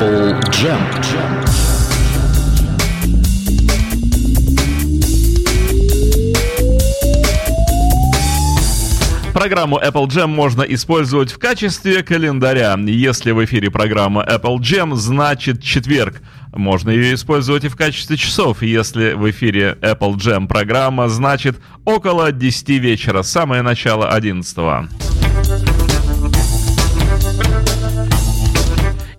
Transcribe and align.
Apple 0.00 0.40
Jam. 0.48 0.80
Программу 9.34 9.78
Apple 9.78 10.06
Jam 10.06 10.28
можно 10.28 10.62
использовать 10.62 11.32
в 11.32 11.38
качестве 11.38 12.02
календаря. 12.02 12.78
Если 12.78 13.32
в 13.32 13.44
эфире 13.44 13.70
программа 13.70 14.22
Apple 14.22 14.56
Jam, 14.60 14.94
значит 14.94 15.62
четверг. 15.62 16.22
Можно 16.54 16.88
ее 16.88 17.12
использовать 17.12 17.64
и 17.64 17.68
в 17.68 17.76
качестве 17.76 18.16
часов. 18.16 18.62
Если 18.62 19.12
в 19.12 19.30
эфире 19.30 19.76
Apple 19.82 20.14
Jam 20.14 20.46
программа, 20.46 21.08
значит 21.08 21.60
около 21.84 22.32
10 22.32 22.68
вечера, 22.80 23.20
самое 23.20 23.60
начало 23.60 24.08
11. 24.08 24.56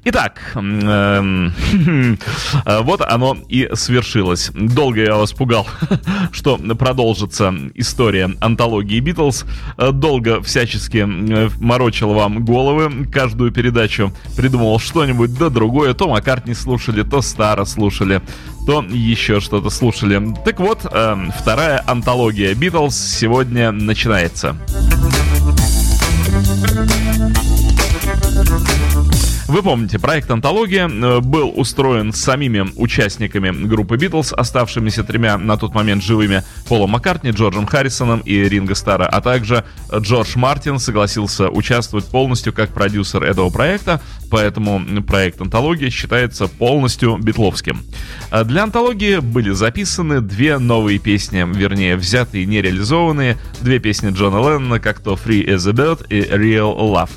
Итак, 0.04 0.54
эм, 0.56 1.54
вот 2.66 3.02
оно 3.02 3.38
и 3.48 3.70
свершилось. 3.74 4.50
Долго 4.56 5.04
я 5.04 5.16
вас 5.16 5.32
пугал, 5.32 5.68
что 6.32 6.58
продолжится 6.58 7.54
история 7.76 8.32
антологии 8.40 9.00
Битлз. 9.00 9.46
Долго 9.94 10.42
всячески 10.42 10.98
э, 10.98 11.50
морочил 11.60 12.14
вам 12.14 12.44
головы. 12.44 13.06
Каждую 13.12 13.52
передачу 13.52 14.12
придумывал 14.36 14.80
что-нибудь, 14.80 15.38
да 15.38 15.50
другое. 15.50 15.94
То 15.94 16.08
Маккартни 16.08 16.56
слушали, 16.56 17.04
то 17.04 17.22
Стара 17.22 17.66
слушали, 17.66 18.22
то 18.66 18.84
еще 18.90 19.40
что-то 19.40 19.70
слушали. 19.70 20.34
Так 20.44 20.60
вот, 20.60 20.84
эм, 20.92 21.32
вторая 21.32 21.84
антология 21.86 22.56
Битлз 22.56 22.96
сегодня 22.96 23.72
начинается. 23.72 24.56
Вы 29.52 29.64
помните, 29.64 30.00
проект 30.00 30.32
«Антология» 30.32 30.88
э, 30.88 31.20
был 31.20 31.52
устроен 31.54 32.14
самими 32.14 32.72
участниками 32.78 33.52
группы 33.68 33.98
«Битлз», 33.98 34.32
оставшимися 34.32 35.04
тремя 35.04 35.38
на 35.38 35.58
тот 35.58 35.76
момент 35.76 36.02
живыми 36.02 36.42
Полом 36.70 36.92
Маккартни, 36.92 37.32
Джорджем 37.32 37.66
Харрисоном 37.66 38.22
и 38.22 38.48
Ринго 38.48 38.76
Стара, 38.76 39.08
а 39.08 39.20
также 39.20 39.66
Джордж 39.94 40.38
Мартин 40.38 40.80
согласился 40.80 41.50
участвовать 41.50 42.06
полностью 42.06 42.54
как 42.54 42.70
продюсер 42.70 43.26
этого 43.26 43.50
проекта, 43.50 44.02
поэтому 44.30 44.82
проект 45.04 45.42
«Антология» 45.42 45.90
считается 45.90 46.48
полностью 46.48 47.18
битловским. 47.18 47.84
А 48.30 48.46
для 48.46 48.64
«Антологии» 48.64 49.18
были 49.18 49.52
записаны 49.52 50.22
две 50.22 50.60
новые 50.60 50.98
песни, 50.98 51.46
вернее, 51.46 51.98
взятые 51.98 52.46
нереализованные, 52.46 53.38
две 53.60 53.80
песни 53.80 54.12
Джона 54.12 54.38
Леннона, 54.38 54.80
как 54.80 55.02
то 55.02 55.16
«Free 55.16 55.46
as 55.46 55.68
a 55.68 55.74
Bird» 55.74 56.08
и 56.08 56.22
«Real 56.22 56.74
Love». 56.78 57.10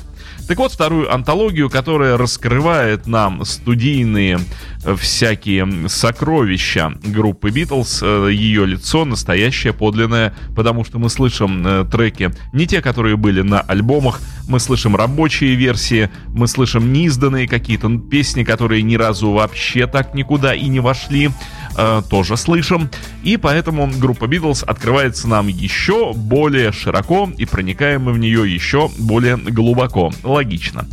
Так 0.47 0.59
вот, 0.59 0.71
вторую 0.71 1.11
антологию, 1.11 1.71
которая 1.71 2.17
раскрывает 2.17 3.07
нам 3.07 3.43
студийные 3.45 4.39
э, 4.83 4.95
всякие 4.95 5.89
сокровища 5.89 6.93
группы 7.03 7.49
Битлз, 7.49 8.01
э, 8.03 8.29
ее 8.31 8.67
лицо 8.67 9.05
настоящее, 9.05 9.73
подлинное, 9.73 10.35
потому 10.55 10.85
что 10.85 10.99
мы 10.99 11.09
слышим 11.09 11.65
э, 11.65 11.85
треки 11.91 12.29
не 12.53 12.67
те, 12.67 12.83
которые 12.83 13.17
были 13.17 13.41
на 13.41 13.59
альбомах, 13.59 14.21
мы 14.47 14.59
слышим 14.59 14.95
рабочие 14.95 15.55
версии, 15.55 16.11
мы 16.27 16.47
слышим 16.47 16.93
неизданные 16.93 17.47
какие-то 17.47 17.89
песни, 17.97 18.43
которые 18.43 18.83
ни 18.83 18.97
разу 18.97 19.31
вообще 19.31 19.87
так 19.87 20.13
никуда 20.13 20.53
и 20.53 20.67
не 20.67 20.79
вошли, 20.79 21.31
тоже 22.09 22.37
слышим. 22.37 22.89
И 23.23 23.37
поэтому 23.37 23.91
группа 23.97 24.27
Битлз 24.27 24.63
открывается 24.63 25.27
нам 25.27 25.47
еще 25.47 26.13
более 26.13 26.71
широко 26.71 27.29
и 27.37 27.45
проникаем 27.45 28.03
мы 28.03 28.13
в 28.13 28.19
нее 28.19 28.53
еще 28.53 28.89
более 28.99 29.37
глубоко 29.37 30.11
логично. 30.35 30.85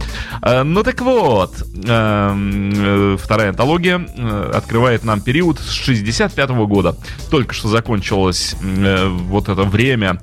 Э, 0.42 0.62
ну 0.62 0.82
так 0.82 1.00
вот, 1.00 1.62
эм, 1.84 2.72
э, 2.74 3.16
вторая 3.20 3.50
антология 3.50 3.98
э, 3.98 4.52
открывает 4.54 5.04
нам 5.04 5.20
период 5.20 5.58
с 5.58 5.72
65 5.72 6.50
года. 6.66 6.96
Только 7.30 7.54
что 7.54 7.68
закончилось 7.68 8.56
вот 8.60 9.48
это 9.48 9.64
время 9.64 10.20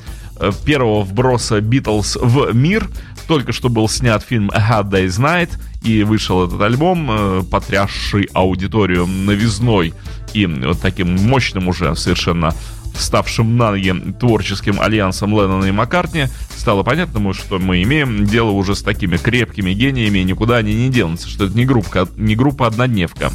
первого 0.66 1.02
вброса 1.04 1.60
Битлз 1.62 2.18
в 2.22 2.54
мир. 2.54 2.88
Только 3.28 3.52
что 3.52 3.70
был 3.70 3.88
снят 3.88 4.24
фильм 4.24 4.50
A 4.54 4.60
Hard 4.60 4.90
Day's 4.90 5.20
Night, 5.20 5.52
и 5.84 6.04
вышел 6.04 6.46
этот 6.46 6.60
альбом, 6.62 7.46
потрясший 7.50 8.28
аудиторию 8.34 9.06
новизной 9.06 9.94
и 10.34 10.46
вот 10.46 10.82
таким 10.82 11.16
мощным 11.16 11.68
уже 11.68 11.96
совершенно 11.96 12.54
ставшим 13.00 13.58
на 13.58 13.72
ноги 13.72 13.94
творческим 14.20 14.80
альянсом 14.80 15.32
Леннона 15.32 15.66
и 15.66 15.72
Маккартни, 15.72 16.26
стало 16.56 16.84
понятно, 16.84 17.34
что 17.34 17.60
мы 17.60 17.82
имеем 17.84 18.26
дело 18.26 18.52
уже 18.52 18.76
с 18.76 18.82
такими 18.82 19.18
крепкими 19.18 19.72
гениями, 19.72 20.20
и 20.20 20.24
никуда 20.24 20.58
они 20.58 20.74
не 20.74 20.90
денутся, 20.90 21.30
что 21.30 21.46
это 21.46 21.56
не 21.56 21.66
группа, 21.66 22.08
не 22.18 22.36
группа 22.36 22.68
однодневка. 22.68 23.32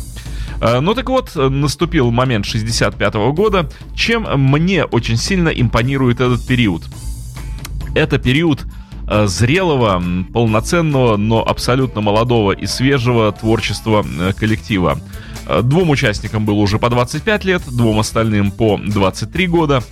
А, 0.60 0.80
ну 0.80 0.94
так 0.94 1.08
вот, 1.08 1.32
наступил 1.34 2.10
момент 2.10 2.47
65 2.47 3.14
-го 3.14 3.32
года, 3.32 3.69
чем 3.94 4.26
мне 4.52 4.84
очень 4.84 5.16
сильно 5.16 5.48
импонирует 5.48 6.20
этот 6.20 6.46
период. 6.46 6.82
Это 7.94 8.19
период 8.19 8.64
а, 9.06 9.26
зрелого, 9.26 10.02
полноценного, 10.32 11.16
но 11.16 11.42
абсолютно 11.42 12.00
молодого 12.00 12.52
и 12.52 12.66
свежего 12.66 13.32
творчества 13.32 14.04
э, 14.04 14.32
коллектива. 14.32 14.98
Э, 15.47 15.62
двум 15.62 15.91
участникам 15.91 16.44
было 16.44 16.56
уже 16.56 16.78
по 16.78 16.91
25 16.91 17.44
лет, 17.44 17.62
двум 17.66 17.99
остальным 17.99 18.50
по 18.50 18.78
23 18.78 19.47
года. 19.47 19.82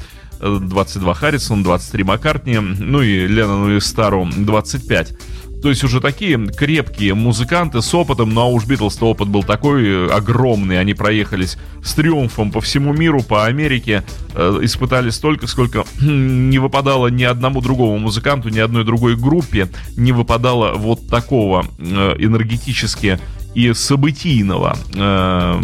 22 0.42 1.14
Харрисон, 1.14 1.62
23 1.62 2.02
Маккартни, 2.02 2.58
ну 2.58 3.00
и 3.00 3.28
Леннону 3.28 3.76
и 3.76 3.80
Стару 3.80 4.28
25. 4.36 5.14
То 5.62 5.68
есть 5.68 5.84
уже 5.84 6.00
такие 6.00 6.44
крепкие 6.48 7.14
музыканты 7.14 7.82
с 7.82 7.94
опытом, 7.94 8.30
ну 8.30 8.40
а 8.40 8.46
уж 8.46 8.66
битлз 8.66 9.00
опыт 9.00 9.28
был 9.28 9.44
такой 9.44 9.86
э, 9.86 10.08
огромный. 10.08 10.80
Они 10.80 10.92
проехались 10.92 11.56
с 11.84 11.94
триумфом 11.94 12.50
по 12.50 12.60
всему 12.60 12.92
миру, 12.92 13.22
по 13.22 13.46
Америке, 13.46 14.02
э, 14.34 14.58
испытали 14.62 15.10
столько, 15.10 15.46
сколько 15.46 15.84
не 16.00 16.58
выпадало 16.58 17.06
ни 17.06 17.22
одному 17.22 17.60
другому 17.60 17.98
музыканту, 17.98 18.48
ни 18.48 18.58
одной 18.58 18.84
другой 18.84 19.16
группе, 19.16 19.68
не 19.96 20.10
выпадало 20.10 20.74
вот 20.74 21.06
такого 21.06 21.64
э, 21.78 22.16
энергетически 22.18 23.20
и 23.54 23.72
событийного 23.72 24.76
э, 24.94 25.62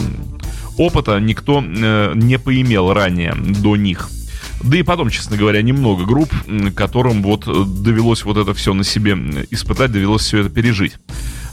опыта 0.76 1.19
никто 1.19 1.60
э, 1.60 2.12
не 2.14 2.38
поимел 2.38 2.92
ранее 2.92 3.34
до 3.34 3.76
них. 3.76 4.08
Да 4.62 4.76
и 4.76 4.82
потом, 4.82 5.10
честно 5.10 5.36
говоря, 5.36 5.62
немного 5.62 6.04
групп, 6.04 6.32
которым 6.74 7.22
вот 7.22 7.44
довелось 7.82 8.24
вот 8.24 8.36
это 8.36 8.54
все 8.54 8.74
на 8.74 8.84
себе 8.84 9.12
испытать, 9.50 9.92
довелось 9.92 10.22
все 10.22 10.41
это 10.41 10.50
пережить. 10.50 10.94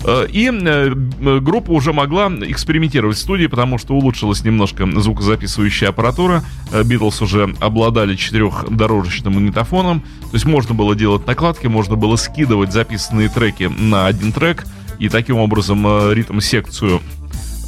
Э, 0.03 0.27
и 0.29 0.49
э, 0.51 1.39
группа 1.39 1.71
уже 1.71 1.93
могла 1.93 2.27
экспериментировать 2.27 3.17
в 3.17 3.19
студии, 3.19 3.47
потому 3.47 3.77
что 3.77 3.93
улучшилась 3.93 4.43
немножко 4.43 4.87
звукозаписывающая 4.99 5.89
аппаратура. 5.89 6.43
Битлз 6.83 7.21
уже 7.21 7.55
обладали 7.59 8.15
четырехдорожечным 8.15 9.35
магнитофоном, 9.35 10.01
то 10.01 10.33
есть 10.33 10.45
можно 10.45 10.73
было 10.73 10.95
делать 10.95 11.27
накладки, 11.27 11.67
можно 11.67 11.95
было 11.95 12.15
скидывать 12.15 12.73
записанные 12.73 13.29
треки 13.29 13.63
на 13.63 14.07
один 14.07 14.31
трек— 14.31 14.65
и 14.99 15.09
таким 15.09 15.37
образом 15.37 15.85
э, 15.85 16.13
ритм-секцию 16.13 17.01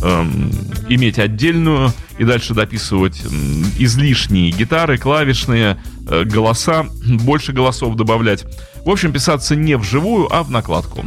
эм, 0.02 0.52
иметь 0.90 1.20
отдельную 1.20 1.94
и 2.18 2.24
дальше 2.24 2.54
дописывать 2.54 3.22
излишние 3.78 4.52
гитары, 4.52 4.98
клавишные, 4.98 5.78
э, 6.10 6.24
голоса, 6.24 6.86
больше 7.06 7.54
голосов 7.54 7.96
добавлять. 7.96 8.46
В 8.86 8.90
общем, 8.90 9.12
писаться 9.12 9.56
не 9.56 9.78
вживую, 9.78 10.34
а 10.34 10.44
в 10.44 10.52
накладку. 10.52 11.06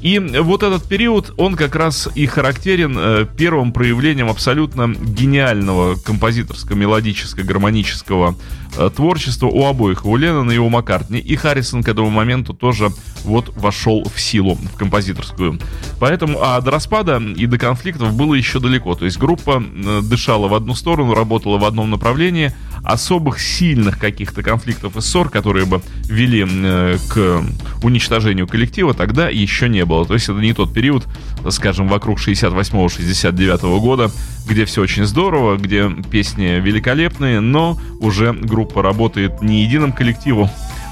И 0.00 0.18
вот 0.18 0.62
этот 0.62 0.84
период, 0.84 1.34
он 1.38 1.56
как 1.56 1.74
раз 1.74 2.08
и 2.14 2.26
характерен 2.26 2.96
э, 2.96 3.26
первым 3.36 3.72
проявлением 3.72 4.28
абсолютно 4.28 4.94
гениального 4.94 5.96
композиторско-мелодическо-гармонического 5.96 8.36
э, 8.76 8.90
творчества 8.94 9.46
у 9.46 9.64
обоих, 9.64 10.04
у 10.04 10.16
Леннона 10.16 10.52
и 10.52 10.58
у 10.58 10.68
Маккартни. 10.68 11.18
И 11.18 11.36
Харрисон 11.36 11.82
к 11.82 11.88
этому 11.88 12.10
моменту 12.10 12.54
тоже 12.54 12.90
вот 13.24 13.52
вошел 13.56 14.04
в 14.04 14.20
силу, 14.20 14.54
в 14.54 14.76
композиторскую. 14.76 15.58
Поэтому, 15.98 16.38
а 16.42 16.60
до 16.60 16.70
распада 16.70 17.18
и 17.18 17.46
до 17.46 17.58
конфликтов 17.58 18.14
было 18.14 18.34
еще 18.34 18.60
далеко. 18.60 18.94
То 18.94 19.04
есть 19.04 19.18
группа 19.18 19.62
э, 19.62 20.00
дышала 20.02 20.48
в 20.48 20.54
одну 20.54 20.74
сторону, 20.74 21.14
работала 21.14 21.58
в 21.58 21.64
одном 21.64 21.90
направлении, 21.90 22.52
особых 22.84 23.40
сильных 23.40 23.98
каких-то 23.98 24.42
конфликтов 24.42 24.96
и 24.96 25.00
ссор, 25.00 25.30
которые 25.30 25.66
бы 25.66 25.82
вели 26.04 26.46
э, 26.48 26.98
к 27.08 27.42
уничтожению 27.82 28.46
коллектива, 28.46 28.94
тогда 28.94 29.28
еще 29.28 29.68
не 29.68 29.84
было. 29.84 30.06
То 30.06 30.14
есть 30.14 30.28
это 30.28 30.38
не 30.38 30.52
тот 30.52 30.72
период, 30.72 31.06
скажем, 31.50 31.88
вокруг 31.88 32.18
68-69 32.18 33.80
года, 33.80 34.10
где 34.46 34.64
все 34.64 34.82
очень 34.82 35.04
здорово, 35.04 35.56
где 35.56 35.90
песни 36.10 36.60
великолепные, 36.60 37.40
но 37.40 37.78
уже 38.00 38.32
группа 38.32 38.82
работает 38.82 39.42
не 39.42 39.62
единым 39.62 39.92
коллективом, 39.92 40.48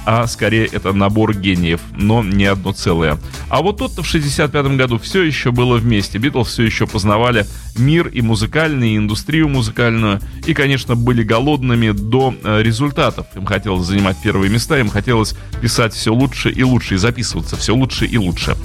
а 0.06 0.26
скорее 0.28 0.66
это 0.66 0.92
набор 0.92 1.36
гениев, 1.36 1.80
но 1.96 2.22
не 2.22 2.44
одно 2.44 2.72
целое. 2.72 3.18
А 3.48 3.60
вот 3.60 3.78
тут 3.78 3.90
в 3.98 4.04
65 4.04 4.66
году 4.76 4.98
все 4.98 5.22
еще 5.22 5.50
было 5.50 5.76
вместе. 5.76 6.18
Битлз 6.18 6.48
все 6.48 6.62
еще 6.62 6.86
познавали 6.86 7.44
мир 7.76 8.06
и 8.06 8.22
музыкальный, 8.22 8.90
и 8.90 8.96
индустрию 8.96 9.48
музыкальную, 9.48 10.20
и, 10.46 10.54
конечно, 10.54 10.94
были 10.94 11.24
голодными 11.24 11.90
до 11.90 12.34
э, 12.42 12.62
результатов. 12.62 13.26
Им 13.34 13.46
хотелось 13.46 13.86
занимать 13.86 14.16
первые 14.22 14.48
места, 14.48 14.78
им 14.78 14.88
хотелось 14.88 15.34
писать 15.60 15.92
все 15.92 16.14
лучше 16.14 16.50
и 16.50 16.62
лучше, 16.62 16.94
и 16.94 16.98
записываться 16.98 17.56
все 17.56 17.74
лучше 17.74 18.06
и 18.06 18.16
лучше. 18.16 18.56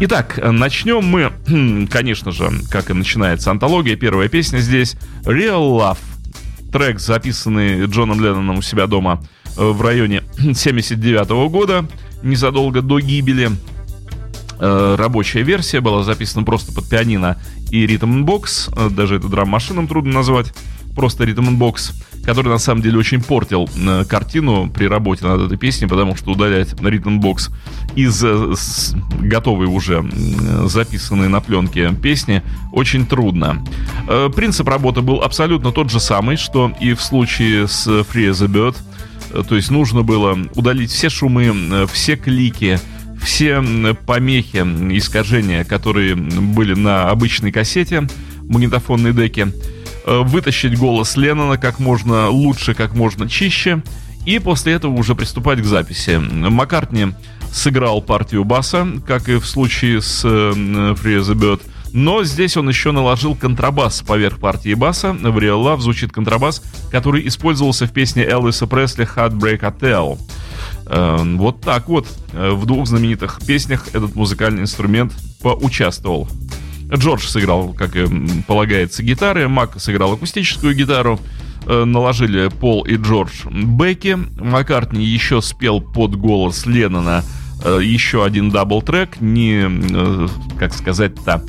Итак, 0.00 0.40
начнем 0.42 1.04
мы 1.04 1.32
конечно 1.90 2.32
же, 2.32 2.50
как 2.70 2.88
и 2.88 2.94
начинается 2.94 3.50
антология, 3.50 3.96
первая 3.96 4.28
песня 4.28 4.58
здесь 4.58 4.96
«Real 5.24 5.78
Love». 5.78 5.98
Трек, 6.72 7.00
записанный 7.00 7.86
Джоном 7.86 8.22
Ленноном 8.22 8.58
у 8.58 8.62
себя 8.62 8.86
дома 8.86 9.22
э, 9.22 9.37
в 9.58 9.82
районе 9.82 10.22
79 10.54 11.50
года, 11.50 11.86
незадолго 12.22 12.82
до 12.82 13.00
гибели. 13.00 13.50
Э, 14.60 14.96
рабочая 14.98 15.42
версия 15.42 15.80
была 15.80 16.02
записана 16.02 16.44
просто 16.44 16.72
под 16.72 16.88
пианино 16.88 17.40
и 17.70 17.86
ритм-бокс, 17.86 18.70
э, 18.74 18.88
даже 18.90 19.16
это 19.16 19.28
драм-машином 19.28 19.86
трудно 19.86 20.12
назвать, 20.12 20.52
просто 20.94 21.24
ритм-бокс 21.24 21.92
который 22.28 22.48
на 22.48 22.58
самом 22.58 22.82
деле 22.82 22.98
очень 22.98 23.22
портил 23.22 23.66
э, 23.74 24.04
картину 24.04 24.68
при 24.68 24.84
работе 24.84 25.24
над 25.24 25.40
этой 25.46 25.56
песней, 25.56 25.88
потому 25.88 26.14
что 26.14 26.32
удалять 26.32 26.78
ритм-бокс 26.78 27.48
из 27.96 28.22
э, 28.22 28.54
готовой 29.18 29.64
уже 29.64 30.04
записанной 30.64 31.28
на 31.28 31.40
пленке 31.40 31.90
песни 31.94 32.42
очень 32.70 33.06
трудно. 33.06 33.64
Э, 34.08 34.28
принцип 34.28 34.68
работы 34.68 35.00
был 35.00 35.22
абсолютно 35.22 35.72
тот 35.72 35.90
же 35.90 36.00
самый, 36.00 36.36
что 36.36 36.70
и 36.78 36.92
в 36.92 37.00
случае 37.00 37.66
с 37.66 37.86
Free 37.86 38.30
as 38.30 38.44
a 38.44 38.46
Bird. 38.46 38.76
То 39.48 39.56
есть 39.56 39.70
нужно 39.70 40.02
было 40.02 40.38
удалить 40.54 40.90
все 40.90 41.08
шумы, 41.08 41.86
все 41.92 42.16
клики, 42.16 42.78
все 43.20 43.62
помехи, 44.06 44.58
искажения, 44.96 45.64
которые 45.64 46.14
были 46.14 46.74
на 46.74 47.10
обычной 47.10 47.52
кассете, 47.52 48.08
магнитофонной 48.42 49.12
деке, 49.12 49.52
Э, 50.08 50.22
вытащить 50.22 50.78
голос 50.78 51.18
Леннона 51.18 51.58
как 51.58 51.78
можно 51.78 52.30
лучше, 52.30 52.72
как 52.72 52.94
можно 52.94 53.28
чище, 53.28 53.82
и 54.24 54.38
после 54.38 54.72
этого 54.72 54.94
уже 54.94 55.14
приступать 55.14 55.60
к 55.60 55.66
записи. 55.66 56.16
Маккартни 56.16 57.08
сыграл 57.52 58.00
партию 58.00 58.44
баса, 58.44 58.88
как 59.06 59.28
и 59.28 59.36
в 59.36 59.44
случае 59.44 60.00
с 60.00 60.24
э, 60.24 60.28
Free 60.28 61.20
the 61.20 61.34
Bird, 61.34 61.60
но 61.92 62.24
здесь 62.24 62.56
он 62.56 62.68
еще 62.68 62.92
наложил 62.92 63.34
контрабас 63.34 64.02
поверх 64.02 64.38
партии 64.38 64.74
баса. 64.74 65.12
В 65.12 65.38
Real 65.38 65.62
Love 65.62 65.80
звучит 65.80 66.12
контрабас, 66.12 66.62
который 66.90 67.26
использовался 67.26 67.86
в 67.86 67.92
песне 67.92 68.24
Элвиса 68.24 68.66
Пресли 68.66 69.06
«Heartbreak 69.06 69.60
Hotel». 69.60 70.18
Э, 70.86 71.18
вот 71.36 71.60
так 71.60 71.88
вот 71.88 72.06
в 72.32 72.66
двух 72.66 72.86
знаменитых 72.86 73.40
песнях 73.46 73.88
этот 73.92 74.14
музыкальный 74.14 74.62
инструмент 74.62 75.12
поучаствовал. 75.42 76.28
Джордж 76.94 77.26
сыграл, 77.26 77.74
как 77.74 77.96
и 77.96 78.06
полагается, 78.46 79.02
гитары, 79.02 79.48
Мак 79.48 79.78
сыграл 79.78 80.14
акустическую 80.14 80.74
гитару, 80.74 81.20
э, 81.66 81.84
наложили 81.84 82.48
Пол 82.48 82.84
и 82.84 82.96
Джордж 82.96 83.46
бэки, 83.50 84.16
Маккартни 84.38 85.04
еще 85.04 85.42
спел 85.42 85.80
под 85.80 86.16
голос 86.16 86.64
Леннона 86.64 87.22
э, 87.22 87.47
еще 87.64 88.24
один 88.24 88.50
double-track, 88.50 89.20
не, 89.20 89.64
э, 89.66 90.28
как 90.58 90.74
сказать-то, 90.74 91.44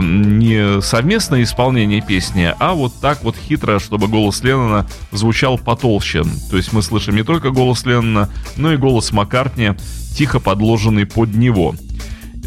не 0.00 0.80
совместное 0.80 1.42
исполнение 1.42 2.00
песни, 2.00 2.52
а 2.58 2.74
вот 2.74 2.94
так 3.00 3.22
вот 3.22 3.36
хитро, 3.36 3.78
чтобы 3.78 4.08
голос 4.08 4.42
Леннона 4.42 4.86
звучал 5.12 5.58
потолще. 5.58 6.24
То 6.50 6.56
есть 6.56 6.72
мы 6.72 6.82
слышим 6.82 7.14
не 7.16 7.22
только 7.22 7.50
голос 7.50 7.84
Леннона, 7.84 8.28
но 8.56 8.72
и 8.72 8.76
голос 8.76 9.12
Маккартни, 9.12 9.72
тихо 10.16 10.40
подложенный 10.40 11.06
под 11.06 11.34
него. 11.34 11.74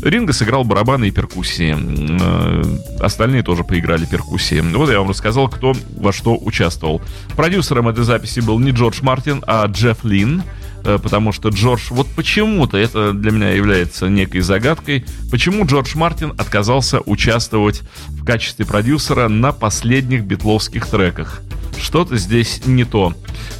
Ринго 0.01 0.31
сыграл 0.31 0.63
барабаны 0.63 1.07
и 1.07 1.11
перкуссии. 1.11 1.75
Э, 1.75 2.63
остальные 2.99 3.43
тоже 3.43 3.63
поиграли 3.63 4.05
перкуссии. 4.05 4.59
Вот 4.59 4.89
я 4.89 4.99
вам 4.99 5.09
рассказал, 5.09 5.49
кто 5.49 5.73
во 5.97 6.13
что 6.13 6.37
участвовал. 6.37 7.01
Продюсером 7.35 7.87
этой 7.87 8.03
записи 8.03 8.39
был 8.39 8.59
не 8.59 8.71
Джордж 8.71 8.99
Мартин, 9.01 9.43
а 9.47 9.65
Джефф 9.65 10.03
Лин 10.03 10.41
э, 10.41 10.66
потому 11.01 11.31
что 11.31 11.49
Джордж, 11.49 11.87
вот 11.89 12.07
почему-то 12.15 12.77
это 12.77 13.13
для 13.13 13.31
меня 13.31 13.51
является 13.51 14.07
некой 14.07 14.41
загадкой, 14.41 15.05
почему 15.31 15.65
Джордж 15.65 15.95
Мартин 15.95 16.31
отказался 16.37 17.01
участвовать 17.01 17.83
в 18.09 18.23
качестве 18.23 18.65
продюсера 18.65 19.27
на 19.27 19.51
последних 19.51 20.23
битловских 20.23 20.87
треках 20.87 21.41
что-то 21.79 22.17
здесь 22.17 22.61
не 22.65 22.83
то. 22.83 23.13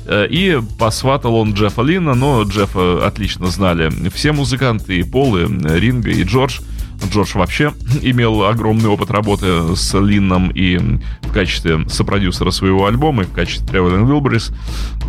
Э, 0.06 0.28
и 0.30 0.60
посватал 0.78 1.36
он 1.36 1.54
Джеффа 1.54 1.82
Лина, 1.82 2.14
но 2.14 2.44
Джеффа 2.44 3.06
отлично 3.06 3.48
знали 3.48 3.92
все 4.10 4.32
музыканты, 4.32 5.00
и 5.00 5.04
Пол, 5.04 5.38
и 5.38 5.44
Ринга, 5.46 6.10
и 6.10 6.24
Джордж. 6.24 6.60
Джордж 7.06 7.38
вообще 7.38 7.74
имел 8.02 8.44
огромный 8.46 8.90
опыт 8.90 9.12
работы 9.12 9.76
с 9.76 9.98
Линном 9.98 10.50
и 10.50 10.78
в 10.78 11.32
качестве 11.32 11.88
сопродюсера 11.90 12.52
своего 12.52 12.86
альбома, 12.86 13.24
и 13.24 13.26
в 13.26 13.32
качестве 13.32 13.68
Traveling 13.68 14.08
Wilburys. 14.08 14.54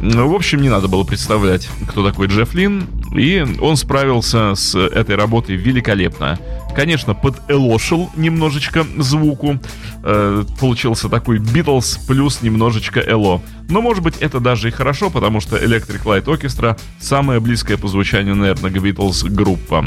В 0.00 0.34
общем, 0.34 0.60
не 0.60 0.68
надо 0.68 0.88
было 0.88 1.04
представлять, 1.04 1.68
кто 1.88 2.04
такой 2.04 2.28
Джефф 2.28 2.54
Лин, 2.54 2.86
и 3.16 3.44
он 3.60 3.76
справился 3.76 4.54
с 4.54 4.74
этой 4.76 5.16
работой 5.16 5.56
великолепно. 5.56 6.38
Конечно, 6.74 7.14
подэлошил 7.14 8.10
немножечко 8.16 8.86
звуку. 8.98 9.58
Э, 10.04 10.44
получился 10.60 11.08
такой 11.08 11.38
Beatles 11.38 11.98
плюс 12.06 12.42
немножечко 12.42 13.00
эло. 13.00 13.42
Но, 13.68 13.80
может 13.80 14.02
быть, 14.02 14.18
это 14.20 14.38
даже 14.38 14.68
и 14.68 14.70
хорошо, 14.70 15.10
потому 15.10 15.40
что 15.40 15.56
Electric 15.56 16.04
Light 16.04 16.24
Orchestra 16.24 16.78
самая 17.00 17.40
близкая 17.40 17.76
по 17.78 17.88
звучанию, 17.88 18.36
наверное, 18.36 18.70
к 18.70 18.76
Beatles 18.76 19.28
группа. 19.28 19.84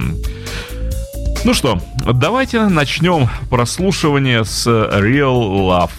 Ну 1.43 1.55
что, 1.55 1.79
давайте 2.13 2.67
начнем 2.67 3.27
прослушивание 3.49 4.45
с 4.45 4.67
Real 4.67 5.39
Love. 5.49 5.89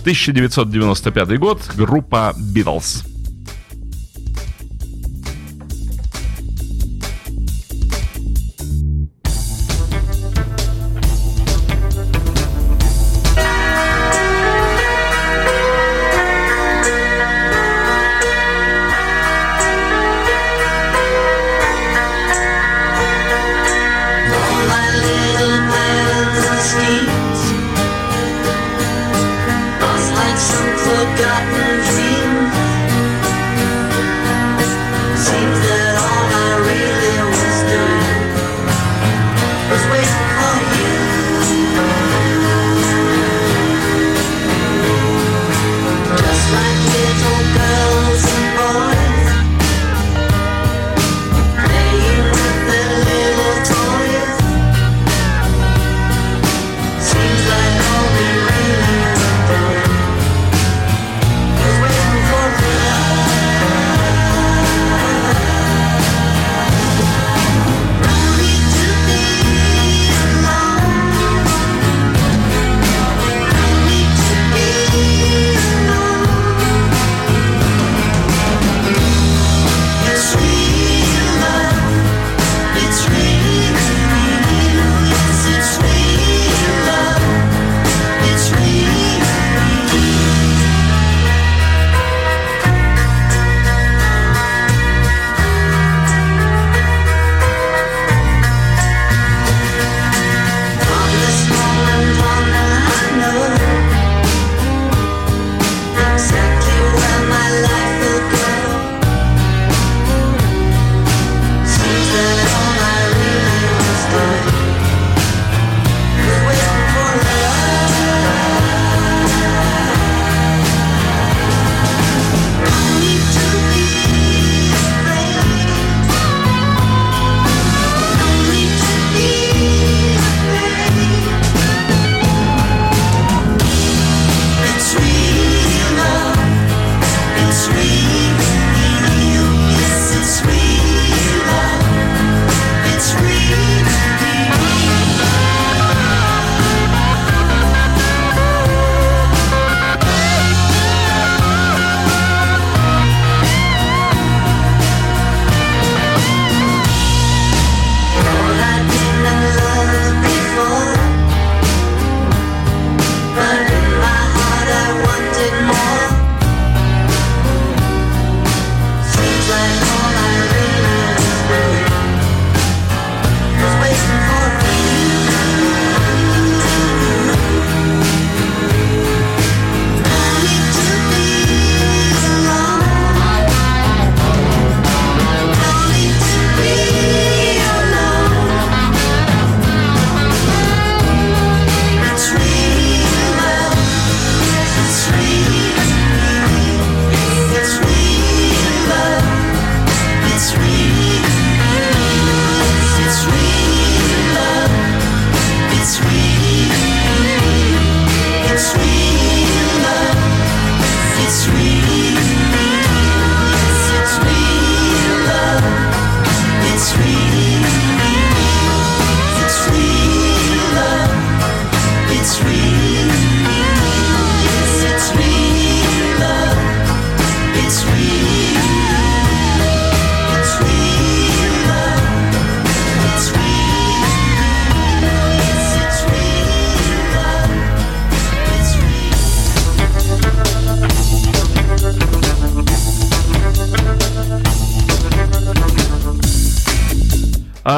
1995 0.00 1.38
год, 1.38 1.60
группа 1.76 2.34
Beatles. 2.54 3.04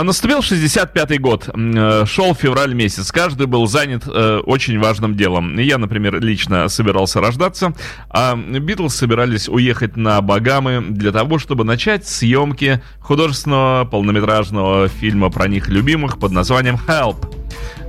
Наступил 0.08 0.38
65-й 0.38 1.18
год. 1.18 1.48
Э, 1.54 2.04
шел 2.06 2.34
февраль 2.34 2.74
месяц. 2.74 3.12
Каждый 3.12 3.46
был 3.46 3.66
занят 3.66 4.04
э, 4.06 4.38
очень 4.38 4.78
важным 4.78 5.14
делом. 5.14 5.58
Я, 5.58 5.78
например, 5.78 6.20
лично 6.20 6.68
собирался 6.68 7.20
рождаться, 7.20 7.74
а 8.08 8.34
Битлз 8.34 8.96
собирались 8.96 9.48
уехать 9.48 9.96
на 9.96 10.20
Багамы 10.20 10.84
для 10.88 11.12
того, 11.12 11.38
чтобы 11.38 11.64
начать 11.64 12.08
съемки 12.08 12.82
художественного 13.00 13.84
полнометражного 13.84 14.88
фильма 14.88 15.30
про 15.30 15.46
них 15.46 15.68
любимых 15.68 16.18
под 16.18 16.32
названием 16.32 16.76
«Help». 16.86 17.37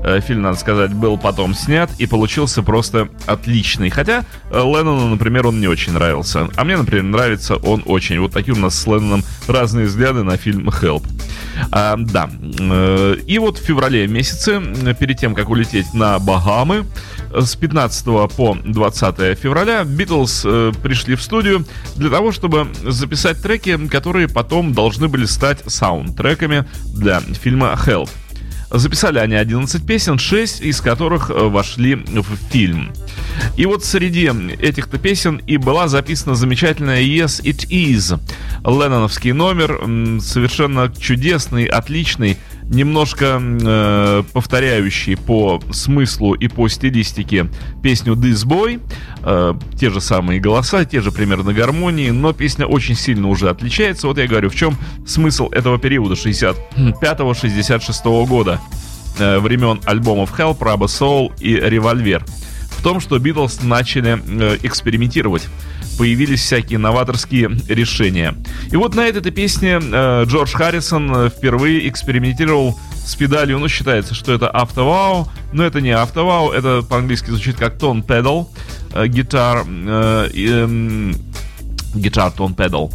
Э, 0.01 0.21
фильм, 0.21 0.43
надо 0.43 0.57
сказать, 0.57 0.93
был 0.93 1.17
потом 1.17 1.53
снят 1.53 1.89
и 1.97 2.05
получился 2.05 2.63
просто 2.63 3.09
отличный. 3.25 3.89
Хотя 3.89 4.25
э, 4.49 4.59
Леннону, 4.59 5.07
например, 5.09 5.47
он 5.47 5.59
не 5.59 5.67
очень 5.67 5.93
нравился. 5.93 6.49
А 6.55 6.63
мне, 6.63 6.77
например, 6.77 7.03
нравится 7.03 7.55
он 7.57 7.83
очень. 7.85 8.19
Вот 8.19 8.31
такие 8.31 8.55
у 8.55 8.59
нас 8.59 8.75
с 8.75 8.87
Ленноном 8.87 9.23
разные 9.47 9.87
взгляды 9.87 10.23
на 10.23 10.37
фильм 10.37 10.69
«Help». 10.69 11.05
А, 11.71 11.97
да. 11.97 12.29
Э, 12.59 13.15
и 13.27 13.39
вот 13.39 13.57
в 13.57 13.61
феврале 13.63 14.07
месяце, 14.07 14.61
перед 14.99 15.17
тем, 15.17 15.35
как 15.35 15.49
улететь 15.49 15.93
на 15.93 16.17
Багамы, 16.19 16.85
с 17.33 17.55
15 17.55 18.05
по 18.35 18.57
20 18.63 19.37
февраля 19.37 19.83
Битлз 19.83 20.41
пришли 20.81 21.15
в 21.15 21.21
студию 21.21 21.63
для 21.95 22.09
того, 22.09 22.31
чтобы 22.31 22.67
записать 22.83 23.41
треки, 23.41 23.77
которые 23.87 24.27
потом 24.27 24.73
должны 24.73 25.09
были 25.09 25.25
стать 25.25 25.59
саундтреками 25.67 26.65
для 26.95 27.19
фильма 27.19 27.77
«Help». 27.85 28.09
Записали 28.71 29.17
они 29.17 29.35
11 29.35 29.85
песен, 29.85 30.19
6 30.19 30.61
из 30.61 30.81
которых 30.81 31.29
э, 31.29 31.33
вошли 31.33 31.95
в 31.95 32.25
фильм. 32.51 32.91
И 33.57 33.65
вот 33.65 33.83
среди 33.83 34.29
этих-то 34.59 34.97
песен 34.97 35.41
и 35.47 35.57
была 35.57 35.87
записана 35.87 36.35
замечательная 36.35 37.01
Yes 37.01 37.41
It 37.43 37.67
Is. 37.69 38.19
Ленноновский 38.63 39.31
номер, 39.31 39.79
совершенно 40.21 40.93
чудесный, 40.99 41.65
отличный, 41.65 42.37
немножко 42.69 43.41
э, 43.41 44.23
повторяющий 44.31 45.17
по 45.17 45.59
смыслу 45.71 46.33
и 46.33 46.47
по 46.47 46.67
стилистике 46.67 47.47
песню 47.81 48.13
This 48.13 48.45
Boy. 48.45 48.79
Э, 49.23 49.55
те 49.77 49.89
же 49.89 49.99
самые 50.01 50.39
голоса, 50.39 50.85
те 50.85 51.01
же 51.01 51.11
примерно 51.11 51.51
гармонии, 51.53 52.11
но 52.11 52.33
песня 52.33 52.65
очень 52.65 52.95
сильно 52.95 53.27
уже 53.27 53.49
отличается. 53.49 54.07
Вот 54.07 54.17
я 54.17 54.27
говорю, 54.27 54.49
в 54.49 54.55
чем 54.55 54.77
смысл 55.05 55.49
этого 55.49 55.77
периода 55.79 56.13
65-66 56.13 58.27
года, 58.27 58.61
э, 59.17 59.39
времен 59.39 59.81
альбомов 59.85 60.39
Help, 60.39 60.59
Rubber 60.59 60.85
Soul 60.85 61.33
и 61.39 61.55
Revolver. 61.55 62.23
В 62.69 62.83
том, 62.83 63.01
что 63.01 63.19
Битлз 63.19 63.61
начали 63.63 64.21
э, 64.25 64.57
экспериментировать 64.63 65.47
появились 65.99 66.39
всякие 66.39 66.79
новаторские 66.79 67.51
решения. 67.67 68.33
И 68.71 68.77
вот 68.77 68.95
на 68.95 69.05
этой 69.05 69.31
песне 69.33 69.81
э, 69.81 70.23
Джордж 70.25 70.53
Харрисон 70.53 71.13
э, 71.13 71.29
впервые 71.29 71.89
экспериментировал 71.89 72.79
с 73.05 73.15
педалью, 73.15 73.59
ну, 73.59 73.67
считается, 73.67 74.15
что 74.15 74.31
это 74.31 74.49
автовау, 74.49 75.27
но 75.51 75.65
это 75.65 75.81
не 75.81 75.91
автовау, 75.91 76.51
это 76.51 76.83
по-английски 76.83 77.31
звучит 77.31 77.57
как 77.57 77.77
тон 77.77 78.01
педал, 78.01 78.49
э, 78.93 79.07
гитар, 79.07 79.65
э, 79.67 80.29
э, 80.33 81.13
гитар 81.95 82.31
тон 82.31 82.53
педал. 82.53 82.93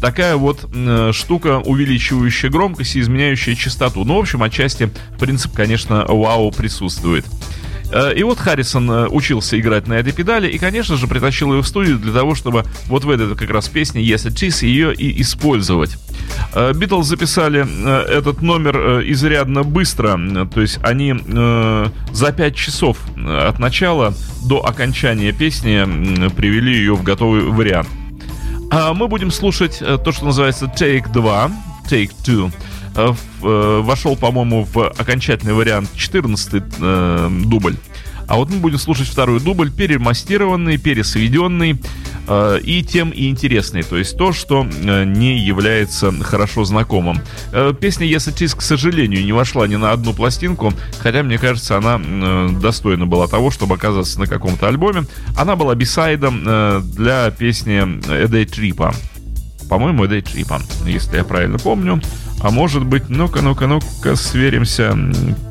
Такая 0.00 0.36
вот 0.36 0.66
штука, 1.12 1.58
увеличивающая 1.58 2.48
громкость 2.48 2.96
и 2.96 3.00
изменяющая 3.00 3.54
частоту. 3.54 4.04
Ну, 4.04 4.16
в 4.16 4.20
общем, 4.20 4.42
отчасти 4.42 4.90
принцип, 5.20 5.52
конечно, 5.52 6.06
вау 6.06 6.50
присутствует. 6.50 7.26
Э, 7.90 8.12
и 8.14 8.22
вот 8.22 8.38
Харрисон 8.38 8.90
э, 8.90 9.06
учился 9.08 9.58
играть 9.58 9.86
на 9.86 9.94
этой 9.94 10.12
педали 10.12 10.48
и, 10.48 10.58
конечно 10.58 10.96
же, 10.96 11.06
притащил 11.06 11.52
ее 11.54 11.62
в 11.62 11.66
студию 11.66 11.98
для 11.98 12.12
того, 12.12 12.34
чтобы 12.34 12.64
вот 12.86 13.04
в 13.04 13.10
этой 13.10 13.34
как 13.34 13.50
раз 13.50 13.68
песне 13.68 14.02
Yes 14.02 14.28
It 14.28 14.48
Is 14.48 14.64
ее 14.64 14.94
и 14.94 15.20
использовать. 15.22 15.96
Э, 16.54 16.72
Битлз 16.74 17.06
записали 17.06 17.66
этот 18.08 18.42
номер 18.42 19.02
изрядно 19.06 19.62
быстро, 19.62 20.18
то 20.52 20.60
есть 20.60 20.78
они 20.82 21.14
за 22.12 22.32
5 22.32 22.54
часов 22.54 22.98
от 23.16 23.58
начала 23.58 24.14
до 24.44 24.64
окончания 24.64 25.32
песни 25.32 26.28
привели 26.30 26.76
ее 26.76 26.94
в 26.94 27.02
готовый 27.02 27.42
вариант. 27.42 27.88
А 28.70 28.92
мы 28.94 29.08
будем 29.08 29.30
слушать 29.30 29.78
то, 29.78 30.12
что 30.12 30.26
называется 30.26 30.66
Take 30.66 31.12
2, 31.12 31.50
Take 31.88 32.10
2. 32.24 32.50
Э, 32.98 33.14
э, 33.42 33.80
вошел, 33.84 34.16
по-моему, 34.16 34.64
в 34.64 34.88
окончательный 34.88 35.54
вариант 35.54 35.88
14 35.94 36.62
э, 36.80 37.30
дубль. 37.44 37.76
А 38.26 38.36
вот 38.36 38.50
мы 38.50 38.58
будем 38.58 38.78
слушать 38.78 39.06
второй 39.06 39.40
дубль, 39.40 39.70
перемастированный, 39.70 40.78
пересведенный 40.78 41.80
э, 42.26 42.58
и 42.62 42.82
тем 42.82 43.10
и 43.10 43.28
интересный. 43.28 43.84
То 43.84 43.96
есть 43.96 44.18
то, 44.18 44.32
что 44.32 44.66
э, 44.68 45.04
не 45.04 45.38
является 45.38 46.12
хорошо 46.24 46.64
знакомым. 46.64 47.20
Э, 47.52 47.72
песня 47.72 48.04
Yes 48.04 48.34
It 48.34 48.44
Is, 48.44 48.56
к 48.56 48.62
сожалению, 48.62 49.24
не 49.24 49.32
вошла 49.32 49.68
ни 49.68 49.76
на 49.76 49.92
одну 49.92 50.12
пластинку, 50.12 50.74
хотя, 50.98 51.22
мне 51.22 51.38
кажется, 51.38 51.76
она 51.78 52.00
э, 52.04 52.48
достойна 52.60 53.06
была 53.06 53.28
того, 53.28 53.52
чтобы 53.52 53.76
оказаться 53.76 54.18
на 54.18 54.26
каком-то 54.26 54.66
альбоме. 54.66 55.04
Она 55.36 55.54
была 55.54 55.76
бисайдом 55.76 56.42
э, 56.44 56.80
для 56.82 57.30
песни 57.30 57.80
Day 58.26 58.44
Trip. 58.44 58.92
По-моему, 59.68 60.04
Day 60.06 60.22
Trip, 60.22 60.62
если 60.84 61.18
я 61.18 61.24
правильно 61.24 61.58
помню. 61.58 62.02
А 62.40 62.50
может 62.50 62.84
быть, 62.84 63.08
ну-ка, 63.08 63.42
ну-ка, 63.42 63.66
ну-ка, 63.66 64.14
сверимся, 64.14 64.96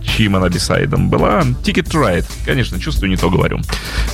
чьим 0.03 0.35
она 0.35 0.47
бисайдом 0.49 1.09
была. 1.09 1.41
Ticket 1.63 1.89
to 1.89 2.01
Ride. 2.01 2.25
Конечно, 2.45 2.79
чувствую, 2.79 3.09
не 3.09 3.17
то 3.17 3.29
говорю. 3.29 3.59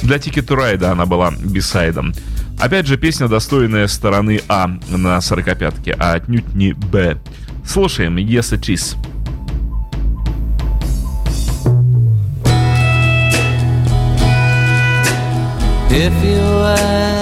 Для 0.02 0.18
Ticket 0.18 0.48
to 0.48 0.58
Ride 0.58 0.84
она 0.84 1.06
была 1.06 1.32
бисайдом. 1.32 2.14
Опять 2.60 2.88
же, 2.88 2.98
песня, 2.98 3.28
достойная 3.28 3.88
стороны 3.88 4.42
А 4.48 4.68
на 4.90 5.18
45-ке, 5.18 5.96
а 6.00 6.14
отнюдь 6.14 6.54
не 6.56 6.74
Б. 6.74 7.18
Слушаем 7.66 8.18
Yes 8.18 8.58
It 8.58 8.70
Is. 8.70 8.96
If 15.96 16.12
you 16.26 16.42
were 16.42 17.13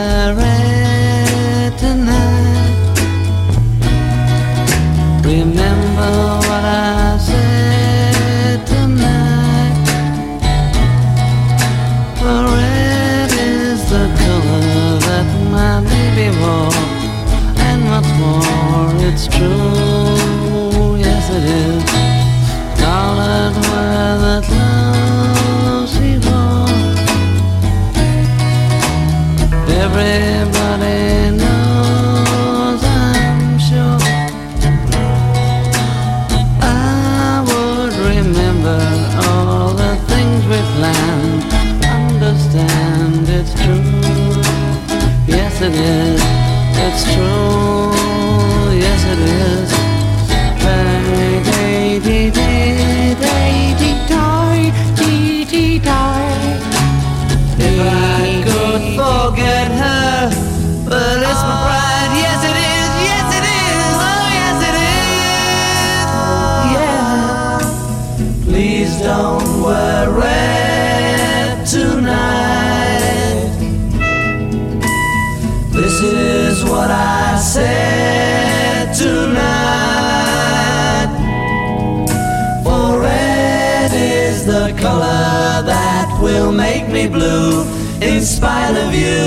spite 88.42 88.76
of 88.76 88.92
you, 88.96 89.22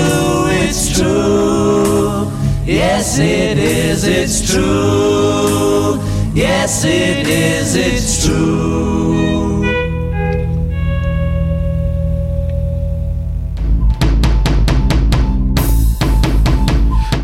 it's 0.61 0.99
true. 0.99 2.29
Yes, 2.65 3.17
it 3.17 3.57
is, 3.57 4.03
it's 4.03 4.51
true. 4.51 6.01
Yes, 6.33 6.83
it 6.83 7.25
is, 7.25 7.75
it's 7.77 8.25
true. 8.25 9.34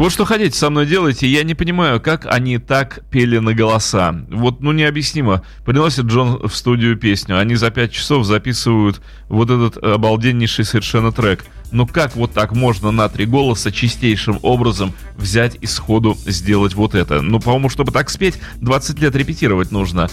Вот 0.01 0.11
что 0.11 0.25
хотите 0.25 0.57
со 0.57 0.71
мной 0.71 0.87
делайте, 0.87 1.27
я 1.27 1.43
не 1.43 1.53
понимаю, 1.53 2.01
как 2.01 2.25
они 2.25 2.57
так 2.57 3.03
пели 3.11 3.37
на 3.37 3.53
голоса. 3.53 4.15
Вот, 4.31 4.59
ну, 4.59 4.71
необъяснимо. 4.71 5.43
Приносит 5.63 6.05
Джон 6.05 6.41
в 6.47 6.55
студию 6.55 6.97
песню, 6.97 7.37
они 7.37 7.53
за 7.53 7.69
пять 7.69 7.91
часов 7.91 8.25
записывают 8.25 8.99
вот 9.29 9.51
этот 9.51 9.77
обалденнейший 9.77 10.65
совершенно 10.65 11.11
трек. 11.11 11.45
Но 11.71 11.85
как 11.85 12.15
вот 12.15 12.33
так 12.33 12.53
можно 12.53 12.89
на 12.89 13.09
три 13.09 13.27
голоса 13.27 13.71
чистейшим 13.71 14.39
образом 14.41 14.91
взять 15.17 15.59
и 15.61 15.67
сходу 15.67 16.17
сделать 16.25 16.73
вот 16.73 16.95
это? 16.95 17.21
Ну, 17.21 17.39
по-моему, 17.39 17.69
чтобы 17.69 17.91
так 17.91 18.09
спеть, 18.09 18.39
20 18.55 18.99
лет 19.01 19.15
репетировать 19.15 19.71
нужно. 19.71 20.09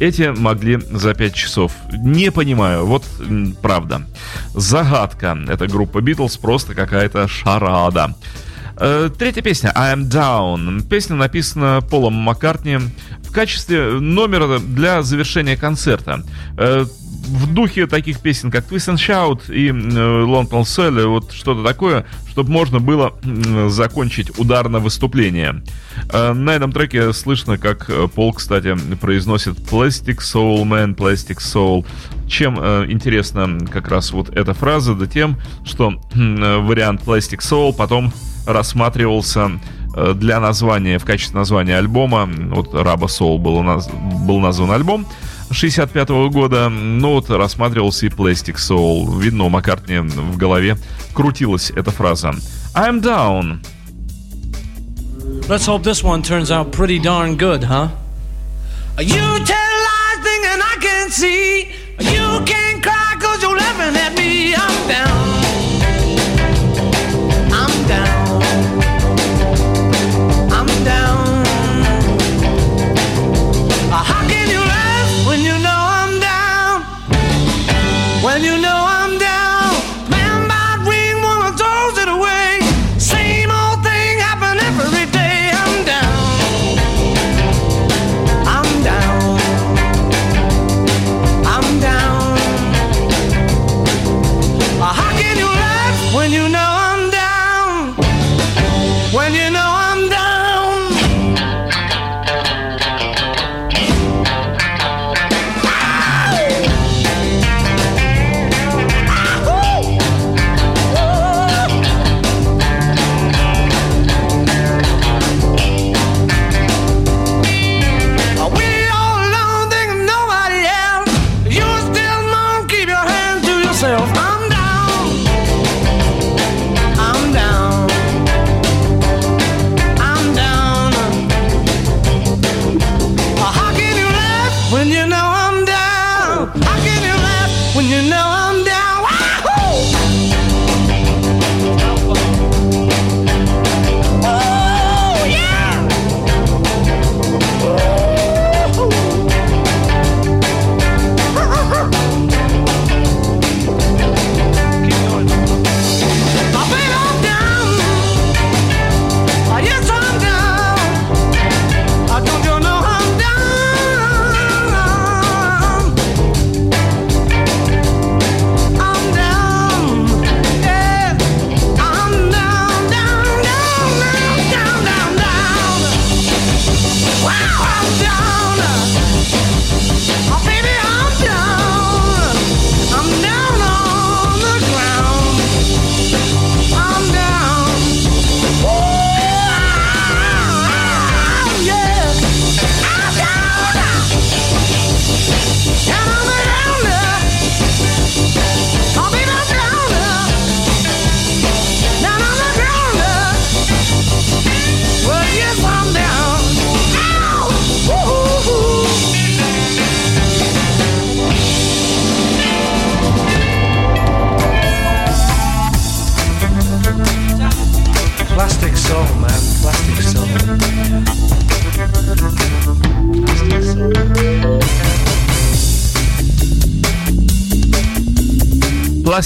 Эти 0.00 0.34
могли 0.38 0.76
за 0.76 1.14
5 1.14 1.34
часов. 1.34 1.72
Не 1.94 2.30
понимаю, 2.30 2.84
вот 2.84 3.06
правда. 3.62 4.06
Загадка. 4.52 5.38
Это 5.48 5.66
группа 5.66 6.02
Битлз, 6.02 6.36
просто 6.36 6.74
какая-то 6.74 7.26
шарада. 7.26 8.14
Э, 8.82 9.10
третья 9.16 9.42
песня 9.42 9.72
«I'm 9.76 10.08
Down». 10.08 10.88
Песня 10.88 11.14
написана 11.14 11.82
Полом 11.82 12.14
Маккартни 12.14 12.78
в 13.22 13.30
качестве 13.30 13.90
номера 14.00 14.58
для 14.58 15.02
завершения 15.02 15.54
концерта. 15.54 16.24
Э, 16.56 16.86
в 16.86 17.52
духе 17.52 17.86
таких 17.86 18.20
песен, 18.20 18.50
как 18.50 18.66
Twist 18.66 18.90
and 18.90 18.96
Shout 18.96 19.52
и 19.54 19.68
Long 19.68 20.48
Tall 20.48 20.62
Sally, 20.62 21.06
вот 21.06 21.30
что-то 21.32 21.62
такое, 21.62 22.06
чтобы 22.30 22.50
можно 22.50 22.80
было 22.80 23.12
закончить 23.68 24.38
ударное 24.38 24.80
выступление. 24.80 25.62
Э, 26.10 26.32
на 26.32 26.52
этом 26.52 26.72
треке 26.72 27.12
слышно, 27.12 27.58
как 27.58 27.90
Пол, 28.14 28.32
кстати, 28.32 28.74
произносит 28.96 29.58
Plastic 29.58 30.20
Soul 30.20 30.62
Man, 30.62 30.96
Plastic 30.96 31.36
Soul. 31.36 31.84
Чем 32.26 32.56
интересна 32.90 33.58
как 33.70 33.88
раз 33.88 34.12
вот 34.12 34.30
эта 34.30 34.54
фраза? 34.54 34.94
Да 34.94 35.06
тем, 35.06 35.36
что 35.66 36.00
вариант 36.14 37.02
Plastic 37.02 37.40
Soul 37.40 37.74
потом 37.74 38.10
рассматривался 38.46 39.60
э, 39.94 40.14
для 40.14 40.40
названия, 40.40 40.98
в 40.98 41.04
качестве 41.04 41.38
названия 41.38 41.76
альбома, 41.76 42.28
вот 42.50 42.74
Раба 42.74 43.06
Soul 43.06 43.38
был, 43.38 43.62
наз, 43.62 43.88
был 43.88 44.40
назван 44.40 44.72
альбом, 44.72 45.06
65 45.50 46.10
-го 46.10 46.30
года, 46.30 46.68
ну 46.68 47.14
вот 47.14 47.30
рассматривался 47.30 48.06
и 48.06 48.08
Plastic 48.08 48.56
Soul. 48.56 49.20
Видно, 49.20 49.44
у 49.44 49.48
Маккартни 49.48 49.98
в 49.98 50.36
голове 50.36 50.76
крутилась 51.12 51.70
эта 51.70 51.90
фраза. 51.90 52.32
I'm 52.74 53.00
down. 53.00 53.58
Let's 55.48 55.66
hope 55.66 55.82
this 55.82 56.04
one 56.04 56.22
turns 56.22 56.50
out 56.50 56.70
pretty 56.70 57.00
darn 57.00 57.36
good, 57.36 57.64
huh? 57.64 57.88
You 58.98 59.44
tell 59.44 59.72
lies 59.86 60.18
thinking 60.22 60.60
I 60.62 60.76
can 60.80 61.10
see. 61.10 61.72
You 61.98 62.44
can't 62.44 62.82
cry 62.82 63.16
cause 63.18 63.42
you're 63.42 63.56
laughing 63.56 63.96
at 63.96 64.16
me. 64.16 64.54
I'm 64.54 64.88
down. 64.88 65.39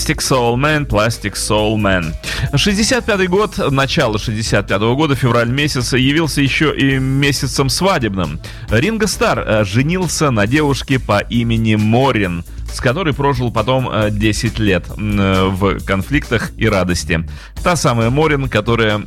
Plastic 0.04 0.20
Soul 0.20 0.56
Man, 0.56 0.84
Plastic 0.84 1.34
Soul 1.34 1.78
Man. 1.78 2.12
65 2.54 3.26
год, 3.30 3.56
начало 3.70 4.18
65 4.18 4.82
-го 4.82 4.94
года, 4.96 5.14
февраль 5.14 5.48
месяц, 5.48 5.94
явился 5.94 6.42
еще 6.42 6.76
и 6.76 6.98
месяцем 6.98 7.70
свадебным. 7.70 8.38
Ринго 8.68 9.06
Стар 9.06 9.38
э, 9.38 9.64
женился 9.64 10.30
на 10.30 10.46
девушке 10.46 10.98
по 10.98 11.20
имени 11.20 11.76
Морин, 11.76 12.44
с 12.70 12.80
которой 12.80 13.14
прожил 13.14 13.50
потом 13.50 13.90
10 14.10 14.60
э, 14.60 14.62
лет 14.62 14.84
э, 14.94 15.48
в 15.48 15.82
конфликтах 15.86 16.50
и 16.58 16.68
радости. 16.68 17.26
Та 17.62 17.74
самая 17.74 18.10
Морин, 18.10 18.50
которая 18.50 19.00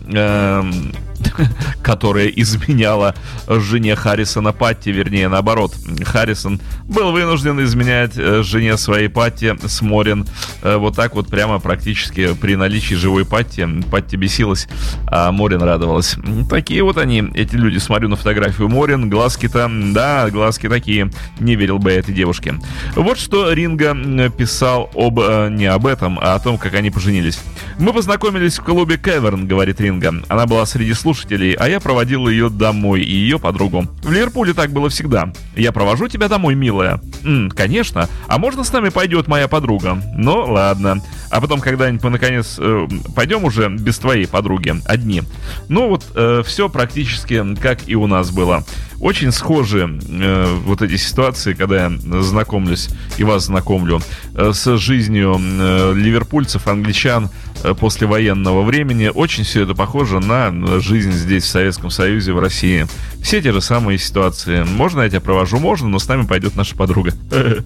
которая 1.83 2.27
изменяла 2.27 3.15
жене 3.47 3.95
Харрисона 3.95 4.53
Патти, 4.53 4.91
вернее, 4.91 5.27
наоборот. 5.27 5.73
Харрисон 6.03 6.59
был 6.85 7.11
вынужден 7.11 7.63
изменять 7.63 8.13
э, 8.17 8.43
жене 8.43 8.77
своей 8.77 9.07
Патти 9.07 9.53
с 9.65 9.81
Морин. 9.81 10.25
Э, 10.61 10.77
вот 10.77 10.95
так 10.95 11.15
вот 11.15 11.27
прямо 11.27 11.59
практически 11.59 12.33
при 12.33 12.55
наличии 12.55 12.95
живой 12.95 13.25
Патти. 13.25 13.65
Патти 13.89 14.15
бесилась, 14.15 14.67
а 15.07 15.31
Морин 15.31 15.61
радовалась. 15.61 16.15
Такие 16.49 16.83
вот 16.83 16.97
они, 16.97 17.23
эти 17.33 17.55
люди. 17.55 17.77
Смотрю 17.77 18.09
на 18.09 18.15
фотографию 18.15 18.69
Морин, 18.69 19.09
глазки-то, 19.09 19.69
да, 19.93 20.29
глазки 20.29 20.67
такие. 20.69 21.11
Не 21.39 21.55
верил 21.55 21.79
бы 21.79 21.91
я 21.91 21.99
этой 21.99 22.13
девушке. 22.13 22.55
Вот 22.95 23.17
что 23.19 23.51
Ринга 23.51 24.29
писал 24.29 24.89
об, 24.95 25.19
э, 25.19 25.49
не 25.51 25.65
об 25.65 25.87
этом, 25.87 26.19
а 26.21 26.35
о 26.35 26.39
том, 26.39 26.57
как 26.57 26.73
они 26.73 26.91
поженились. 26.91 27.39
Мы 27.79 27.93
познакомились 27.93 28.57
в 28.59 28.63
клубе 28.63 28.97
Кеверн, 28.97 29.47
говорит 29.47 29.79
Ринга. 29.81 30.13
Она 30.27 30.45
была 30.45 30.65
среди 30.65 30.93
слушателей, 30.93 31.26
а 31.35 31.67
я 31.67 31.79
проводил 31.79 32.27
ее 32.27 32.49
домой 32.49 33.01
и 33.01 33.11
ее 33.11 33.39
подругу. 33.39 33.87
В 34.03 34.11
Ливерпуле 34.11 34.53
так 34.53 34.71
было 34.71 34.89
всегда. 34.89 35.31
Я 35.55 35.71
провожу 35.71 36.07
тебя 36.07 36.27
домой, 36.27 36.55
милая. 36.55 36.99
М, 37.23 37.49
конечно. 37.49 38.09
А 38.27 38.37
можно 38.37 38.63
с 38.63 38.71
нами 38.71 38.89
пойдет 38.89 39.27
моя 39.27 39.47
подруга? 39.47 40.01
Ну, 40.15 40.45
ладно. 40.45 41.01
А 41.29 41.41
потом 41.41 41.59
когда-нибудь 41.59 42.03
мы, 42.03 42.09
наконец, 42.11 42.55
э, 42.59 42.87
пойдем 43.15 43.43
уже 43.43 43.69
без 43.69 43.97
твоей 43.97 44.27
подруги, 44.27 44.75
одни. 44.85 45.23
Ну, 45.67 45.89
вот 45.89 46.05
э, 46.15 46.43
все 46.45 46.69
практически 46.69 47.55
как 47.55 47.87
и 47.87 47.95
у 47.95 48.07
нас 48.07 48.31
было. 48.31 48.63
Очень 48.99 49.31
схожи 49.31 49.99
э, 50.09 50.55
вот 50.65 50.81
эти 50.81 50.95
ситуации, 50.95 51.53
когда 51.53 51.85
я 51.85 52.21
знакомлюсь 52.21 52.89
и 53.17 53.23
вас 53.23 53.45
знакомлю 53.45 54.01
э, 54.33 54.51
с 54.53 54.77
жизнью 54.77 55.37
э, 55.39 55.93
ливерпульцев, 55.95 56.67
англичан 56.67 57.29
э, 57.63 57.73
после 57.73 58.07
военного 58.07 58.61
времени. 58.61 59.11
Очень 59.13 59.43
все 59.43 59.63
это 59.63 59.75
похоже 59.75 60.19
на 60.19 60.79
жизнь 60.79 61.11
здесь, 61.11 61.43
в 61.43 61.47
Советском 61.47 61.89
Союзе, 61.89 62.33
в 62.33 62.39
России. 62.39 62.87
Все 63.21 63.41
те 63.41 63.51
же 63.51 63.61
самые 63.61 63.97
ситуации. 63.97 64.63
Можно 64.63 65.01
я 65.01 65.09
тебя 65.09 65.21
провожу? 65.21 65.59
Можно, 65.59 65.87
но 65.89 65.99
с 65.99 66.07
нами 66.07 66.25
пойдет 66.25 66.55
наша 66.55 66.75
подруга. 66.75 67.13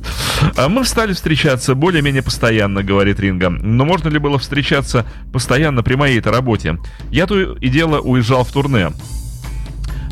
А 0.58 0.70
мы 0.70 0.86
стали 0.86 1.14
встречаться 1.14 1.76
более-менее 1.76 2.24
постоянно, 2.24 2.84
говорит 2.84 3.20
Ринга. 3.20 3.50
Но 3.50 3.86
можно 3.86 4.10
ли 4.10 4.18
было 4.18 4.40
встречаться 4.40 5.06
постоянно 5.32 5.84
при 5.84 5.96
моей-то 5.96 6.32
работе? 6.32 6.78
Я 7.12 7.28
то 7.28 7.40
и 7.40 7.70
дело 7.70 8.00
уезжал 8.00 8.44
в 8.44 8.52
турне. 8.52 8.92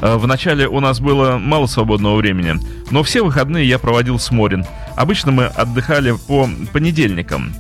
Э, 0.02 0.18
Вначале 0.18 0.68
у 0.68 0.80
нас 0.80 1.00
было 1.00 1.38
мало 1.38 1.65
свободного 1.68 2.15
времени, 2.15 2.56
но 2.92 3.04
все 3.04 3.24
выходные 3.24 3.68
я 3.68 3.80
проводил 3.80 4.20
с 4.20 4.32
Морин. 4.32 4.65
Обычно 4.96 5.32
мы 5.32 5.46
отдыхали 5.46 6.13
по 6.28 6.50
понедельникам 6.72 7.54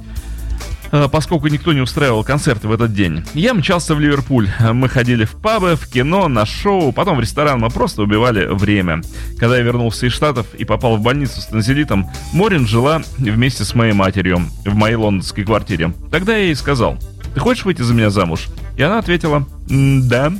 поскольку 1.11 1.47
никто 1.47 1.73
не 1.73 1.81
устраивал 1.81 2.23
концерты 2.23 2.67
в 2.67 2.71
этот 2.71 2.93
день. 2.93 3.23
Я 3.33 3.53
мчался 3.53 3.95
в 3.95 3.99
Ливерпуль. 3.99 4.49
Мы 4.73 4.89
ходили 4.89 5.25
в 5.25 5.31
пабы, 5.31 5.75
в 5.75 5.87
кино, 5.87 6.27
на 6.27 6.45
шоу, 6.45 6.91
потом 6.91 7.17
в 7.17 7.21
ресторан. 7.21 7.59
Мы 7.59 7.69
просто 7.69 8.01
убивали 8.01 8.45
время. 8.45 9.01
Когда 9.37 9.57
я 9.57 9.63
вернулся 9.63 10.07
из 10.07 10.13
Штатов 10.13 10.47
и 10.55 10.65
попал 10.65 10.97
в 10.97 11.01
больницу 11.01 11.41
с 11.41 11.45
танзелитом, 11.45 12.09
Морин 12.33 12.67
жила 12.67 13.01
вместе 13.17 13.63
с 13.63 13.75
моей 13.75 13.93
матерью 13.93 14.41
в 14.65 14.75
моей 14.75 14.95
лондонской 14.95 15.43
квартире. 15.43 15.93
Тогда 16.11 16.35
я 16.35 16.45
ей 16.45 16.55
сказал, 16.55 16.97
ты 17.33 17.39
хочешь 17.39 17.65
выйти 17.65 17.81
за 17.81 17.93
меня 17.93 18.09
замуж? 18.09 18.47
И 18.77 18.81
она 18.81 18.99
ответила, 18.99 19.47
да. 19.69 20.33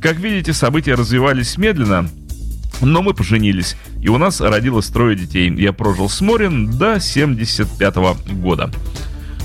Как 0.00 0.16
видите, 0.16 0.52
события 0.52 0.94
развивались 0.94 1.56
медленно, 1.56 2.08
но 2.80 3.02
мы 3.02 3.14
поженились, 3.14 3.76
и 4.00 4.08
у 4.08 4.18
нас 4.18 4.40
родилось 4.40 4.88
трое 4.88 5.16
детей. 5.16 5.52
Я 5.54 5.72
прожил 5.72 6.08
с 6.08 6.20
Морин 6.20 6.70
до 6.70 7.00
75 7.00 7.96
года. 8.32 8.70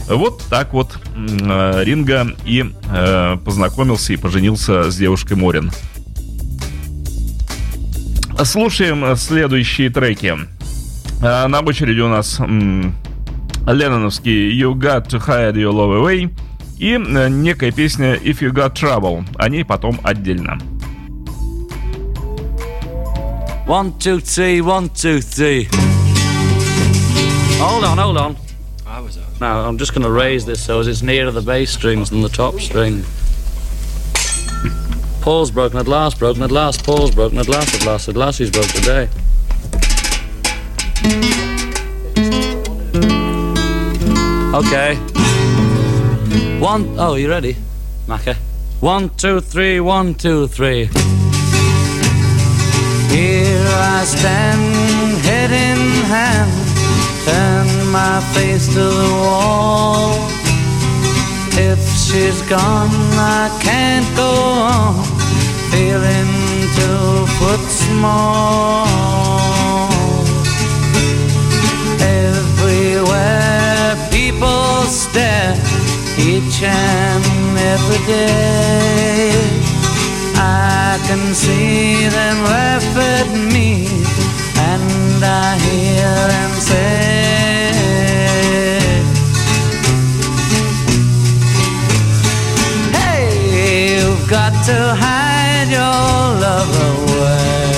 Вот 0.09 0.43
так 0.49 0.73
вот 0.73 0.97
э, 1.15 1.83
Ринга 1.83 2.27
и 2.43 2.65
э, 2.91 3.37
познакомился 3.45 4.13
и 4.13 4.17
поженился 4.17 4.89
с 4.89 4.97
девушкой 4.97 5.37
Морин. 5.37 5.71
Слушаем 8.43 9.15
следующие 9.15 9.91
треки. 9.91 10.33
Э, 11.21 11.45
на 11.47 11.59
очереди 11.59 11.99
у 11.99 12.07
нас 12.07 12.39
Ленноновский 12.39 14.59
You 14.59 14.73
Got 14.73 15.09
to 15.09 15.23
Hide 15.23 15.53
Your 15.53 15.73
Love 15.73 16.01
Away 16.01 16.31
и 16.79 16.93
э, 16.93 17.29
некая 17.29 17.71
песня 17.71 18.15
If 18.15 18.39
You 18.39 18.51
Got 18.51 18.73
Trouble. 18.73 19.23
О 19.35 19.47
ней 19.47 19.63
потом 19.63 19.99
отдельно. 20.01 20.57
One, 23.67 23.93
two, 23.99 24.19
three, 24.19 24.61
one, 24.61 24.89
two, 24.89 25.19
three. 25.19 25.69
Hold 27.59 27.83
on, 27.83 27.99
hold 27.99 28.17
on. 28.17 28.48
Now, 29.41 29.65
I'm 29.65 29.77
just 29.77 29.93
going 29.93 30.03
to 30.03 30.11
raise 30.11 30.45
this 30.45 30.61
so 30.63 30.79
as 30.79 30.87
it's 30.87 31.01
nearer 31.01 31.31
the 31.31 31.41
bass 31.41 31.71
strings 31.71 32.09
than 32.09 32.21
the 32.21 32.29
top 32.29 32.59
string. 32.59 33.03
Paul's 35.21 35.49
broken 35.49 35.79
at 35.79 35.87
last, 35.87 36.19
broken 36.19 36.43
at 36.43 36.51
last, 36.51 36.83
Paul's 36.83 37.11
broken 37.11 37.37
at 37.37 37.47
last, 37.47 37.73
at 37.75 37.85
last, 37.85 38.09
at 38.09 38.17
last 38.17 38.37
he's 38.37 38.51
broke 38.51 38.67
today. 38.67 39.07
Okay. 44.53 44.95
One, 46.59 46.95
oh, 46.99 47.15
you 47.15 47.29
ready, 47.29 47.55
Macca? 48.07 48.35
One, 48.81 49.09
two, 49.11 49.39
three, 49.39 49.79
one, 49.79 50.15
two, 50.15 50.47
three. 50.47 50.85
Here 53.07 53.67
I 53.67 54.03
stand, 54.05 55.21
head 55.23 55.51
in 55.51 56.05
hand, 56.05 56.68
turn 57.29 57.67
my 57.91 58.19
face 58.33 58.67
to 58.75 58.85
the 59.01 59.11
wall. 59.23 60.13
If 61.69 61.81
she's 62.03 62.41
gone, 62.55 62.95
I 63.41 63.45
can't 63.67 64.09
go 64.15 64.31
on, 64.77 65.03
feeling 65.71 66.31
two 66.77 67.09
foot 67.37 67.63
small. 67.85 68.87
Everywhere 72.25 73.89
people 74.15 74.63
stare, 75.01 75.55
each 76.31 76.57
and 76.63 77.25
every 77.73 78.01
day. 78.05 79.31
I 80.35 80.99
can 81.07 81.23
see 81.35 82.07
them 82.17 82.37
laugh 82.53 82.89
at 83.17 83.29
me, 83.53 83.69
I 85.23 85.57
hear 85.57 86.29
say, 86.61 87.71
Hey, 92.91 93.97
you've 93.97 94.29
got 94.29 94.53
to 94.65 94.95
hide 94.95 95.69
your 95.69 96.39
love 96.45 96.71
away. 96.91 97.73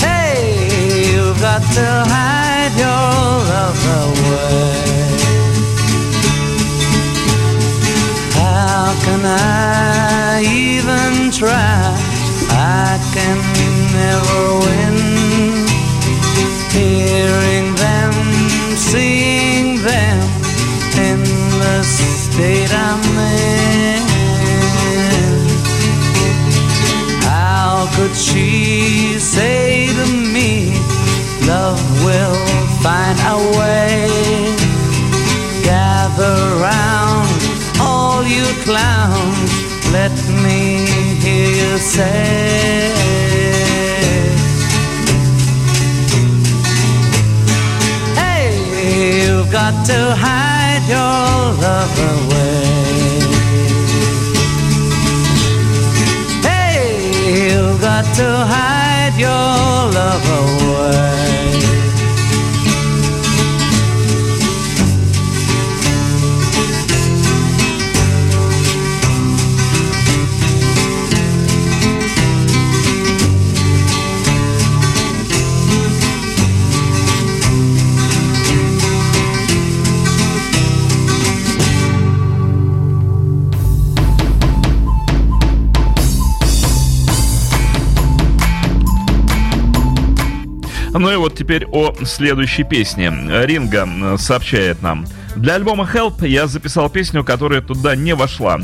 Hey, 0.00 1.12
you've 1.12 1.40
got 1.40 1.62
to 1.78 1.86
hide 2.14 2.74
your 2.84 3.16
love 3.52 3.82
away. 4.04 4.84
How 8.34 8.94
can 9.04 9.20
I 9.24 10.42
even 10.44 11.30
try? 11.30 12.14
I 12.50 12.98
can 13.12 13.53
never 14.14 14.44
win. 14.64 14.96
Hearing 16.76 17.68
them, 17.84 18.14
seeing 18.76 19.68
them 19.90 20.18
in 21.08 21.20
the 21.62 21.76
state 21.82 22.72
I'm 22.86 23.02
in. 23.38 24.02
How 27.30 27.88
could 27.96 28.14
she 28.16 29.18
say 29.18 29.88
to 29.98 30.06
me, 30.34 30.50
Love 31.46 31.82
will 32.04 32.46
find 32.84 33.18
a 33.34 33.38
way? 33.58 34.08
Gather 35.62 36.38
round, 36.68 37.28
all 37.80 38.22
you 38.36 38.46
clowns, 38.66 39.50
let 39.92 40.14
me 40.44 40.60
hear 41.22 41.50
you 41.60 41.78
say. 41.78 43.33
Got 49.64 49.86
to 49.86 50.14
hide 50.14 50.84
your 50.94 51.40
love 51.64 51.96
away. 52.12 52.64
Hey, 56.42 57.48
you've 57.48 57.80
got 57.80 58.04
to 58.16 58.28
hide 58.52 59.14
your 59.16 59.63
Ну 91.04 91.12
и 91.12 91.16
вот 91.16 91.36
теперь 91.36 91.66
о 91.66 91.94
следующей 92.06 92.62
песне. 92.62 93.12
Ринга 93.44 94.16
сообщает 94.16 94.80
нам. 94.80 95.04
Для 95.36 95.56
альбома 95.56 95.84
Help 95.84 96.26
я 96.26 96.46
записал 96.46 96.88
песню, 96.88 97.22
которая 97.22 97.60
туда 97.60 97.94
не 97.94 98.14
вошла. 98.14 98.60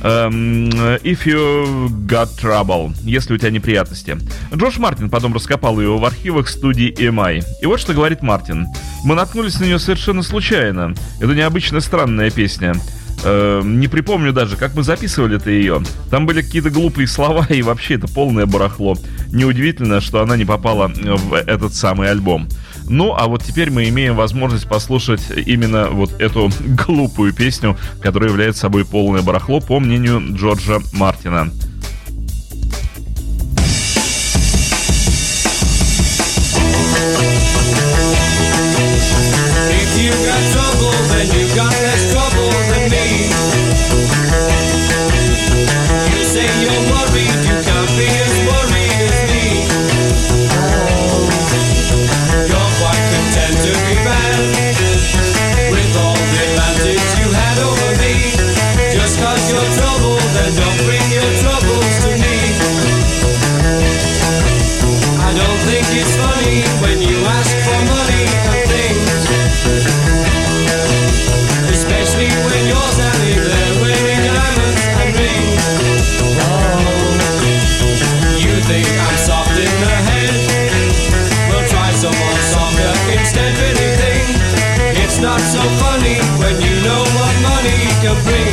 Um, 0.00 0.70
if 1.02 1.26
you 1.26 1.90
got 2.06 2.30
trouble, 2.40 2.94
если 3.02 3.34
у 3.34 3.36
тебя 3.36 3.50
неприятности. 3.50 4.16
Джош 4.54 4.78
Мартин 4.78 5.10
потом 5.10 5.34
раскопал 5.34 5.78
ее 5.78 5.98
в 5.98 6.04
архивах 6.06 6.48
студии 6.48 6.90
EMI. 6.90 7.44
И 7.60 7.66
вот 7.66 7.80
что 7.80 7.92
говорит 7.92 8.22
Мартин. 8.22 8.66
Мы 9.04 9.14
наткнулись 9.14 9.60
на 9.60 9.64
нее 9.64 9.78
совершенно 9.78 10.22
случайно. 10.22 10.94
Это 11.20 11.34
необычно 11.34 11.80
странная 11.80 12.30
песня. 12.30 12.72
Э, 13.24 13.62
не 13.64 13.88
припомню 13.88 14.32
даже, 14.32 14.56
как 14.56 14.74
мы 14.74 14.82
записывали 14.82 15.36
это 15.36 15.50
ее. 15.50 15.82
Там 16.10 16.26
были 16.26 16.42
какие-то 16.42 16.70
глупые 16.70 17.08
слова, 17.08 17.46
и 17.48 17.62
вообще 17.62 17.94
это 17.94 18.06
полное 18.06 18.46
барахло. 18.46 18.96
Неудивительно, 19.32 20.00
что 20.00 20.20
она 20.20 20.36
не 20.36 20.44
попала 20.44 20.88
в 20.88 21.34
этот 21.34 21.74
самый 21.74 22.10
альбом. 22.10 22.48
Ну, 22.88 23.14
а 23.16 23.26
вот 23.26 23.42
теперь 23.42 23.70
мы 23.70 23.88
имеем 23.88 24.14
возможность 24.14 24.68
послушать 24.68 25.22
именно 25.46 25.88
вот 25.88 26.20
эту 26.20 26.50
глупую 26.86 27.32
песню, 27.32 27.78
которая 28.00 28.28
является 28.28 28.62
собой 28.62 28.84
полное 28.84 29.22
барахло, 29.22 29.60
по 29.60 29.80
мнению 29.80 30.22
Джорджа 30.36 30.80
Мартина. 30.92 31.50
think 78.66 78.86
I'm 78.88 79.16
soft 79.18 79.50
in 79.50 79.74
the 79.84 79.94
head. 80.08 80.34
We'll 81.50 81.68
try 81.68 81.90
some 81.92 82.16
more 82.16 82.40
softer 82.40 82.92
instead, 83.12 83.52
really 83.60 83.90
think 84.00 84.24
it's 85.04 85.18
not 85.18 85.40
so 85.40 85.60
funny 85.82 86.16
when 86.40 86.54
you 86.60 86.74
know 86.82 87.02
what 87.18 87.34
money 87.42 87.76
can 88.00 88.16
bring. 88.24 88.43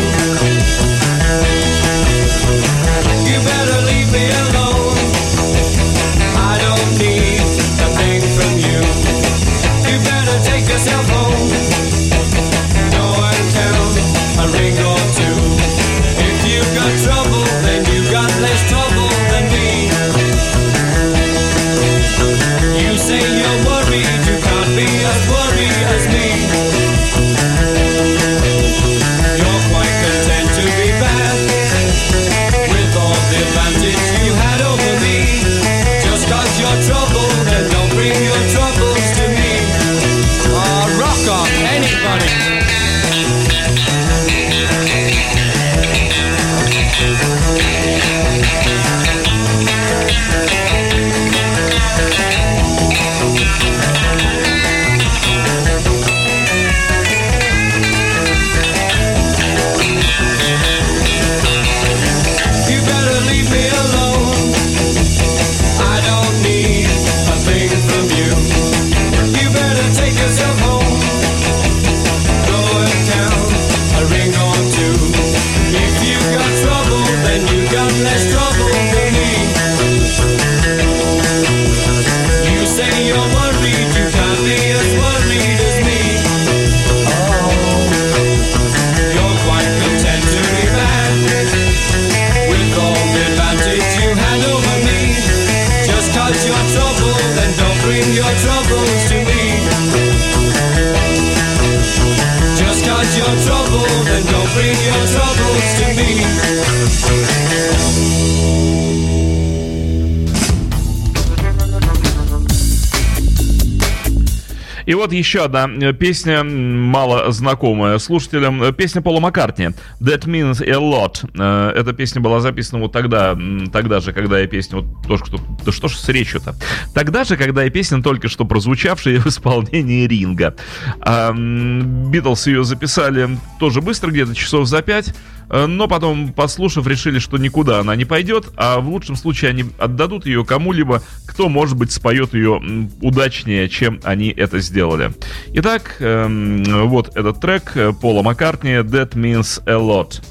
Еще 115.21 115.43
одна 115.43 115.69
э, 115.69 115.93
песня, 115.93 116.43
мало 116.43 117.31
знакомая 117.31 117.99
слушателям. 117.99 118.62
Э, 118.63 118.73
песня 118.73 119.01
Пола 119.01 119.19
Маккартни 119.19 119.69
«That 119.99 120.25
Means 120.25 120.63
a 120.63 120.77
Lot». 120.77 121.29
Э, 121.38 121.79
эта 121.79 121.93
песня 121.93 122.21
была 122.21 122.39
записана 122.39 122.81
вот 122.81 122.91
тогда, 122.91 123.38
тогда 123.71 123.99
же, 123.99 124.13
когда 124.13 124.39
я 124.39 124.47
песню... 124.47 124.81
Вот 124.81 125.07
то, 125.07 125.23
что, 125.23 125.39
да 125.63 125.71
что 125.71 125.88
ж 125.88 125.95
с 125.95 126.10
речью-то? 126.10 126.55
Тогда 126.95 127.23
же, 127.23 127.38
когда 127.38 127.63
я 127.63 127.69
песня 127.69 128.01
только 128.01 128.29
что 128.29 128.45
прозвучавшая 128.45 129.19
в 129.21 129.27
исполнении 129.27 130.07
Ринга. 130.07 130.55
Битлз 130.97 132.47
ее 132.47 132.63
записали 132.63 133.38
тоже 133.60 133.81
быстро, 133.81 134.10
где-то 134.10 134.34
часов 134.34 134.67
за 134.67 134.81
пять. 134.81 135.13
Э, 135.51 135.65
но 135.65 135.87
потом, 135.87 136.31
послушав, 136.31 136.87
решили, 136.87 137.19
что 137.19 137.37
никуда 137.37 137.79
она 137.79 137.95
не 137.95 138.05
пойдет, 138.05 138.47
а 138.55 138.79
в 138.79 138.89
лучшем 138.89 139.15
случае 139.15 139.49
они 139.49 139.65
отдадут 139.77 140.25
ее 140.25 140.45
кому-либо, 140.45 141.03
кто, 141.27 141.49
может 141.49 141.77
быть, 141.77 141.91
споет 141.91 142.33
ее 142.33 142.89
удачнее, 143.01 143.67
чем 143.67 143.99
они 144.03 144.29
это 144.29 144.59
сделали. 144.59 145.11
Итак, 145.53 145.97
эм, 145.99 146.87
вот 146.87 147.15
этот 147.15 147.41
трек 147.41 147.75
э, 147.75 147.91
Пола 147.91 148.23
Маккартни 148.23 148.71
«That 148.71 149.11
Means 149.11 149.61
a 149.65 149.73
Lot». 149.73 150.21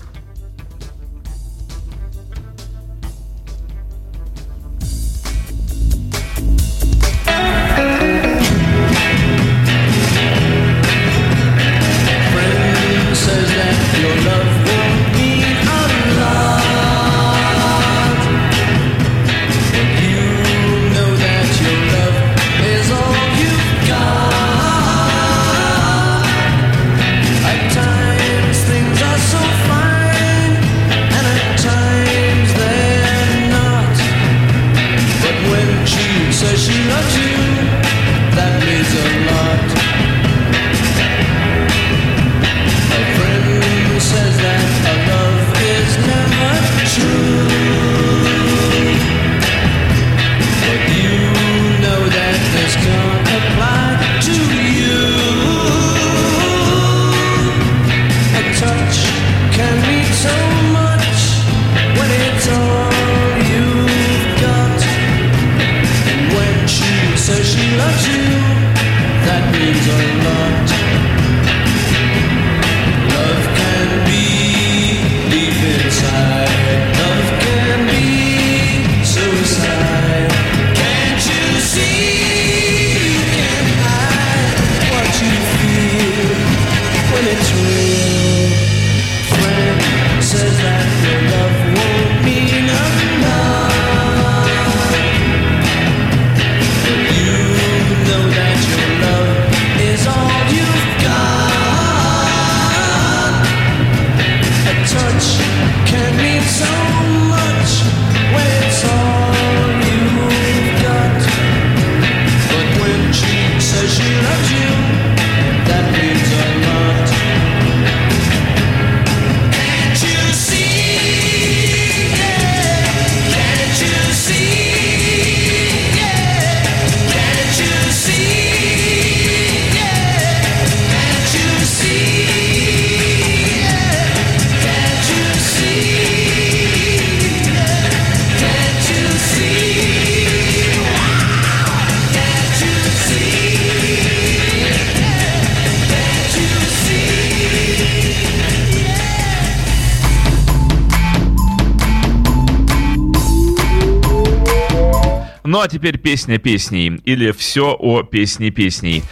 Ну 155.60 155.64
а 155.64 155.68
теперь 155.68 155.98
песня 155.98 156.38
песней 156.38 157.02
или 157.04 157.32
все 157.32 157.76
о 157.78 158.02
песне 158.02 158.50
песней. 158.50 159.02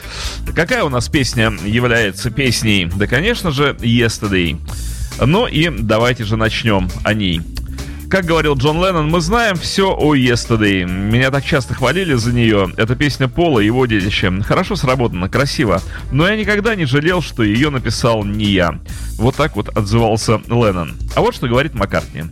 Какая 0.57 0.83
у 0.83 0.89
нас 0.89 1.07
песня 1.11 1.53
является 1.63 2.31
песней? 2.31 2.87
Да, 2.97 3.07
конечно 3.07 3.51
же, 3.51 3.77
Yesterday. 3.81 4.59
Ну 5.21 5.47
и 5.47 5.69
давайте 5.69 6.25
же 6.25 6.39
начнем 6.39 6.89
о 7.05 7.13
ней. 7.13 7.43
Как 8.11 8.25
говорил 8.25 8.55
Джон 8.55 8.83
Леннон, 8.83 9.11
мы 9.11 9.21
знаем 9.21 9.55
все 9.57 9.95
о 9.95 10.15
Yesterday. 10.15 10.87
Меня 10.87 11.31
так 11.31 11.45
часто 11.45 11.75
хвалили 11.75 12.15
за 12.15 12.33
нее. 12.33 12.73
Это 12.79 12.97
песня 12.97 13.29
Пола 13.29 13.61
и 13.61 13.67
его 13.67 13.85
детище. 13.85 14.33
Хорошо 14.43 14.77
сработано, 14.77 15.29
красиво. 15.29 15.83
Но 16.11 16.27
я 16.27 16.35
никогда 16.37 16.75
не 16.75 16.87
жалел, 16.87 17.21
что 17.21 17.43
ее 17.43 17.69
написал 17.69 18.25
не 18.25 18.47
я. 18.47 18.79
Вот 19.19 19.37
так 19.37 19.57
вот 19.57 19.69
отзывался 19.77 20.41
Леннон. 20.49 20.95
А 21.17 21.21
вот 21.21 21.35
что 21.35 21.49
говорит 21.49 21.75
Маккартни. 21.75 22.25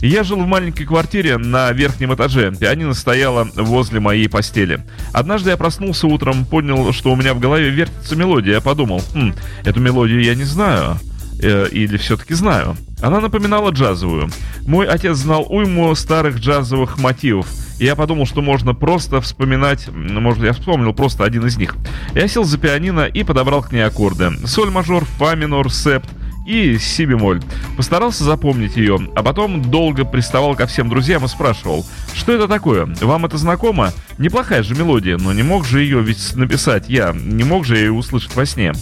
Я 0.00 0.24
жил 0.24 0.38
в 0.38 0.46
маленькой 0.48 0.84
квартире 0.84 1.38
на 1.38 1.70
верхнем 1.70 2.12
этаже. 2.12 2.52
Пианино 2.58 2.92
стояла 2.92 3.48
возле 3.54 4.00
моей 4.00 4.28
постели. 4.28 4.84
Однажды 5.12 5.50
я 5.50 5.56
проснулся 5.56 6.08
утром, 6.08 6.44
понял, 6.44 6.92
что 6.92 7.12
у 7.12 7.16
меня 7.16 7.34
в 7.34 7.38
голове 7.38 7.70
вертится 7.70 8.16
мелодия. 8.16 8.54
Я 8.54 8.60
подумал, 8.60 9.00
хм, 9.14 9.34
эту 9.64 9.78
мелодию 9.78 10.22
я 10.22 10.34
не 10.34 10.44
знаю. 10.44 10.98
Э, 11.42 11.68
или 11.70 11.96
все-таки 11.96 12.34
знаю. 12.34 12.76
Она 13.00 13.20
напоминала 13.20 13.70
джазовую. 13.70 14.30
Мой 14.66 14.86
отец 14.86 15.16
знал 15.16 15.46
уйму 15.48 15.94
старых 15.94 16.38
джазовых 16.38 16.98
мотивов. 16.98 17.46
И 17.78 17.86
я 17.86 17.96
подумал, 17.96 18.26
что 18.26 18.42
можно 18.42 18.74
просто 18.74 19.22
вспоминать, 19.22 19.88
может, 19.88 20.44
я 20.44 20.52
вспомнил 20.52 20.92
просто 20.92 21.24
один 21.24 21.46
из 21.46 21.56
них. 21.56 21.76
Я 22.14 22.28
сел 22.28 22.44
за 22.44 22.58
пианино 22.58 23.06
и 23.06 23.24
подобрал 23.24 23.62
к 23.62 23.72
ней 23.72 23.80
аккорды. 23.80 24.32
Соль 24.44 24.70
мажор, 24.70 25.06
фа 25.16 25.34
минор, 25.34 25.72
септ 25.72 26.10
и 26.46 26.76
си 26.78 27.06
бемоль. 27.06 27.40
Постарался 27.76 28.24
запомнить 28.24 28.76
ее, 28.76 28.98
а 29.14 29.22
потом 29.22 29.62
долго 29.62 30.04
приставал 30.04 30.54
ко 30.54 30.66
всем 30.66 30.90
друзьям 30.90 31.24
и 31.24 31.28
спрашивал, 31.28 31.86
что 32.12 32.32
это 32.32 32.48
такое, 32.48 32.86
вам 33.00 33.24
это 33.24 33.38
знакомо? 33.38 33.92
Неплохая 34.18 34.62
же 34.62 34.74
мелодия, 34.74 35.16
но 35.16 35.32
не 35.32 35.42
мог 35.42 35.64
же 35.64 35.80
ее 35.80 36.02
ведь 36.02 36.36
написать 36.36 36.88
я, 36.88 37.14
не 37.14 37.44
мог 37.44 37.64
же 37.64 37.78
ее 37.78 37.92
услышать 37.92 38.34
во 38.34 38.44
сне. 38.44 38.72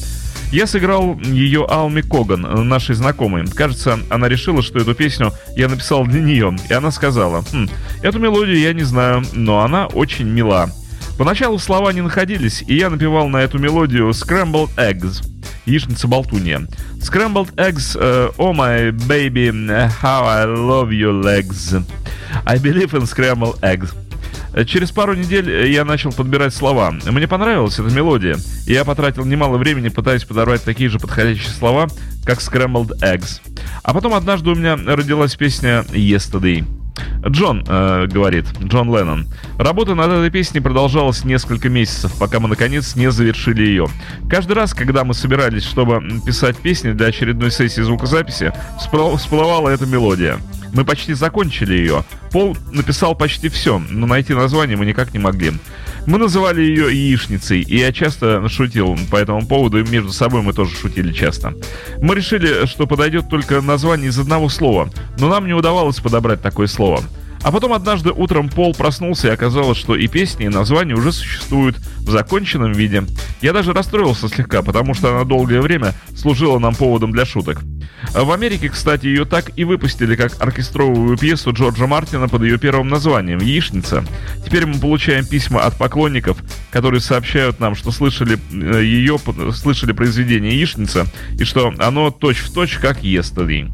Я 0.50 0.66
сыграл 0.66 1.18
ее 1.20 1.66
Алми 1.68 2.00
Коган, 2.00 2.68
нашей 2.68 2.94
знакомой. 2.94 3.46
Кажется, 3.46 3.98
она 4.08 4.28
решила, 4.28 4.62
что 4.62 4.78
эту 4.78 4.94
песню 4.94 5.32
я 5.56 5.68
написал 5.68 6.06
для 6.06 6.22
нее, 6.22 6.56
и 6.70 6.72
она 6.72 6.90
сказала, 6.90 7.44
хм, 7.52 7.68
эту 8.02 8.18
мелодию 8.18 8.58
я 8.58 8.72
не 8.72 8.82
знаю, 8.82 9.24
но 9.34 9.60
она 9.60 9.86
очень 9.88 10.26
мила. 10.26 10.70
Поначалу 11.18 11.58
слова 11.58 11.92
не 11.92 12.00
находились, 12.00 12.62
и 12.66 12.76
я 12.76 12.88
напевал 12.88 13.28
на 13.28 13.38
эту 13.38 13.58
мелодию 13.58 14.08
Scrambled 14.10 14.70
Eggs, 14.76 15.22
яичница-болтунья. 15.66 16.66
Scrambled 16.98 17.54
Eggs, 17.56 17.94
uh, 17.96 18.32
Oh 18.38 18.54
my 18.54 18.90
baby, 19.06 19.50
how 20.00 20.24
I 20.24 20.46
love 20.46 20.92
your 20.92 21.12
legs. 21.12 21.74
I 22.46 22.58
believe 22.58 22.94
in 22.94 23.06
scrambled 23.06 23.58
eggs. 23.62 23.92
Через 24.66 24.90
пару 24.90 25.14
недель 25.14 25.68
я 25.68 25.84
начал 25.84 26.12
подбирать 26.12 26.54
слова. 26.54 26.90
Мне 26.90 27.28
понравилась 27.28 27.78
эта 27.78 27.94
мелодия, 27.94 28.36
и 28.66 28.72
я 28.72 28.84
потратил 28.84 29.24
немало 29.24 29.56
времени, 29.56 29.88
пытаясь 29.88 30.24
подобрать 30.24 30.64
такие 30.64 30.90
же 30.90 30.98
подходящие 30.98 31.52
слова, 31.52 31.88
как 32.24 32.38
Scrambled 32.38 32.98
Eggs. 33.00 33.40
А 33.82 33.94
потом 33.94 34.14
однажды 34.14 34.50
у 34.50 34.54
меня 34.54 34.76
родилась 34.76 35.34
песня 35.36 35.84
Yesterday. 35.92 36.64
Джон, 37.26 37.64
э, 37.66 38.06
говорит, 38.06 38.46
Джон 38.62 38.94
Леннон. 38.94 39.26
Работа 39.58 39.94
над 39.94 40.10
этой 40.10 40.30
песней 40.30 40.60
продолжалась 40.60 41.24
несколько 41.24 41.68
месяцев, 41.68 42.12
пока 42.18 42.40
мы 42.40 42.48
наконец 42.48 42.96
не 42.96 43.10
завершили 43.10 43.62
ее. 43.62 43.88
Каждый 44.30 44.52
раз, 44.52 44.74
когда 44.74 45.04
мы 45.04 45.14
собирались, 45.14 45.64
чтобы 45.64 46.02
писать 46.24 46.56
песни 46.56 46.92
для 46.92 47.06
очередной 47.06 47.50
сессии 47.50 47.80
звукозаписи, 47.80 48.52
всплывала 48.78 49.68
эта 49.68 49.86
мелодия. 49.86 50.38
Мы 50.72 50.84
почти 50.84 51.14
закончили 51.14 51.74
ее. 51.74 52.04
Пол 52.30 52.56
написал 52.72 53.14
почти 53.14 53.48
все, 53.48 53.78
но 53.90 54.06
найти 54.06 54.34
название 54.34 54.76
мы 54.76 54.86
никак 54.86 55.12
не 55.12 55.18
могли. 55.18 55.52
Мы 56.08 56.16
называли 56.16 56.62
ее 56.62 56.86
яичницей, 56.86 57.60
и 57.60 57.76
я 57.76 57.92
часто 57.92 58.48
шутил 58.48 58.96
по 59.10 59.16
этому 59.16 59.46
поводу, 59.46 59.78
и 59.78 59.86
между 59.86 60.10
собой 60.10 60.40
мы 60.40 60.54
тоже 60.54 60.74
шутили 60.74 61.12
часто. 61.12 61.52
Мы 62.00 62.14
решили, 62.14 62.64
что 62.64 62.86
подойдет 62.86 63.28
только 63.28 63.60
название 63.60 64.08
из 64.08 64.18
одного 64.18 64.48
слова, 64.48 64.88
но 65.18 65.28
нам 65.28 65.46
не 65.46 65.52
удавалось 65.52 66.00
подобрать 66.00 66.40
такое 66.40 66.66
слово. 66.66 67.02
А 67.42 67.52
потом 67.52 67.72
однажды 67.72 68.10
утром 68.10 68.48
Пол 68.48 68.74
проснулся 68.74 69.28
и 69.28 69.30
оказалось, 69.30 69.78
что 69.78 69.94
и 69.94 70.08
песни, 70.08 70.46
и 70.46 70.48
названия 70.48 70.94
уже 70.94 71.12
существуют 71.12 71.76
в 71.76 72.10
законченном 72.10 72.72
виде. 72.72 73.04
Я 73.40 73.52
даже 73.52 73.72
расстроился 73.72 74.28
слегка, 74.28 74.62
потому 74.62 74.94
что 74.94 75.14
она 75.14 75.24
долгое 75.24 75.60
время 75.60 75.94
служила 76.16 76.58
нам 76.58 76.74
поводом 76.74 77.12
для 77.12 77.24
шуток. 77.24 77.60
В 78.12 78.30
Америке, 78.30 78.68
кстати, 78.68 79.06
ее 79.06 79.24
так 79.24 79.52
и 79.56 79.64
выпустили 79.64 80.16
как 80.16 80.40
оркестровую 80.40 81.16
пьесу 81.16 81.52
Джорджа 81.52 81.86
Мартина 81.86 82.28
под 82.28 82.42
ее 82.42 82.58
первым 82.58 82.88
названием 82.88 83.38
«Яичница». 83.38 84.04
Теперь 84.44 84.66
мы 84.66 84.78
получаем 84.78 85.26
письма 85.26 85.62
от 85.62 85.76
поклонников, 85.76 86.38
которые 86.70 87.00
сообщают 87.00 87.60
нам, 87.60 87.74
что 87.74 87.90
слышали 87.90 88.38
э, 88.52 88.82
ее, 88.84 89.18
слышали 89.52 89.92
произведение 89.92 90.56
«Яичница» 90.56 91.06
и 91.38 91.44
что 91.44 91.72
оно 91.78 92.10
точь-в-точь 92.10 92.72
точь 92.72 92.78
как 92.78 93.02
«Yesterday». 93.02 93.70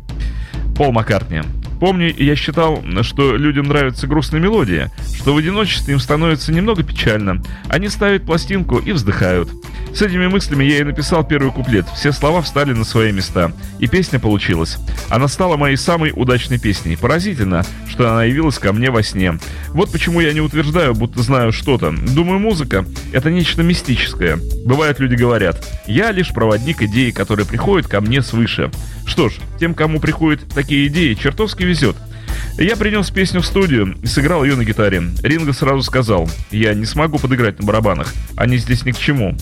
Пол 0.76 0.92
Маккартни. 0.92 1.42
Помню, 1.84 2.14
я 2.16 2.34
считал, 2.34 2.82
что 3.02 3.36
людям 3.36 3.66
нравятся 3.66 4.06
грустные 4.06 4.40
мелодии, 4.40 4.90
что 5.18 5.34
в 5.34 5.36
одиночестве 5.36 5.92
им 5.92 6.00
становится 6.00 6.50
немного 6.50 6.82
печально. 6.82 7.42
Они 7.68 7.90
ставят 7.90 8.24
пластинку 8.24 8.78
и 8.78 8.92
вздыхают. 8.92 9.50
С 9.94 10.00
этими 10.00 10.26
мыслями 10.26 10.64
я 10.64 10.78
и 10.78 10.82
написал 10.82 11.24
первый 11.24 11.52
куплет. 11.52 11.86
Все 11.94 12.10
слова 12.12 12.40
встали 12.40 12.72
на 12.72 12.84
свои 12.84 13.12
места. 13.12 13.52
И 13.80 13.86
песня 13.86 14.18
получилась. 14.18 14.78
Она 15.10 15.28
стала 15.28 15.58
моей 15.58 15.76
самой 15.76 16.10
удачной 16.16 16.58
песней. 16.58 16.96
Поразительно, 16.96 17.66
что 17.86 18.10
она 18.10 18.24
явилась 18.24 18.58
ко 18.58 18.72
мне 18.72 18.90
во 18.90 19.02
сне. 19.02 19.38
Вот 19.68 19.92
почему 19.92 20.20
я 20.20 20.32
не 20.32 20.40
утверждаю, 20.40 20.94
будто 20.94 21.22
знаю 21.22 21.52
что-то. 21.52 21.90
Думаю, 21.92 22.38
музыка— 22.38 22.86
это 23.12 23.30
нечто 23.30 23.62
мистическое. 23.62 24.38
Бывают 24.64 25.00
люди 25.00 25.16
говорят, 25.16 25.62
я 25.86 26.12
лишь 26.12 26.32
проводник 26.32 26.80
идеи, 26.80 27.10
которые 27.10 27.46
приходят 27.46 27.86
ко 27.86 28.00
мне 28.00 28.22
свыше. 28.22 28.70
Что 29.06 29.28
ж, 29.28 29.34
тем, 29.60 29.74
кому 29.74 30.00
приходят 30.00 30.48
такие 30.48 30.86
идеи, 30.88 31.14
чертовски 31.14 31.62
везет. 31.62 31.96
Я 32.58 32.76
принес 32.76 33.10
песню 33.10 33.40
в 33.40 33.46
студию 33.46 33.96
и 34.02 34.06
сыграл 34.06 34.44
ее 34.44 34.54
на 34.54 34.64
гитаре. 34.64 35.02
Ринго 35.22 35.52
сразу 35.52 35.82
сказал, 35.82 36.28
я 36.50 36.74
не 36.74 36.84
смогу 36.84 37.18
подыграть 37.18 37.58
на 37.58 37.66
барабанах, 37.66 38.14
они 38.36 38.58
здесь 38.58 38.84
ни 38.84 38.92
к 38.92 38.98
чему. 38.98 39.36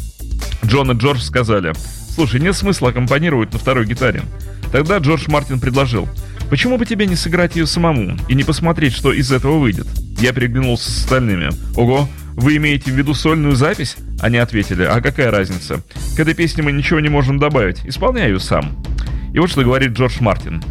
Джон 0.65 0.91
и 0.93 0.95
Джордж 0.95 1.21
сказали, 1.21 1.73
слушай, 2.15 2.41
нет 2.41 2.57
смысла 2.57 2.91
аккомпанировать 2.91 3.53
на 3.53 3.59
второй 3.59 3.87
гитаре. 3.87 4.23
Тогда 4.73 4.99
Джордж 4.99 5.25
Мартин 5.29 5.61
предложил, 5.61 6.09
почему 6.49 6.79
бы 6.79 6.87
тебе 6.87 7.07
не 7.07 7.17
сыграть 7.17 7.57
ее 7.57 7.67
самому 7.67 8.17
и 8.29 8.35
не 8.35 8.45
посмотреть, 8.45 8.95
что 8.95 9.13
из 9.13 9.31
этого 9.31 9.59
выйдет? 9.59 9.87
Я 10.19 10.33
переглянулся 10.33 10.91
с 10.91 10.99
остальными. 11.05 11.51
Ого, 11.77 12.09
Вы 12.35 12.57
имеете 12.57 12.91
в 12.91 12.95
виду 12.95 13.13
сольную 13.13 13.55
запись? 13.57 13.97
Они 14.21 14.39
ответили, 14.39 14.85
а 14.85 15.01
какая 15.03 15.31
разница? 15.31 15.83
К 16.17 16.21
этой 16.21 16.35
песне 16.35 16.63
мы 16.63 16.73
ничего 16.73 17.01
не 17.01 17.11
можем 17.11 17.39
добавить. 17.39 17.85
Исполняю 17.85 18.41
сам. 18.41 18.83
И 19.33 19.39
вот 19.39 19.51
что 19.51 19.63
говорит 19.63 19.93
Джордж 19.93 20.19
Мартин. 20.21 20.63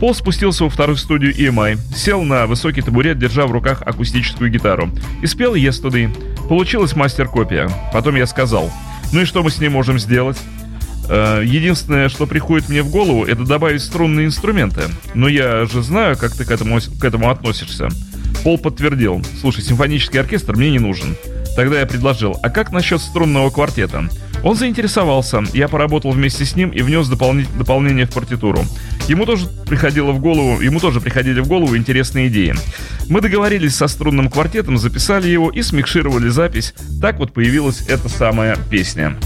Пол 0.00 0.14
спустился 0.14 0.64
во 0.64 0.70
вторую 0.70 0.96
студию 0.96 1.34
EMI, 1.34 1.78
сел 1.94 2.22
на 2.22 2.46
высокий 2.46 2.82
табурет, 2.82 3.18
держа 3.18 3.46
в 3.46 3.52
руках 3.52 3.82
акустическую 3.84 4.50
гитару, 4.50 4.90
и 5.22 5.26
спел 5.26 5.54
«Yesterday». 5.56 6.08
Получилась 6.48 6.94
мастер-копия. 6.94 7.68
Потом 7.92 8.14
я 8.14 8.26
сказал, 8.26 8.70
ну 9.12 9.22
и 9.22 9.24
что 9.24 9.42
мы 9.42 9.50
с 9.50 9.58
ней 9.58 9.68
можем 9.68 9.98
сделать? 9.98 10.38
Э, 11.08 11.42
единственное, 11.44 12.08
что 12.08 12.26
приходит 12.26 12.68
мне 12.68 12.82
в 12.82 12.90
голову, 12.90 13.24
это 13.24 13.44
добавить 13.44 13.82
струнные 13.82 14.26
инструменты. 14.26 14.82
Но 15.14 15.26
я 15.28 15.64
же 15.66 15.82
знаю, 15.82 16.16
как 16.16 16.32
ты 16.36 16.44
к 16.44 16.50
этому, 16.50 16.78
к 16.80 17.04
этому 17.04 17.30
относишься. 17.30 17.88
Пол 18.44 18.58
подтвердил. 18.58 19.22
Слушай, 19.40 19.64
симфонический 19.64 20.20
оркестр 20.20 20.54
мне 20.54 20.70
не 20.70 20.78
нужен. 20.78 21.16
Тогда 21.56 21.80
я 21.80 21.86
предложил, 21.86 22.36
а 22.42 22.50
как 22.50 22.70
насчет 22.70 23.00
струнного 23.00 23.50
квартета? 23.50 24.08
Он 24.42 24.54
заинтересовался, 24.54 25.42
я 25.52 25.68
поработал 25.68 26.12
вместе 26.12 26.44
с 26.44 26.54
ним 26.54 26.70
и 26.70 26.80
внес 26.80 27.08
дополнение 27.08 28.06
в 28.06 28.12
партитуру. 28.12 28.64
Ему 29.08 29.26
тоже 29.26 29.46
приходило 29.66 30.12
в 30.12 30.20
голову, 30.20 30.60
ему 30.60 30.80
тоже 30.80 31.00
приходили 31.00 31.40
в 31.40 31.48
голову 31.48 31.76
интересные 31.76 32.28
идеи. 32.28 32.54
Мы 33.08 33.20
договорились 33.20 33.74
со 33.74 33.88
струнным 33.88 34.30
квартетом, 34.30 34.78
записали 34.78 35.28
его 35.28 35.50
и 35.50 35.62
смикшировали 35.62 36.28
запись. 36.28 36.74
Так 37.00 37.18
вот 37.18 37.32
появилась 37.32 37.82
эта 37.88 38.08
самая 38.08 38.56
песня. 38.70 39.16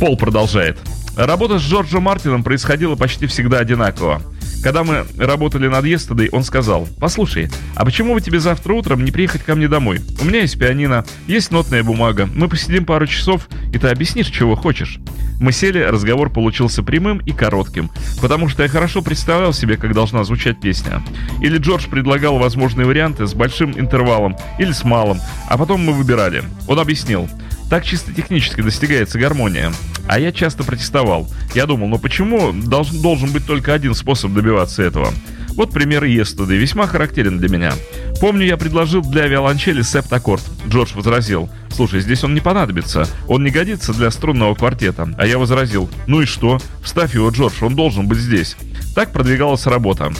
Пол 0.00 0.16
продолжает. 0.16 0.78
Работа 1.16 1.58
с 1.58 1.62
Джорджем 1.62 2.02
Мартином 2.02 2.42
происходила 2.42 2.96
почти 2.96 3.26
всегда 3.26 3.58
одинаково. 3.58 4.20
Когда 4.64 4.82
мы 4.82 5.04
работали 5.16 5.68
над 5.68 5.84
Yesterday, 5.84 6.28
он 6.32 6.42
сказал, 6.42 6.88
«Послушай, 6.98 7.50
а 7.76 7.84
почему 7.84 8.14
бы 8.14 8.20
тебе 8.20 8.40
завтра 8.40 8.72
утром 8.72 9.04
не 9.04 9.12
приехать 9.12 9.44
ко 9.44 9.54
мне 9.54 9.68
домой? 9.68 10.00
У 10.20 10.24
меня 10.24 10.40
есть 10.40 10.58
пианино, 10.58 11.04
есть 11.28 11.52
нотная 11.52 11.84
бумага, 11.84 12.28
мы 12.34 12.48
посидим 12.48 12.84
пару 12.84 13.06
часов, 13.06 13.48
и 13.72 13.78
ты 13.78 13.88
объяснишь, 13.88 14.28
чего 14.28 14.56
хочешь». 14.56 14.98
Мы 15.40 15.52
сели, 15.52 15.80
разговор 15.80 16.30
получился 16.30 16.82
прямым 16.82 17.18
и 17.18 17.32
коротким, 17.32 17.90
потому 18.22 18.48
что 18.48 18.62
я 18.62 18.68
хорошо 18.68 19.02
представлял 19.02 19.52
себе, 19.52 19.76
как 19.76 19.92
должна 19.92 20.24
звучать 20.24 20.60
песня. 20.60 21.02
Или 21.42 21.58
Джордж 21.58 21.88
предлагал 21.88 22.38
возможные 22.38 22.86
варианты 22.86 23.26
с 23.26 23.34
большим 23.34 23.78
интервалом, 23.78 24.36
или 24.58 24.72
с 24.72 24.84
малым, 24.84 25.20
а 25.48 25.58
потом 25.58 25.84
мы 25.84 25.92
выбирали. 25.92 26.44
Он 26.68 26.78
объяснил, 26.78 27.28
так 27.74 27.84
чисто 27.84 28.12
технически 28.12 28.60
достигается 28.60 29.18
гармония. 29.18 29.72
А 30.06 30.20
я 30.20 30.30
часто 30.30 30.62
протестовал. 30.62 31.28
Я 31.56 31.66
думал, 31.66 31.88
ну 31.88 31.98
почему 31.98 32.52
должен, 32.52 33.02
должен 33.02 33.32
быть 33.32 33.46
только 33.46 33.74
один 33.74 33.96
способ 33.96 34.32
добиваться 34.32 34.84
этого? 34.84 35.12
Вот 35.56 35.72
пример 35.72 36.04
Yesterday, 36.04 36.54
весьма 36.54 36.86
характерен 36.86 37.38
для 37.38 37.48
меня. 37.48 37.72
Помню, 38.20 38.46
я 38.46 38.56
предложил 38.56 39.02
для 39.02 39.26
виолончели 39.26 39.82
септаккорд. 39.82 40.44
Джордж 40.68 40.92
возразил, 40.94 41.50
слушай, 41.68 42.00
здесь 42.00 42.22
он 42.22 42.34
не 42.34 42.40
понадобится, 42.40 43.08
он 43.26 43.42
не 43.42 43.50
годится 43.50 43.92
для 43.92 44.12
струнного 44.12 44.54
квартета. 44.54 45.12
А 45.18 45.26
я 45.26 45.38
возразил, 45.38 45.90
ну 46.06 46.20
и 46.20 46.26
что? 46.26 46.60
Вставь 46.80 47.16
его, 47.16 47.30
Джордж, 47.30 47.54
он 47.60 47.74
должен 47.74 48.06
быть 48.06 48.18
здесь. 48.18 48.56
Так 48.94 49.10
продвигалась 49.10 49.66
работа. 49.66 50.12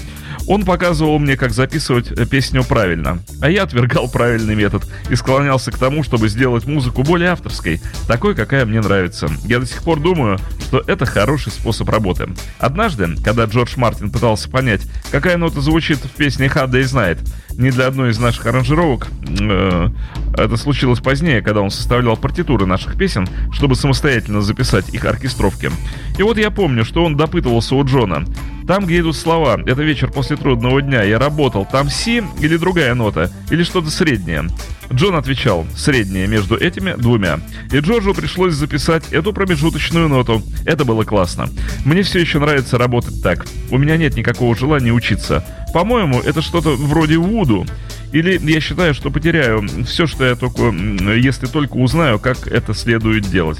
Он 0.47 0.65
показывал 0.65 1.19
мне, 1.19 1.37
как 1.37 1.53
записывать 1.53 2.11
э, 2.11 2.27
песню 2.27 2.65
правильно, 2.65 3.21
а 3.41 3.51
я 3.51 3.63
отвергал 3.63 4.09
правильный 4.09 4.55
метод 4.55 4.85
и 5.09 5.17
склонялся 5.17 5.71
к 5.71 5.79
тому, 5.79 6.03
чтобы 6.03 6.29
сделать 6.29 6.67
музыку 6.67 7.03
более 7.03 7.31
авторской, 7.31 7.81
такой, 8.07 8.35
какая 8.35 8.67
мне 8.67 8.81
нравится. 8.81 9.29
Я 9.45 9.59
до 9.59 9.67
сих 9.67 9.83
пор 9.83 10.01
думаю, 10.01 10.39
что 10.61 10.83
это 10.87 11.07
хороший 11.07 11.53
способ 11.53 11.89
работы. 11.89 12.29
Однажды, 12.59 13.17
когда 13.25 13.45
Джордж 13.45 13.75
Мартин 13.77 14.11
пытался 14.11 14.51
понять, 14.51 14.83
какая 15.11 15.37
нота 15.37 15.61
звучит 15.61 15.99
в 15.99 16.11
песне 16.11 16.47
«Hard 16.47 16.71
Day's 16.71 16.95
Night», 16.95 17.19
не 17.57 17.71
для 17.71 17.87
одной 17.87 18.11
из 18.11 18.19
наших 18.19 18.47
аранжировок. 18.47 19.09
Э, 19.41 19.89
это 20.37 20.57
случилось 20.57 21.01
позднее, 21.01 21.41
когда 21.41 21.61
он 21.61 21.71
составлял 21.71 22.17
партитуры 22.17 22.67
наших 22.67 22.99
песен, 22.99 23.29
чтобы 23.53 23.77
самостоятельно 23.77 24.43
записать 24.43 24.93
их 24.93 25.05
оркестровки. 25.05 25.71
И 26.19 26.23
вот 26.23 26.37
я 26.39 26.51
помню, 26.51 26.85
что 26.85 27.05
он 27.05 27.17
допытывался 27.17 27.75
у 27.75 27.85
Джона. 27.85 28.25
Там, 28.67 28.87
где 28.87 29.01
идут 29.01 29.17
слова, 29.17 29.61
это 29.67 29.83
вечер 29.83 30.11
после 30.11 30.37
трудного 30.37 30.81
дня, 30.81 31.03
я 31.03 31.19
работал, 31.19 31.67
там 31.71 31.91
си 31.91 32.23
или 32.41 32.57
другая 32.57 32.95
нота, 32.95 33.31
или 33.51 33.63
что-то 33.63 33.91
среднее. 33.91 34.49
Джон 34.91 35.17
отвечал, 35.17 35.67
среднее 35.77 36.27
между 36.27 36.57
этими 36.57 36.93
двумя. 36.93 37.41
И 37.71 37.79
Джорджу 37.79 38.15
пришлось 38.15 38.55
записать 38.55 39.13
эту 39.13 39.33
промежуточную 39.33 40.09
ноту. 40.09 40.43
Это 40.65 40.85
было 40.85 41.05
классно. 41.05 41.49
Мне 41.85 42.03
все 42.03 42.21
еще 42.21 42.39
нравится 42.39 42.79
работать 42.79 43.23
так. 43.23 43.47
У 43.71 43.77
меня 43.77 43.97
нет 43.97 44.17
никакого 44.17 44.57
желания 44.57 44.93
учиться. 44.93 45.45
По-моему, 45.75 46.21
это 46.21 46.41
что-то 46.41 46.71
вроде 46.71 47.17
Вуду. 47.17 47.67
Или 48.13 48.41
я 48.51 48.61
считаю, 48.61 48.95
что 48.95 49.11
потеряю 49.11 49.67
все, 49.85 50.07
что 50.07 50.25
я 50.25 50.37
только, 50.37 50.73
если 51.15 51.47
только 51.47 51.75
узнаю, 51.75 52.19
как 52.19 52.47
это 52.47 52.73
следует 52.73 53.29
делать. 53.29 53.59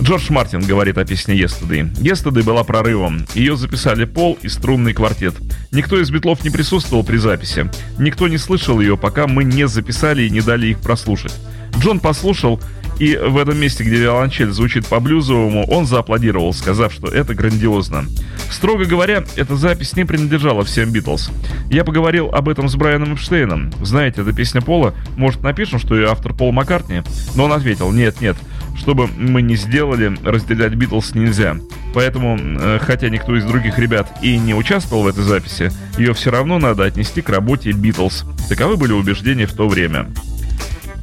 Джордж 0.00 0.30
Мартин 0.30 0.60
говорит 0.60 0.98
о 0.98 1.06
песне 1.06 1.34
«Yesterday». 1.34 1.90
«Yesterday» 1.94 2.42
была 2.42 2.64
прорывом. 2.64 3.26
Ее 3.34 3.56
записали 3.56 4.04
Пол 4.04 4.38
и 4.42 4.48
струнный 4.48 4.92
квартет. 4.92 5.34
Никто 5.72 5.98
из 5.98 6.10
битлов 6.10 6.44
не 6.44 6.50
присутствовал 6.50 7.02
при 7.02 7.16
записи. 7.16 7.70
Никто 7.98 8.28
не 8.28 8.36
слышал 8.36 8.78
ее, 8.78 8.98
пока 8.98 9.26
мы 9.26 9.42
не 9.42 9.66
записали 9.66 10.24
и 10.24 10.30
не 10.30 10.42
дали 10.42 10.68
их 10.68 10.80
прослушать. 10.80 11.34
Джон 11.78 12.00
послушал, 12.00 12.60
и 12.98 13.16
в 13.16 13.36
этом 13.36 13.58
месте, 13.58 13.84
где 13.84 13.96
виолончель 13.96 14.50
звучит 14.50 14.86
по-блюзовому, 14.86 15.66
он 15.66 15.86
зааплодировал, 15.86 16.52
сказав, 16.52 16.92
что 16.92 17.08
это 17.08 17.34
грандиозно. 17.34 18.06
Строго 18.50 18.84
говоря, 18.84 19.24
эта 19.36 19.56
запись 19.56 19.96
не 19.96 20.04
принадлежала 20.04 20.64
всем 20.64 20.92
Битлз. 20.92 21.30
Я 21.70 21.84
поговорил 21.84 22.28
об 22.28 22.48
этом 22.48 22.68
с 22.68 22.76
Брайаном 22.76 23.14
Эпштейном. 23.14 23.72
Знаете, 23.82 24.22
эта 24.22 24.32
песня 24.32 24.62
Пола, 24.62 24.94
может 25.16 25.42
напишем, 25.42 25.78
что 25.78 25.94
ее 25.94 26.08
автор 26.08 26.32
Пол 26.32 26.52
Маккартни? 26.52 27.02
Но 27.34 27.44
он 27.44 27.52
ответил, 27.52 27.90
нет, 27.92 28.20
нет, 28.20 28.36
что 28.76 28.94
бы 28.94 29.06
мы 29.06 29.42
ни 29.42 29.54
сделали, 29.54 30.16
разделять 30.24 30.74
Битлз 30.74 31.14
нельзя. 31.14 31.56
Поэтому, 31.94 32.38
э, 32.38 32.78
хотя 32.80 33.08
никто 33.08 33.36
из 33.36 33.44
других 33.44 33.78
ребят 33.78 34.18
и 34.22 34.36
не 34.38 34.54
участвовал 34.54 35.04
в 35.04 35.08
этой 35.08 35.24
записи, 35.24 35.70
ее 35.98 36.14
все 36.14 36.30
равно 36.30 36.58
надо 36.58 36.84
отнести 36.84 37.22
к 37.22 37.28
работе 37.28 37.72
Битлз. 37.72 38.24
Таковы 38.48 38.76
были 38.76 38.92
убеждения 38.92 39.46
в 39.46 39.52
то 39.52 39.68
время. 39.68 40.08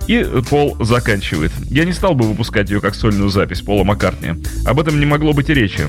И 0.08 0.26
Пол 0.50 0.76
заканчивает. 0.82 1.52
Я 1.70 1.86
не 1.86 1.94
стал 1.94 2.14
бы 2.14 2.28
выпускать 2.28 2.70
ее 2.70 2.82
как 2.82 2.94
сольную 2.94 3.30
запись 3.30 3.62
Пола 3.62 3.84
Маккартни. 3.84 4.44
Об 4.66 4.80
этом 4.80 5.00
не 5.00 5.06
могло 5.06 5.34
быть 5.34 5.50
и 5.50 5.54
речи. 5.54 5.88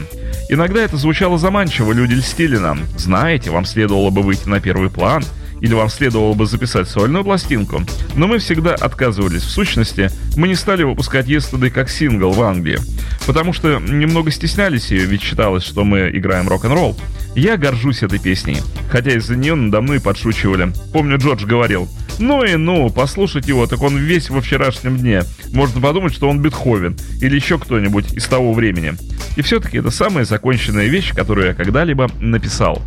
Иногда 0.49 0.82
это 0.82 0.97
звучало 0.97 1.39
заманчиво, 1.39 1.93
люди 1.93 2.14
льстили 2.14 2.57
нам. 2.57 2.80
Знаете, 2.97 3.51
вам 3.51 3.64
следовало 3.64 4.11
бы 4.11 4.22
выйти 4.22 4.49
на 4.49 4.61
первый 4.61 4.91
план– 4.91 5.24
или 5.64 5.72
вам 5.72 5.88
следовало 5.88 6.34
бы 6.34 6.44
записать 6.44 6.90
сольную 6.90 7.24
пластинку, 7.24 7.80
но 8.16 8.26
мы 8.26 8.38
всегда 8.38 8.74
отказывались. 8.74 9.44
В 9.44 9.50
сущности, 9.50 10.10
мы 10.36 10.46
не 10.46 10.56
стали 10.56 10.82
выпускать 10.82 11.26
Yesterday 11.26 11.70
как 11.70 11.88
сингл 11.88 12.32
в 12.32 12.42
Англии, 12.42 12.78
потому 13.26 13.54
что 13.54 13.78
немного 13.80 14.30
стеснялись 14.30 14.90
ее, 14.90 15.06
ведь 15.06 15.22
считалось, 15.22 15.64
что 15.64 15.84
мы 15.84 16.10
играем 16.12 16.50
рок-н-ролл. 16.50 17.00
Я 17.34 17.56
горжусь 17.56 18.02
этой 18.02 18.18
песней, 18.18 18.58
хотя 18.90 19.12
из-за 19.12 19.36
нее 19.36 19.54
надо 19.54 19.80
мной 19.80 20.00
подшучивали. 20.00 20.70
Помню, 20.92 21.16
Джордж 21.16 21.46
говорил, 21.46 21.88
ну 22.18 22.44
и 22.44 22.56
ну, 22.56 22.90
послушать 22.90 23.48
его, 23.48 23.66
так 23.66 23.80
он 23.80 23.96
весь 23.96 24.28
во 24.28 24.42
вчерашнем 24.42 24.98
дне. 24.98 25.22
Можно 25.50 25.80
подумать, 25.80 26.12
что 26.12 26.28
он 26.28 26.42
Бетховен 26.42 26.94
или 27.22 27.36
еще 27.36 27.58
кто-нибудь 27.58 28.12
из 28.12 28.26
того 28.26 28.52
времени. 28.52 28.92
И 29.36 29.40
все-таки 29.40 29.78
это 29.78 29.90
самая 29.90 30.26
законченная 30.26 30.88
вещь, 30.88 31.14
которую 31.14 31.46
я 31.46 31.54
когда-либо 31.54 32.10
написал. 32.20 32.82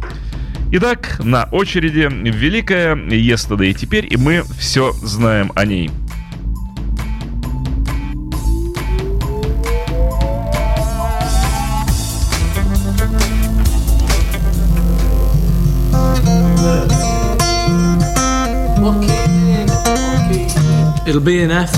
Итак, 0.70 1.22
на 1.24 1.48
очереди 1.52 2.10
великая 2.12 2.94
Yesterday. 2.96 3.74
Теперь 3.74 4.06
и 4.12 4.18
мы 4.18 4.44
все 4.60 4.92
знаем 4.92 5.52
о 5.56 5.66
ней. 5.66 5.90
It'll 21.06 21.22
be 21.22 21.40
an 21.40 21.52
F 21.52 21.72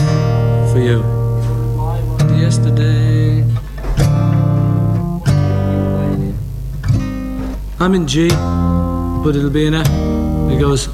for 0.73 0.79
you. 0.79 1.03
Yesterday. 2.35 3.45
I'm 7.79 7.93
in 7.93 8.07
G. 8.07 8.29
but 9.23 9.35
it'll 9.35 9.49
be 9.49 9.65
in 9.65 9.73
a. 9.73 9.81
It 10.51 10.59
goes 10.59 10.87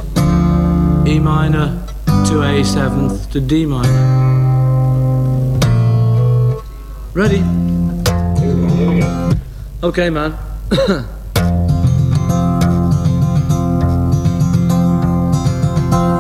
E 1.08 1.20
minor 1.20 1.86
to 2.28 2.42
A 2.44 2.64
seventh 2.64 3.32
to 3.32 3.40
D 3.40 3.66
minor. 3.66 4.26
Ready? 7.14 7.44
Okay, 9.84 10.10
man. 10.10 10.34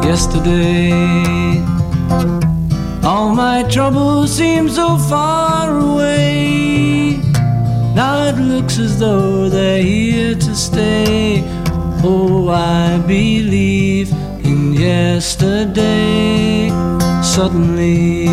Yesterday, 0.06 0.92
all 3.04 3.34
my 3.36 3.64
troubles 3.70 4.32
seem 4.32 4.70
so 4.70 4.98
far 4.98 5.80
away. 5.80 7.20
Now 7.96 8.26
it 8.26 8.38
looks 8.38 8.78
as 8.78 9.00
though 9.00 9.50
they're 9.50 9.82
here 9.82 10.36
to 10.36 10.56
stay. 10.56 11.65
Oh, 12.08 12.50
I 12.50 13.00
believe 13.08 14.12
in 14.44 14.74
yesterday. 14.74 16.70
suddenly 17.24 18.28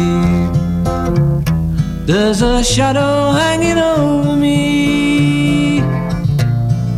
there's 2.05 2.43
a 2.43 2.63
shadow 2.63 3.33
hanging 3.33 3.79
over 3.79 4.37
me. 4.37 5.81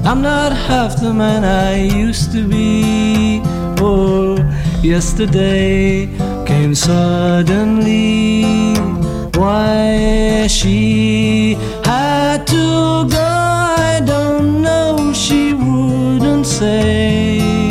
I'm 0.05 0.21
not 0.21 0.51
half 0.69 1.01
the 1.01 1.15
man 1.15 1.45
I 1.45 1.77
used 1.77 2.33
to 2.33 2.43
be. 2.55 3.41
Oh, 3.81 4.37
yesterday 4.83 6.09
came 6.45 6.75
suddenly. 6.75 8.45
Why 9.41 10.49
she 10.49 11.55
had 11.85 12.47
to 12.49 12.65
go, 13.17 13.27
I 13.91 14.03
don't 14.05 14.44
say. 16.45 17.69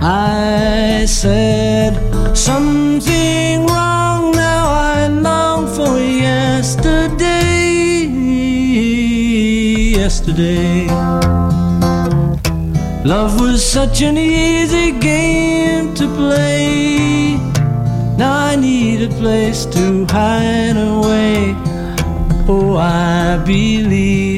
I 0.00 1.04
said 1.06 1.94
something 2.36 3.66
wrong. 3.66 4.32
Now 4.32 4.66
I 4.68 5.08
long 5.08 5.66
for 5.66 5.98
yesterday. 5.98 7.38
Yesterday. 9.96 10.86
Love 13.04 13.40
was 13.40 13.64
such 13.64 14.02
an 14.02 14.16
easy 14.16 14.92
game 14.92 15.94
to 15.94 16.06
play. 16.14 17.36
Now 18.16 18.32
I 18.50 18.56
need 18.56 19.02
a 19.02 19.08
place 19.08 19.64
to 19.66 20.06
hide 20.06 20.76
away. 20.76 21.54
Oh, 22.50 22.76
I 22.76 23.38
believe 23.44 24.37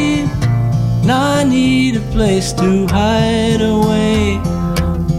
Now 1.03 1.39
I 1.39 1.43
need 1.43 1.95
a 1.95 2.01
place 2.11 2.53
to 2.53 2.87
hide 2.87 3.61
away. 3.61 4.39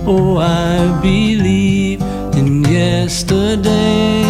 Oh, 0.07 0.39
I 0.39 1.01
believe 1.03 2.01
in 2.37 2.63
yesterday. 2.65 4.23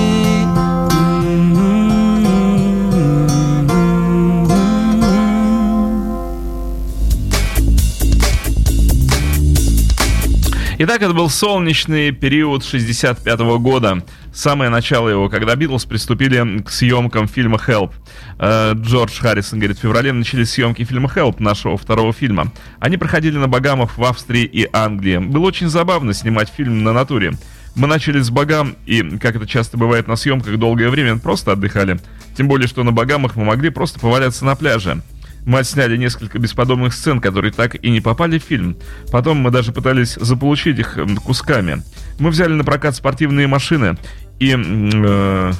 Итак, 10.84 11.00
это 11.00 11.12
был 11.14 11.30
солнечный 11.30 12.11
период 12.11 12.64
65 12.64 13.38
года. 13.61 14.03
Самое 14.33 14.70
начало 14.70 15.11
его, 15.11 15.28
когда 15.28 15.55
Битлз 15.57 15.85
приступили 15.85 16.62
к 16.62 16.70
съемкам 16.70 17.28
фильма 17.28 17.59
«Help». 17.59 17.93
Э, 18.39 18.72
Джордж 18.74 19.20
Харрисон 19.20 19.59
говорит, 19.59 19.78
в 19.78 19.83
феврале 19.83 20.12
начались 20.12 20.53
съемки 20.53 20.85
фильма 20.85 21.11
«Help», 21.14 21.37
нашего 21.39 21.76
второго 21.76 22.14
фильма. 22.14 22.51
Они 22.80 22.97
проходили 22.97 23.37
на 23.37 23.47
Багамах 23.47 23.99
в 23.99 24.05
Австрии 24.05 24.45
и 24.45 24.66
Англии. 24.72 25.18
Было 25.18 25.47
очень 25.47 25.68
забавно 25.68 26.14
снимать 26.14 26.49
фильм 26.49 26.83
на 26.83 26.95
натуре. 26.95 27.33
Мы 27.74 27.87
начали 27.87 28.20
с 28.20 28.30
Багам, 28.30 28.76
и, 28.87 29.03
как 29.18 29.37
это 29.37 29.47
часто 29.47 29.76
бывает 29.76 30.09
на 30.09 30.16
съемках, 30.16 30.59
долгое 30.59 30.89
время 30.89 31.18
просто 31.18 31.53
отдыхали. 31.53 32.01
Тем 32.35 32.49
более, 32.49 32.68
что 32.68 32.83
на 32.85 32.93
Багамах 32.93 33.37
мы 33.37 33.45
могли 33.45 33.68
просто 33.68 34.01
поваляться 34.01 34.47
на 34.47 34.57
пляже. 34.57 35.03
Мы 35.45 35.59
отсняли 35.59 35.97
несколько 35.97 36.39
бесподобных 36.39 36.95
сцен, 36.95 37.20
которые 37.20 37.53
так 37.53 37.74
и 37.74 37.91
не 37.91 38.01
попали 38.01 38.39
в 38.39 38.45
фильм. 38.45 38.76
Потом 39.11 39.39
мы 39.39 39.51
даже 39.51 39.72
пытались 39.72 40.14
заполучить 40.14 40.78
их 40.78 40.97
кусками. 41.24 41.83
Мы 42.20 42.30
взяли 42.30 42.53
на 42.53 42.62
прокат 42.62 42.95
спортивные 42.95 43.49
машины 43.49 43.97
и 44.43 44.57
э, 44.57 45.53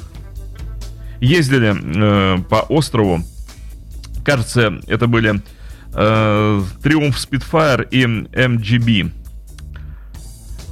ездили 1.21 1.73
э, 1.73 2.37
по 2.49 2.55
острову. 2.67 3.23
Кажется, 4.25 4.81
это 4.87 5.07
были 5.07 5.41
э, 5.93 6.61
Триумф 6.83 7.17
Спитфайр 7.17 7.83
и 7.83 8.05
МГБ. 8.05 9.11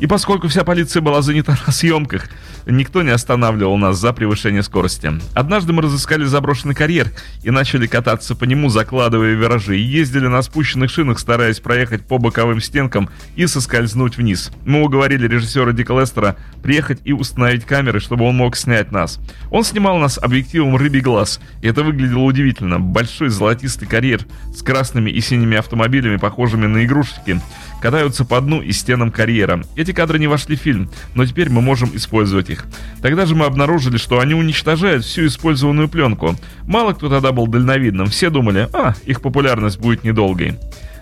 И 0.01 0.07
поскольку 0.07 0.49
вся 0.49 0.65
полиция 0.65 1.01
была 1.01 1.21
занята 1.21 1.57
на 1.65 1.71
съемках, 1.71 2.29
никто 2.65 3.01
не 3.01 3.11
останавливал 3.11 3.77
нас 3.77 3.97
за 3.97 4.13
превышение 4.13 4.63
скорости. 4.63 5.11
Однажды 5.33 5.73
мы 5.73 5.81
разыскали 5.81 6.23
заброшенный 6.25 6.75
карьер 6.75 7.11
и 7.43 7.51
начали 7.51 7.87
кататься 7.87 8.35
по 8.35 8.45
нему, 8.45 8.69
закладывая 8.69 9.33
виражи, 9.33 9.77
и 9.77 9.81
ездили 9.81 10.27
на 10.27 10.41
спущенных 10.41 10.89
шинах, 10.89 11.19
стараясь 11.19 11.59
проехать 11.59 12.05
по 12.05 12.17
боковым 12.17 12.61
стенкам 12.61 13.09
и 13.35 13.47
соскользнуть 13.47 14.17
вниз. 14.17 14.51
Мы 14.65 14.81
уговорили 14.83 15.27
режиссера 15.27 15.71
Дика 15.71 15.93
Лестера 15.93 16.35
приехать 16.61 16.99
и 17.03 17.13
установить 17.13 17.65
камеры, 17.65 17.99
чтобы 17.99 18.25
он 18.25 18.35
мог 18.35 18.55
снять 18.55 18.91
нас. 18.91 19.19
Он 19.49 19.63
снимал 19.63 19.97
нас 19.97 20.17
объективом 20.17 20.75
рыбий 20.75 21.01
глаз, 21.01 21.39
и 21.61 21.67
это 21.67 21.83
выглядело 21.83 22.23
удивительно. 22.23 22.79
Большой 22.79 23.29
золотистый 23.29 23.87
карьер 23.87 24.25
с 24.55 24.61
красными 24.61 25.09
и 25.09 25.21
синими 25.21 25.57
автомобилями, 25.57 26.17
похожими 26.17 26.67
на 26.67 26.85
игрушки, 26.85 27.41
катаются 27.81 28.23
по 28.23 28.39
дну 28.39 28.61
и 28.61 28.71
стенам 28.71 29.11
карьера. 29.11 29.63
Эти 29.75 29.91
кадры 29.91 30.19
не 30.19 30.27
вошли 30.27 30.55
в 30.55 30.59
фильм, 30.59 30.89
но 31.15 31.25
теперь 31.25 31.49
мы 31.49 31.61
можем 31.61 31.89
использовать 31.93 32.49
их. 32.49 32.65
Тогда 33.01 33.25
же 33.25 33.35
мы 33.35 33.45
обнаружили, 33.45 33.97
что 33.97 34.19
они 34.19 34.33
уничтожают 34.33 35.03
всю 35.03 35.25
использованную 35.25 35.89
пленку. 35.89 36.35
Мало 36.63 36.93
кто 36.93 37.09
тогда 37.09 37.31
был 37.31 37.47
дальновидным, 37.47 38.07
все 38.07 38.29
думали, 38.29 38.69
а, 38.71 38.93
их 39.05 39.21
популярность 39.21 39.79
будет 39.79 40.03
недолгой. 40.03 40.57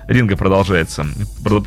Ринга 0.07 0.35
продолжается, 0.35 1.05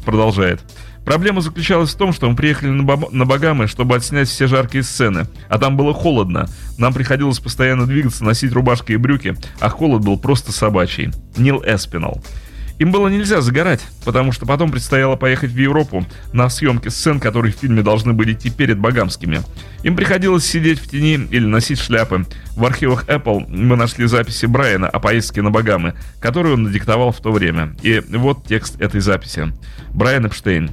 продолжает. 0.04 0.60
Проблема 1.04 1.40
заключалась 1.40 1.94
в 1.94 1.98
том, 1.98 2.12
что 2.12 2.30
мы 2.30 2.36
приехали 2.36 2.70
на, 2.70 2.84
Бам- 2.84 3.08
на 3.10 3.24
Багамы, 3.24 3.66
чтобы 3.66 3.96
отснять 3.96 4.28
все 4.28 4.46
жаркие 4.46 4.84
сцены, 4.84 5.26
а 5.48 5.58
там 5.58 5.76
было 5.76 5.92
холодно. 5.92 6.48
Нам 6.78 6.94
приходилось 6.94 7.40
постоянно 7.40 7.86
двигаться, 7.86 8.24
носить 8.24 8.52
рубашки 8.52 8.92
и 8.92 8.96
брюки, 8.96 9.34
а 9.60 9.68
холод 9.68 10.02
был 10.04 10.18
просто 10.18 10.52
собачий. 10.52 11.10
Нил 11.36 11.62
Эспинал. 11.64 12.22
Им 12.82 12.90
было 12.90 13.06
нельзя 13.06 13.40
загорать, 13.42 13.80
потому 14.04 14.32
что 14.32 14.44
потом 14.44 14.72
предстояло 14.72 15.14
поехать 15.14 15.52
в 15.52 15.56
Европу 15.56 16.04
на 16.32 16.50
съемки 16.50 16.88
сцен, 16.88 17.20
которые 17.20 17.52
в 17.52 17.56
фильме 17.56 17.80
должны 17.80 18.12
были 18.12 18.32
идти 18.32 18.50
перед 18.50 18.76
Багамскими. 18.76 19.42
Им 19.84 19.94
приходилось 19.94 20.44
сидеть 20.44 20.80
в 20.80 20.88
тени 20.88 21.28
или 21.30 21.46
носить 21.46 21.78
шляпы. 21.78 22.26
В 22.56 22.64
архивах 22.64 23.08
Apple 23.08 23.46
мы 23.46 23.76
нашли 23.76 24.06
записи 24.06 24.46
Брайана 24.46 24.88
о 24.88 24.98
поездке 24.98 25.42
на 25.42 25.52
Багамы, 25.52 25.94
которую 26.18 26.54
он 26.54 26.64
надиктовал 26.64 27.12
в 27.12 27.20
то 27.20 27.30
время. 27.30 27.76
И 27.82 28.02
вот 28.08 28.48
текст 28.48 28.80
этой 28.80 29.00
записи. 29.00 29.52
Брайан 29.94 30.26
Эпштейн. 30.26 30.68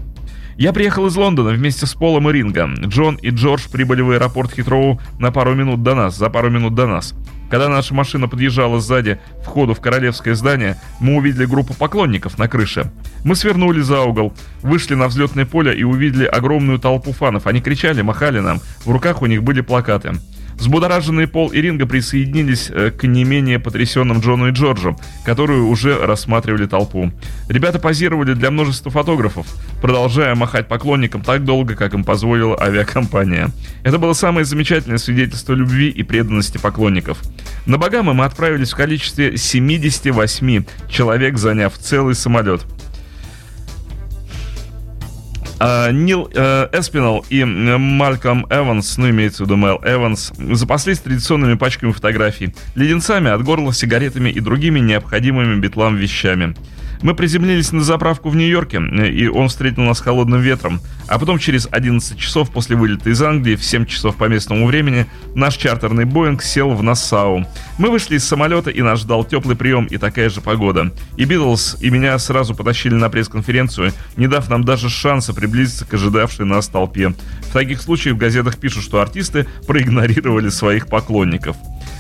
Я 0.59 0.73
приехал 0.73 1.07
из 1.07 1.15
Лондона 1.15 1.51
вместе 1.51 1.85
с 1.85 1.93
Полом 1.93 2.29
и 2.29 2.33
Ринго. 2.33 2.67
Джон 2.85 3.15
и 3.15 3.29
Джордж 3.29 3.69
прибыли 3.71 4.01
в 4.01 4.11
аэропорт 4.11 4.51
Хитроу 4.51 4.99
на 5.17 5.31
пару 5.31 5.55
минут 5.55 5.83
до 5.83 5.95
нас, 5.95 6.17
за 6.17 6.29
пару 6.29 6.49
минут 6.49 6.75
до 6.75 6.85
нас. 6.85 7.15
Когда 7.49 7.69
наша 7.69 7.93
машина 7.93 8.27
подъезжала 8.27 8.81
сзади 8.81 9.21
входу 9.41 9.73
в 9.73 9.79
королевское 9.79 10.35
здание, 10.35 10.75
мы 10.99 11.15
увидели 11.15 11.45
группу 11.45 11.73
поклонников 11.73 12.37
на 12.37 12.49
крыше. 12.49 12.91
Мы 13.23 13.37
свернули 13.37 13.79
за 13.79 14.01
угол, 14.01 14.33
вышли 14.61 14.95
на 14.95 15.07
взлетное 15.07 15.45
поле 15.45 15.73
и 15.73 15.83
увидели 15.83 16.25
огромную 16.25 16.77
толпу 16.77 17.13
фанов. 17.13 17.47
Они 17.47 17.61
кричали, 17.61 18.01
махали 18.01 18.41
нам, 18.41 18.59
в 18.83 18.91
руках 18.91 19.21
у 19.21 19.27
них 19.27 19.43
были 19.43 19.61
плакаты. 19.61 20.15
Взбудораженные 20.59 21.27
Пол 21.27 21.49
и 21.49 21.61
Ринга 21.61 21.85
присоединились 21.85 22.69
э, 22.69 22.91
к 22.91 23.05
не 23.05 23.23
менее 23.23 23.59
потрясенным 23.59 24.19
Джону 24.19 24.49
и 24.49 24.51
Джорджу, 24.51 24.97
которые 25.23 25.61
уже 25.61 25.97
рассматривали 25.97 26.65
толпу. 26.65 27.11
Ребята 27.47 27.79
позировали 27.79 28.33
для 28.33 28.51
множества 28.51 28.91
фотографов, 28.91 29.47
продолжая 29.81 30.35
махать 30.35 30.67
поклонникам 30.67 31.21
так 31.21 31.45
долго, 31.45 31.75
как 31.75 31.93
им 31.93 32.03
позволила 32.03 32.59
авиакомпания. 32.61 33.51
Это 33.83 33.97
было 33.99 34.11
самое 34.11 34.45
замечательное 34.45 34.97
свидетельство 34.97 35.53
любви 35.53 35.89
и 35.89 36.03
преданности 36.03 36.57
поклонников. 36.57 37.19
На 37.65 37.77
Багамы 37.77 38.13
мы 38.13 38.25
отправились 38.25 38.73
в 38.73 38.75
количестве 38.75 39.37
78 39.37 40.65
человек, 40.89 41.37
заняв 41.37 41.77
целый 41.77 42.15
самолет. 42.15 42.65
Uh, 45.59 45.91
Нил 45.91 46.29
uh, 46.33 46.69
Эспинал 46.71 47.25
и 47.29 47.43
Мальком 47.43 48.45
Эванс, 48.49 48.97
ну 48.97 49.09
имеется 49.09 49.43
в 49.43 49.45
виду 49.45 49.57
Мэл 49.57 49.81
Эванс, 49.83 50.31
запаслись 50.37 50.99
традиционными 50.99 51.55
пачками 51.55 51.91
фотографий, 51.91 52.55
леденцами 52.75 53.29
от 53.29 53.43
горла, 53.43 53.73
сигаретами 53.73 54.29
и 54.29 54.39
другими 54.39 54.79
необходимыми 54.79 55.59
битлам 55.59 55.97
вещами. 55.97 56.55
Мы 57.01 57.15
приземлились 57.15 57.71
на 57.71 57.81
заправку 57.81 58.29
в 58.29 58.35
Нью-Йорке, 58.35 58.81
и 59.09 59.27
он 59.27 59.47
встретил 59.47 59.83
нас 59.83 60.01
холодным 60.01 60.41
ветром. 60.41 60.81
А 61.07 61.17
потом 61.17 61.39
через 61.39 61.67
11 61.71 62.17
часов 62.17 62.51
после 62.51 62.75
вылета 62.75 63.09
из 63.09 63.21
Англии, 63.21 63.55
в 63.55 63.63
7 63.63 63.85
часов 63.85 64.17
по 64.17 64.25
местному 64.25 64.67
времени, 64.67 65.05
наш 65.33 65.55
чартерный 65.55 66.03
Боинг 66.03 66.43
сел 66.43 66.71
в 66.71 66.83
Нассау. 66.83 67.45
Мы 67.77 67.89
вышли 67.89 68.17
из 68.17 68.25
самолета, 68.25 68.69
и 68.69 68.81
нас 68.81 68.99
ждал 68.99 69.23
теплый 69.23 69.55
прием 69.55 69.85
и 69.85 69.97
такая 69.97 70.29
же 70.29 70.41
погода. 70.41 70.91
И 71.15 71.23
Битлз, 71.23 71.77
и 71.79 71.89
меня 71.89 72.19
сразу 72.19 72.53
потащили 72.53 72.95
на 72.95 73.09
пресс-конференцию, 73.09 73.93
не 74.17 74.27
дав 74.27 74.49
нам 74.49 74.65
даже 74.65 74.89
шанса 74.89 75.33
приблизиться 75.33 75.85
к 75.85 75.93
ожидавшей 75.93 76.45
нас 76.45 76.67
толпе. 76.67 77.13
В 77.43 77.53
таких 77.53 77.81
случаях 77.81 78.15
в 78.15 78.19
газетах 78.19 78.57
пишут, 78.57 78.83
что 78.83 78.99
артисты 78.99 79.47
проигнорировали 79.65 80.49
своих 80.49 80.87
поклонников. 80.87 81.55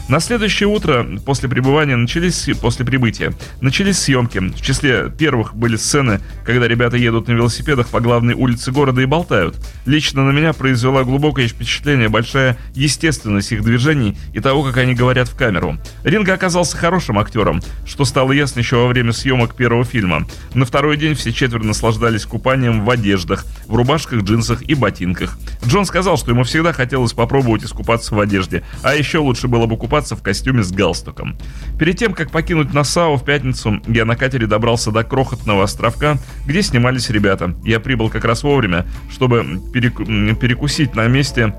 На 0.09 0.19
следующее 0.19 0.67
утро 0.67 1.05
после 1.23 1.47
пребывания 1.47 1.95
начались, 1.95 2.49
после 2.59 2.83
прибытия, 2.83 3.31
начались 3.61 3.99
съемки. 3.99 4.39
В 4.39 4.59
числе 4.59 5.11
первых 5.15 5.53
были 5.53 5.75
сцены, 5.75 6.19
когда 6.43 6.67
ребята 6.67 6.97
едут 6.97 7.27
на 7.27 7.33
велосипедах 7.33 7.89
по 7.89 7.99
главной 7.99 8.33
улице 8.33 8.71
города 8.71 9.01
и 9.01 9.05
болтают. 9.05 9.55
Лично 9.85 10.25
на 10.25 10.31
меня 10.31 10.53
произвела 10.53 11.03
глубокое 11.03 11.47
впечатление 11.47 12.09
большая 12.09 12.57
естественность 12.73 13.51
их 13.51 13.63
движений 13.63 14.17
и 14.33 14.39
того, 14.39 14.63
как 14.63 14.77
они 14.77 14.95
говорят 14.95 15.27
в 15.27 15.35
камеру. 15.35 15.77
Ринга 16.03 16.33
оказался 16.33 16.75
хорошим 16.75 17.19
актером, 17.19 17.61
что 17.85 18.03
стало 18.03 18.31
ясно 18.31 18.61
еще 18.61 18.77
во 18.77 18.87
время 18.87 19.13
съемок 19.13 19.53
первого 19.53 19.85
фильма. 19.85 20.25
На 20.55 20.65
второй 20.65 20.97
день 20.97 21.13
все 21.13 21.31
четверо 21.31 21.61
наслаждались 21.63 22.25
купанием 22.25 22.83
в 22.83 22.89
одеждах, 22.89 23.45
в 23.67 23.75
рубашках, 23.75 24.23
джинсах 24.23 24.63
и 24.63 24.73
ботинках. 24.73 25.37
Джон 25.67 25.85
сказал, 25.85 26.17
что 26.17 26.31
ему 26.31 26.45
всегда 26.45 26.73
хотелось 26.73 27.13
попробовать 27.13 27.63
искупаться 27.63 28.15
в 28.15 28.19
одежде, 28.19 28.63
а 28.81 28.95
еще 28.95 29.19
лучше 29.19 29.47
было 29.47 29.67
бы 29.67 29.77
купаться 29.77 29.98
купаться 29.99 30.15
в 30.15 30.23
костюме 30.23 30.63
с 30.63 30.71
галстуком. 30.71 31.37
Перед 31.77 31.97
тем, 31.97 32.13
как 32.13 32.31
покинуть 32.31 32.73
Нассау 32.73 33.17
в 33.17 33.25
пятницу, 33.25 33.81
я 33.85 34.05
на 34.05 34.15
катере 34.15 34.47
добрался 34.47 34.91
до 34.91 35.03
крохотного 35.03 35.63
островка, 35.63 36.17
где 36.45 36.61
снимались 36.61 37.09
ребята. 37.09 37.53
Я 37.65 37.81
прибыл 37.81 38.09
как 38.09 38.23
раз 38.23 38.43
вовремя, 38.43 38.85
чтобы 39.11 39.43
перек... 39.73 39.97
перекусить 40.39 40.95
на 40.95 41.07
месте 41.07 41.53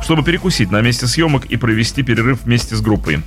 чтобы 0.00 0.22
перекусить 0.22 0.70
на 0.70 0.80
месте 0.80 1.08
съемок 1.08 1.46
и 1.46 1.56
провести 1.56 2.04
перерыв 2.04 2.44
вместе 2.44 2.76
с 2.76 2.80
группой. 2.80 3.20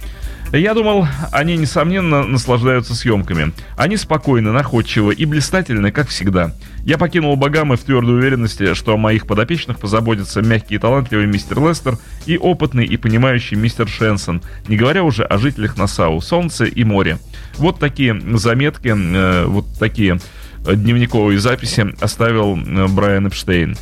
Я 0.54 0.74
думал, 0.74 1.08
они, 1.32 1.56
несомненно, 1.56 2.24
наслаждаются 2.24 2.94
съемками. 2.94 3.54
Они 3.78 3.96
спокойны, 3.96 4.52
находчивы 4.52 5.14
и 5.14 5.26
блистательны, 5.26 5.92
как 5.92 6.10
всегда. 6.10 6.54
Я 6.84 6.98
покинул 6.98 7.38
Багамы 7.38 7.78
в 7.78 7.84
твердой 7.84 8.16
уверенности, 8.16 8.74
что 8.74 8.96
о 8.96 8.98
моих 8.98 9.28
подопечных 9.28 9.80
позаботится 9.80 10.42
мягкий 10.42 10.76
и 10.76 10.78
талантливый 10.78 11.26
мистер 11.26 11.60
Лестер 11.60 11.98
и 12.26 12.38
опытный 12.38 12.86
и 12.86 12.98
понимающий 12.98 13.56
мистер 13.56 13.88
Шенсон, 13.88 14.42
не 14.68 14.76
говоря 14.76 15.04
уже 15.04 15.24
о 15.24 15.38
жителях 15.38 15.78
Насау, 15.78 16.20
солнце 16.20 16.66
и 16.66 16.84
море. 16.84 17.18
Вот 17.58 17.80
такие 17.80 18.20
заметки, 18.38 18.90
э, 18.90 19.46
вот 19.46 19.66
такие 19.80 20.20
дневниковые 20.66 21.40
записи 21.40 21.96
оставил 22.02 22.58
э, 22.58 22.88
Брайан 22.88 23.28
Эпштейн. 23.28 23.78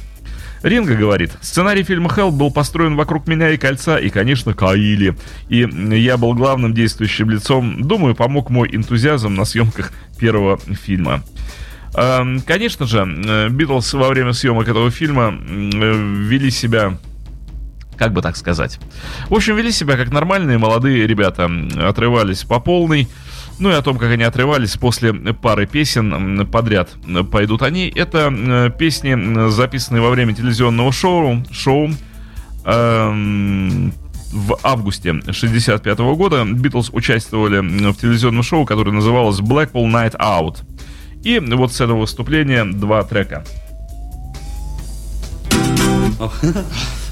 Ринга 0.61 0.95
говорит, 0.95 1.31
сценарий 1.41 1.83
фильма 1.83 2.09
«Хелл» 2.13 2.31
был 2.31 2.51
построен 2.51 2.95
вокруг 2.95 3.27
меня 3.27 3.49
и 3.49 3.57
кольца, 3.57 3.97
и, 3.97 4.09
конечно, 4.09 4.53
Каили. 4.53 5.15
И 5.47 5.67
я 5.97 6.17
был 6.17 6.33
главным 6.33 6.73
действующим 6.73 7.29
лицом. 7.29 7.81
Думаю, 7.81 8.15
помог 8.15 8.49
мой 8.49 8.69
энтузиазм 8.73 9.33
на 9.35 9.45
съемках 9.45 9.91
первого 10.19 10.57
фильма. 10.57 11.23
Эм, 11.95 12.41
конечно 12.41 12.85
же, 12.85 12.99
э, 12.99 13.49
Битлз 13.49 13.93
во 13.93 14.09
время 14.09 14.33
съемок 14.33 14.67
этого 14.67 14.91
фильма 14.91 15.33
э, 15.33 16.23
вели 16.27 16.51
себя 16.51 16.97
как 17.97 18.13
бы 18.13 18.21
так 18.21 18.37
сказать. 18.37 18.79
В 19.27 19.33
общем, 19.33 19.57
вели 19.57 19.71
себя 19.71 19.97
как 19.97 20.11
нормальные 20.11 20.57
молодые 20.57 21.05
ребята. 21.05 21.51
Отрывались 21.77 22.43
по 22.43 22.59
полной. 22.59 23.09
Ну 23.59 23.69
и 23.69 23.73
о 23.73 23.81
том, 23.81 23.97
как 23.97 24.09
они 24.11 24.23
отрывались 24.23 24.77
после 24.77 25.13
пары 25.13 25.65
песен 25.67 26.47
подряд 26.47 26.91
пойдут 27.29 27.61
они. 27.61 27.91
Это 27.93 28.33
э, 28.33 28.69
песни, 28.77 29.49
записанные 29.49 30.01
во 30.01 30.09
время 30.11 30.33
телевизионного 30.33 30.93
шоу, 30.93 31.43
шоу 31.51 31.89
эм, 32.63 33.93
в 34.31 34.57
августе 34.63 35.21
65 35.29 35.99
года 35.99 36.45
Битлз 36.45 36.89
участвовали 36.91 37.59
в 37.59 37.97
телевизионном 37.97 38.43
шоу, 38.43 38.65
которое 38.65 38.91
называлось 38.91 39.39
Blackpool 39.39 39.91
Night 39.91 40.15
Out. 40.17 40.59
И 41.23 41.39
вот 41.39 41.73
с 41.73 41.81
этого 41.81 42.01
выступления 42.01 42.63
два 42.63 43.03
трека. 43.03 43.43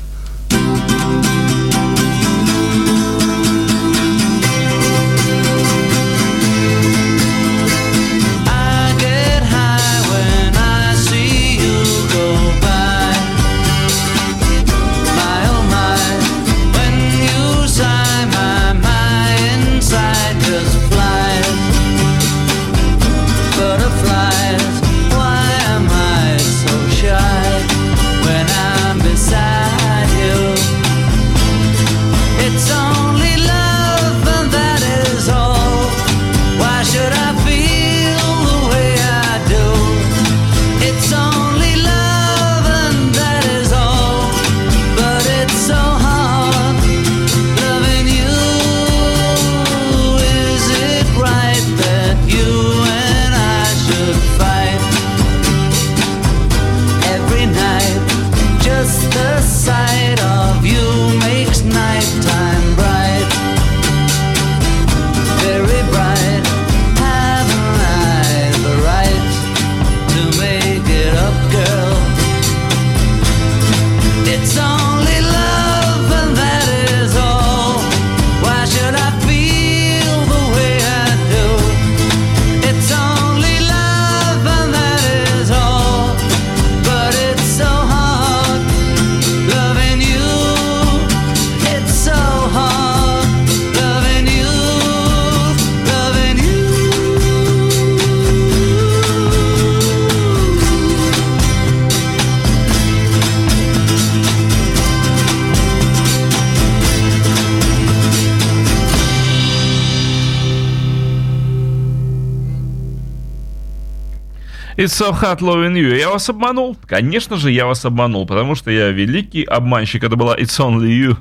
Hot 115.00 115.42
loving 115.42 115.76
you. 115.76 115.96
Я 115.96 116.10
вас 116.10 116.28
обманул? 116.30 116.76
Конечно 116.88 117.38
же, 117.38 117.52
я 117.52 117.66
вас 117.66 117.86
обманул, 117.86 118.26
потому 118.26 118.56
что 118.56 118.72
я 118.72 118.90
великий 118.90 119.44
обманщик. 119.44 120.04
Это 120.04 120.16
была 120.16 120.36
It's 120.36 120.60
only 120.60 120.90
you. 120.90 121.18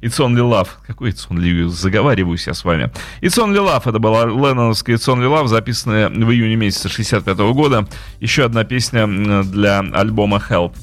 It's 0.00 0.18
Only 0.18 0.40
Love. 0.40 0.68
Какой 0.86 1.10
It's 1.10 1.28
Only 1.28 1.52
You? 1.52 1.68
Заговариваюсь 1.68 2.46
я 2.46 2.54
с 2.54 2.64
вами. 2.64 2.90
It's 3.20 3.38
Only 3.38 3.58
Love. 3.58 3.82
Это 3.84 3.98
была 3.98 4.24
Ленноновская 4.24 4.96
It's 4.96 5.06
Only 5.06 5.28
Love, 5.28 5.48
записанная 5.48 6.08
в 6.08 6.32
июне 6.32 6.56
месяца 6.56 6.88
65 6.88 7.36
года. 7.52 7.86
Еще 8.20 8.44
одна 8.44 8.64
песня 8.64 9.06
для 9.44 9.80
альбома 9.80 10.42
Help. 10.50 10.74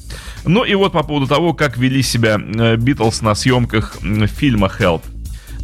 Ну 0.45 0.63
и 0.63 0.76
вот 0.76 0.93
по 0.93 1.03
поводу 1.03 1.28
того, 1.28 1.53
как 1.53 1.78
вели 1.78 2.03
себя 2.03 2.38
Битлз 2.38 3.21
на 3.21 3.34
съемках 3.36 3.97
фильма 4.28 4.71
Help. 4.80 5.01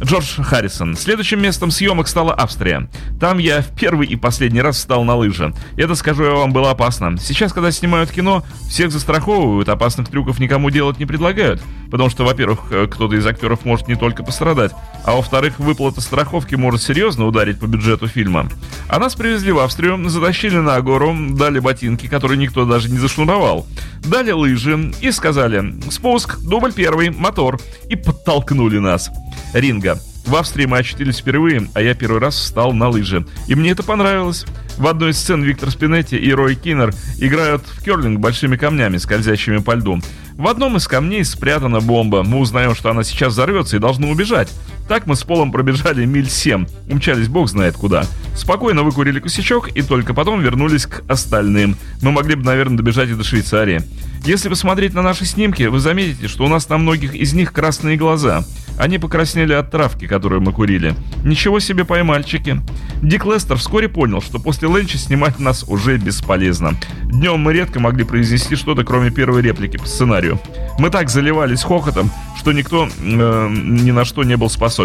Джордж 0.02 0.42
Харрисон. 0.42 0.96
Следующим 0.96 1.42
местом 1.42 1.70
съемок 1.70 2.08
стала 2.08 2.34
Австрия. 2.34 2.88
Там 3.20 3.38
я 3.38 3.60
в 3.60 3.68
первый 3.74 4.06
и 4.06 4.16
последний 4.16 4.62
раз 4.62 4.76
встал 4.76 5.04
на 5.04 5.14
лыжи. 5.14 5.52
Это, 5.76 5.94
скажу 5.94 6.24
я 6.24 6.30
вам, 6.32 6.52
было 6.52 6.70
опасно. 6.70 7.18
Сейчас, 7.18 7.52
когда 7.52 7.70
снимают 7.70 8.10
кино, 8.10 8.42
всех 8.68 8.92
застраховывают, 8.92 9.68
опасных 9.68 10.08
трюков 10.08 10.38
никому 10.38 10.70
делать 10.70 10.98
не 10.98 11.06
предлагают. 11.06 11.60
Потому 11.90 12.08
что, 12.08 12.24
во-первых, 12.24 12.60
э, 12.70 12.86
кто-то 12.86 13.16
из 13.16 13.26
актеров 13.26 13.64
может 13.64 13.88
не 13.88 13.96
только 13.96 14.22
пострадать, 14.22 14.72
а 15.04 15.16
во-вторых, 15.16 15.58
выплата 15.58 16.00
страховки 16.00 16.54
может 16.54 16.82
серьезно 16.82 17.26
ударить 17.26 17.58
по 17.58 17.66
бюджету 17.66 18.06
фильма. 18.06 18.48
А 18.88 18.98
нас 18.98 19.14
привезли 19.14 19.52
в 19.52 19.58
Австрию, 19.58 20.08
затащили 20.08 20.56
на 20.56 20.80
гору, 20.80 21.14
дали 21.30 21.58
ботинки, 21.58 22.06
которые 22.06 22.38
никто 22.38 22.64
даже 22.64 22.88
не 22.90 22.98
зашнуровал. 22.98 23.66
Дали 24.04 24.30
лыжи 24.30 24.92
и 25.00 25.10
сказали 25.10 25.74
«Спуск, 25.90 26.38
дубль 26.40 26.72
первый, 26.72 27.10
мотор» 27.10 27.60
и 27.88 27.96
подтолкнули 27.96 28.78
нас. 28.78 29.10
Ринга. 29.52 29.98
В 30.26 30.36
Австрии 30.36 30.66
мы 30.66 30.78
очутились 30.78 31.18
впервые, 31.18 31.68
а 31.74 31.80
я 31.80 31.94
первый 31.94 32.20
раз 32.20 32.36
встал 32.36 32.72
на 32.72 32.88
лыжи. 32.88 33.26
И 33.48 33.54
мне 33.54 33.70
это 33.70 33.82
понравилось. 33.82 34.44
В 34.76 34.86
одной 34.86 35.10
из 35.10 35.18
сцен 35.18 35.42
Виктор 35.42 35.70
Спинетти 35.70 36.16
и 36.16 36.32
Рой 36.32 36.54
Киннер 36.54 36.94
играют 37.18 37.62
в 37.66 37.82
керлинг 37.82 38.20
большими 38.20 38.56
камнями, 38.56 38.98
скользящими 38.98 39.58
по 39.58 39.72
льду. 39.72 40.00
В 40.34 40.46
одном 40.46 40.76
из 40.76 40.88
камней 40.88 41.24
спрятана 41.24 41.80
бомба. 41.80 42.22
Мы 42.22 42.38
узнаем, 42.38 42.74
что 42.74 42.90
она 42.90 43.02
сейчас 43.02 43.32
взорвется 43.32 43.76
и 43.76 43.80
должны 43.80 44.06
убежать. 44.06 44.48
Так 44.90 45.06
мы 45.06 45.14
с 45.14 45.22
Полом 45.22 45.52
пробежали 45.52 46.04
миль 46.04 46.28
7, 46.28 46.66
умчались 46.90 47.28
бог 47.28 47.48
знает 47.48 47.76
куда. 47.76 48.06
Спокойно 48.34 48.82
выкурили 48.82 49.20
косячок 49.20 49.68
и 49.68 49.82
только 49.82 50.14
потом 50.14 50.40
вернулись 50.40 50.86
к 50.86 51.04
остальным. 51.08 51.76
Мы 52.02 52.10
могли 52.10 52.34
бы, 52.34 52.42
наверное, 52.42 52.78
добежать 52.78 53.08
и 53.08 53.14
до 53.14 53.22
Швейцарии. 53.22 53.82
Если 54.24 54.48
посмотреть 54.48 54.92
на 54.92 55.02
наши 55.02 55.24
снимки, 55.26 55.62
вы 55.62 55.78
заметите, 55.78 56.26
что 56.26 56.44
у 56.44 56.48
нас 56.48 56.68
на 56.68 56.76
многих 56.76 57.14
из 57.14 57.32
них 57.34 57.52
красные 57.52 57.96
глаза. 57.96 58.44
Они 58.80 58.98
покраснели 58.98 59.52
от 59.52 59.70
травки, 59.70 60.06
которую 60.06 60.40
мы 60.40 60.52
курили. 60.52 60.94
Ничего 61.22 61.60
себе 61.60 61.84
поймальчики. 61.84 62.60
Дик 63.02 63.26
Лестер 63.26 63.58
вскоре 63.58 63.88
понял, 63.88 64.20
что 64.22 64.38
после 64.38 64.68
Ленча 64.68 64.96
снимать 64.98 65.38
нас 65.38 65.64
уже 65.68 65.98
бесполезно. 65.98 66.74
Днем 67.04 67.40
мы 67.40 67.52
редко 67.52 67.78
могли 67.78 68.04
произнести 68.04 68.56
что-то, 68.56 68.82
кроме 68.82 69.10
первой 69.10 69.42
реплики 69.42 69.76
по 69.76 69.86
сценарию. 69.86 70.40
Мы 70.78 70.90
так 70.90 71.10
заливались 71.10 71.62
хохотом, 71.62 72.10
что 72.38 72.52
никто 72.52 72.88
э, 72.88 73.48
ни 73.50 73.90
на 73.90 74.06
что 74.06 74.24
не 74.24 74.36
был 74.38 74.48
способен. 74.48 74.79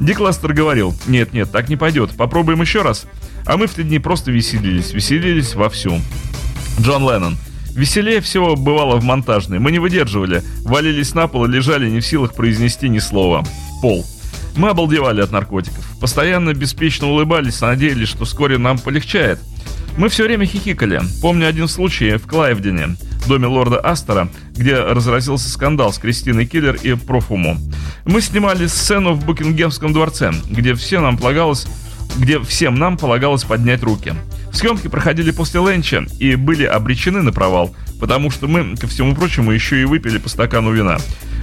Дик 0.00 0.20
Ластер 0.20 0.52
говорил, 0.52 0.94
нет-нет, 1.06 1.50
так 1.50 1.68
не 1.68 1.76
пойдет, 1.76 2.10
попробуем 2.16 2.60
еще 2.60 2.82
раз. 2.82 3.06
А 3.44 3.56
мы 3.56 3.66
в 3.66 3.74
те 3.74 3.82
дни 3.82 3.98
просто 3.98 4.30
веселились, 4.30 4.92
веселились 4.92 5.54
вовсю. 5.54 6.00
Джон 6.80 7.02
Леннон. 7.02 7.36
Веселее 7.70 8.20
всего 8.20 8.56
бывало 8.56 8.96
в 8.96 9.04
монтажной. 9.04 9.58
Мы 9.58 9.70
не 9.70 9.78
выдерживали, 9.78 10.42
валились 10.62 11.14
на 11.14 11.28
пол 11.28 11.44
и 11.44 11.48
лежали 11.48 11.90
не 11.90 12.00
в 12.00 12.06
силах 12.06 12.34
произнести 12.34 12.88
ни 12.88 12.98
слова. 12.98 13.44
Пол. 13.82 14.04
Мы 14.56 14.70
обалдевали 14.70 15.20
от 15.20 15.30
наркотиков. 15.30 15.84
Постоянно 16.00 16.54
беспечно 16.54 17.08
улыбались, 17.08 17.60
надеялись, 17.60 18.08
что 18.08 18.24
вскоре 18.24 18.58
нам 18.58 18.78
полегчает. 18.78 19.38
Мы 19.96 20.08
все 20.08 20.24
время 20.24 20.46
хихикали. 20.46 21.00
Помню 21.22 21.48
один 21.48 21.68
случай 21.68 22.16
в 22.16 22.26
Клайвдене, 22.26 22.96
доме 23.26 23.46
лорда 23.46 23.80
Астера, 23.80 24.28
где 24.52 24.78
разразился 24.78 25.48
скандал 25.48 25.92
с 25.92 25.98
Кристиной 25.98 26.46
Киллер 26.46 26.74
и 26.74 26.94
Профуму. 26.94 27.56
Мы 28.04 28.20
снимали 28.20 28.66
сцену 28.66 29.14
в 29.14 29.24
Букингемском 29.24 29.92
дворце, 29.92 30.32
где 30.50 30.74
все 30.74 31.00
нам 31.00 31.16
полагалось 31.16 31.66
где 32.18 32.40
всем 32.40 32.76
нам 32.76 32.96
полагалось 32.96 33.44
поднять 33.44 33.82
руки. 33.82 34.14
Съемки 34.52 34.88
проходили 34.88 35.30
после 35.30 35.60
ленча 35.60 36.06
и 36.18 36.34
были 36.34 36.64
обречены 36.64 37.22
на 37.22 37.32
провал, 37.32 37.74
потому 38.00 38.30
что 38.30 38.46
мы, 38.46 38.76
ко 38.76 38.86
всему 38.86 39.14
прочему, 39.14 39.52
еще 39.52 39.80
и 39.80 39.84
выпили 39.84 40.18
по 40.18 40.28
стакану 40.28 40.72
вина. 40.72 40.98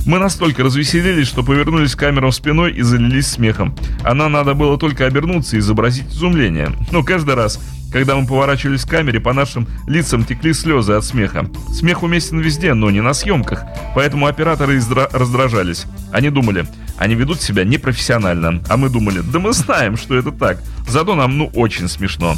Мы 0.05 0.19
настолько 0.19 0.63
развеселились, 0.63 1.27
что 1.27 1.43
повернулись 1.43 1.95
к 1.95 1.99
камерам 1.99 2.33
спиной 2.33 2.73
и 2.73 2.81
залились 2.81 3.27
смехом. 3.27 3.73
Она 4.03 4.27
надо 4.27 4.53
было 4.53 4.77
только 4.77 5.05
обернуться 5.05 5.55
и 5.55 5.59
изобразить 5.59 6.11
изумление. 6.11 6.73
Но 6.91 7.03
каждый 7.03 7.35
раз, 7.35 7.59
когда 7.91 8.15
мы 8.15 8.27
поворачивались 8.27 8.83
к 8.83 8.89
камере, 8.89 9.21
по 9.21 9.31
нашим 9.31 9.65
лицам 9.87 10.25
текли 10.25 10.53
слезы 10.53 10.93
от 10.93 11.05
смеха. 11.05 11.49
Смех 11.71 12.03
уместен 12.03 12.39
везде, 12.39 12.73
но 12.73 12.91
не 12.91 12.99
на 12.99 13.13
съемках, 13.13 13.63
поэтому 13.95 14.27
операторы 14.27 14.81
раздражались. 15.11 15.85
Они 16.11 16.29
думали, 16.29 16.65
они 16.97 17.15
ведут 17.15 17.41
себя 17.41 17.63
непрофессионально, 17.63 18.63
а 18.69 18.77
мы 18.77 18.89
думали, 18.89 19.19
да 19.21 19.39
мы 19.39 19.53
знаем, 19.53 19.97
что 19.97 20.15
это 20.15 20.31
так, 20.31 20.61
зато 20.87 21.15
нам 21.15 21.37
ну 21.37 21.51
очень 21.53 21.87
смешно. 21.87 22.35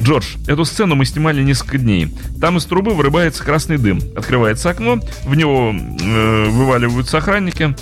Джордж, 0.00 0.36
эту 0.46 0.64
сцену 0.64 0.94
мы 0.94 1.04
снимали 1.04 1.42
несколько 1.42 1.78
дней. 1.78 2.14
Там 2.40 2.56
из 2.56 2.64
трубы 2.64 2.94
вырывается 2.94 3.42
красный 3.42 3.78
дым. 3.78 4.00
Открывается 4.16 4.70
окно, 4.70 5.00
в 5.24 5.34
него 5.34 5.74
э, 5.74 6.48
вываливаются 6.48 7.18
охранники. 7.18 7.74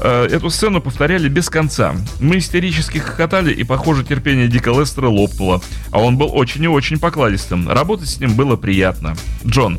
Э, 0.00 0.26
эту 0.30 0.48
сцену 0.48 0.80
повторяли 0.80 1.28
без 1.28 1.50
конца. 1.50 1.94
Мы 2.18 2.38
истерически 2.38 2.98
хохотали, 2.98 3.52
и, 3.52 3.64
похоже, 3.64 4.04
терпение 4.04 4.48
Дика 4.48 4.70
Лестера 4.70 5.08
лопнуло. 5.08 5.60
А 5.90 6.00
он 6.00 6.16
был 6.16 6.30
очень 6.34 6.64
и 6.64 6.68
очень 6.68 6.98
покладистым. 6.98 7.68
Работать 7.68 8.08
с 8.08 8.20
ним 8.20 8.34
было 8.34 8.56
приятно. 8.56 9.14
Джон, 9.46 9.78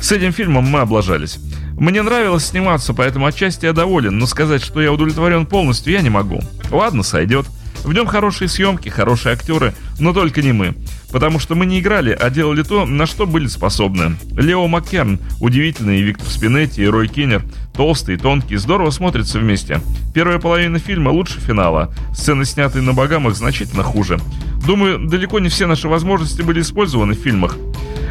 с 0.00 0.10
этим 0.10 0.32
фильмом 0.32 0.64
мы 0.64 0.80
облажались. 0.80 1.38
Мне 1.80 2.02
нравилось 2.02 2.44
сниматься, 2.44 2.92
поэтому 2.92 3.24
отчасти 3.24 3.64
я 3.64 3.72
доволен, 3.72 4.18
но 4.18 4.26
сказать, 4.26 4.62
что 4.62 4.82
я 4.82 4.92
удовлетворен 4.92 5.46
полностью, 5.46 5.94
я 5.94 6.02
не 6.02 6.10
могу. 6.10 6.42
Ладно, 6.70 7.02
сойдет. 7.02 7.46
В 7.84 7.94
нем 7.94 8.06
хорошие 8.06 8.48
съемки, 8.48 8.90
хорошие 8.90 9.32
актеры, 9.32 9.72
но 9.98 10.12
только 10.12 10.42
не 10.42 10.52
мы. 10.52 10.74
Потому 11.10 11.38
что 11.38 11.54
мы 11.54 11.64
не 11.64 11.80
играли, 11.80 12.10
а 12.12 12.28
делали 12.28 12.62
то, 12.62 12.84
на 12.84 13.06
что 13.06 13.26
были 13.26 13.46
способны. 13.46 14.16
Лео 14.36 14.66
Маккерн, 14.68 15.18
удивительный 15.40 16.02
Виктор 16.02 16.28
Спинетти 16.28 16.82
и 16.82 16.86
Рой 16.86 17.08
Киннер, 17.08 17.42
толстый, 17.72 18.18
тонкий, 18.18 18.56
здорово 18.56 18.90
смотрятся 18.90 19.38
вместе. 19.38 19.80
Первая 20.12 20.38
половина 20.38 20.78
фильма 20.78 21.08
лучше 21.08 21.40
финала. 21.40 21.94
Сцены, 22.14 22.44
снятые 22.44 22.82
на 22.82 22.92
Багамах, 22.92 23.34
значительно 23.36 23.84
хуже. 23.84 24.20
Думаю, 24.66 25.08
далеко 25.08 25.38
не 25.38 25.48
все 25.48 25.66
наши 25.66 25.88
возможности 25.88 26.42
были 26.42 26.60
использованы 26.60 27.14
в 27.14 27.20
фильмах. 27.20 27.56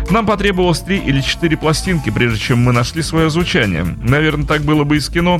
Нам 0.10 0.26
потребовалось 0.26 0.80
три 0.80 0.97
или 0.97 1.22
четыре 1.22 1.55
пластинки, 1.55 2.10
прежде 2.10 2.39
чем 2.39 2.60
мы 2.60 2.74
нашли 2.74 3.03
свое 3.03 3.30
звучание. 3.30 3.84
Наверное, 4.01 4.47
так 4.47 4.64
было 4.64 4.84
бы 4.84 4.97
и 4.97 4.99
с 4.99 5.10
кино. 5.10 5.39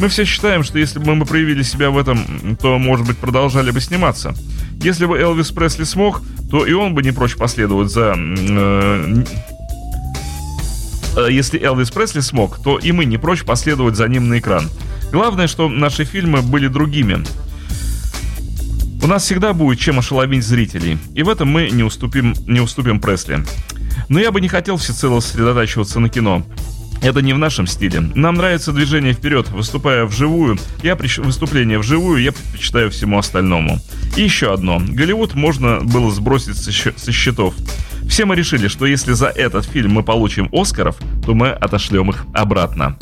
Мы 0.00 0.08
все 0.08 0.24
считаем, 0.24 0.64
что 0.64 0.78
если 0.78 0.98
бы 0.98 1.14
мы 1.14 1.24
проявили 1.24 1.62
себя 1.62 1.90
в 1.90 1.98
этом, 1.98 2.56
то, 2.60 2.78
может 2.78 3.06
быть, 3.06 3.16
продолжали 3.16 3.70
бы 3.70 3.80
сниматься. 3.80 4.34
Если 4.80 5.06
бы 5.06 5.18
Элвис 5.18 5.50
Пресли 5.50 5.84
смог, 5.84 6.22
то 6.50 6.66
и 6.66 6.72
он 6.72 6.94
бы 6.94 7.02
не 7.02 7.12
прочь 7.12 7.36
последовать 7.36 7.90
за... 7.90 8.14
Э, 8.16 9.24
э, 11.16 11.28
если 11.30 11.60
Элвис 11.60 11.90
Пресли 11.90 12.20
смог, 12.20 12.62
то 12.62 12.78
и 12.78 12.92
мы 12.92 13.04
не 13.04 13.18
прочь 13.18 13.44
последовать 13.44 13.96
за 13.96 14.08
ним 14.08 14.28
на 14.28 14.38
экран. 14.38 14.68
Главное, 15.12 15.46
что 15.46 15.68
наши 15.68 16.04
фильмы 16.04 16.42
были 16.42 16.68
другими. 16.68 17.24
У 19.02 19.06
нас 19.06 19.24
всегда 19.24 19.52
будет 19.52 19.78
чем 19.78 19.98
ошеломить 19.98 20.44
зрителей, 20.44 20.98
и 21.14 21.22
в 21.22 21.28
этом 21.28 21.48
мы 21.48 21.70
не 21.70 21.82
уступим, 21.82 22.34
не 22.46 22.60
уступим 22.60 23.00
Пресли. 23.00 23.44
Но 24.08 24.18
я 24.18 24.32
бы 24.32 24.40
не 24.40 24.48
хотел 24.48 24.76
всецело 24.76 25.20
сосредотачиваться 25.20 26.00
на 26.00 26.08
кино. 26.08 26.44
Это 27.00 27.22
не 27.22 27.32
в 27.32 27.38
нашем 27.38 27.66
стиле. 27.66 28.00
Нам 28.00 28.34
нравится 28.34 28.72
движение 28.72 29.12
вперед, 29.12 29.48
выступая 29.50 30.04
вживую. 30.04 30.58
Я 30.82 30.96
при... 30.96 31.08
Выступление 31.20 31.78
вживую 31.78 32.20
я 32.20 32.32
предпочитаю 32.32 32.90
всему 32.90 33.18
остальному. 33.18 33.78
И 34.16 34.22
еще 34.22 34.52
одно. 34.52 34.80
Голливуд 34.80 35.34
можно 35.34 35.80
было 35.80 36.10
сбросить 36.10 36.56
со, 36.56 36.72
со 36.72 37.12
счетов. 37.12 37.54
Все 38.08 38.24
мы 38.24 38.34
решили, 38.34 38.68
что 38.68 38.86
если 38.86 39.12
за 39.12 39.28
этот 39.28 39.64
фильм 39.66 39.92
мы 39.92 40.02
получим 40.02 40.48
Оскаров, 40.52 40.96
то 41.24 41.34
мы 41.34 41.50
отошлем 41.50 42.10
их 42.10 42.24
обратно. 42.34 42.98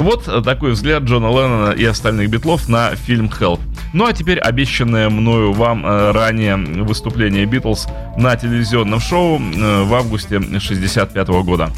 Вот 0.00 0.44
такой 0.44 0.70
взгляд 0.70 1.02
Джона 1.02 1.26
Леннона 1.26 1.72
и 1.72 1.84
остальных 1.84 2.30
битлов 2.30 2.70
на 2.70 2.96
фильм 2.96 3.26
«Help». 3.26 3.60
Ну 3.92 4.06
а 4.06 4.14
теперь 4.14 4.38
обещанное 4.38 5.10
мною 5.10 5.52
вам 5.52 5.84
э, 5.84 6.12
ранее 6.12 6.56
выступление 6.56 7.44
Битлз 7.44 7.86
на 8.16 8.34
телевизионном 8.34 8.98
шоу 8.98 9.38
э, 9.38 9.82
в 9.82 9.94
августе 9.94 10.36
1965 10.36 11.28
года. 11.44 11.70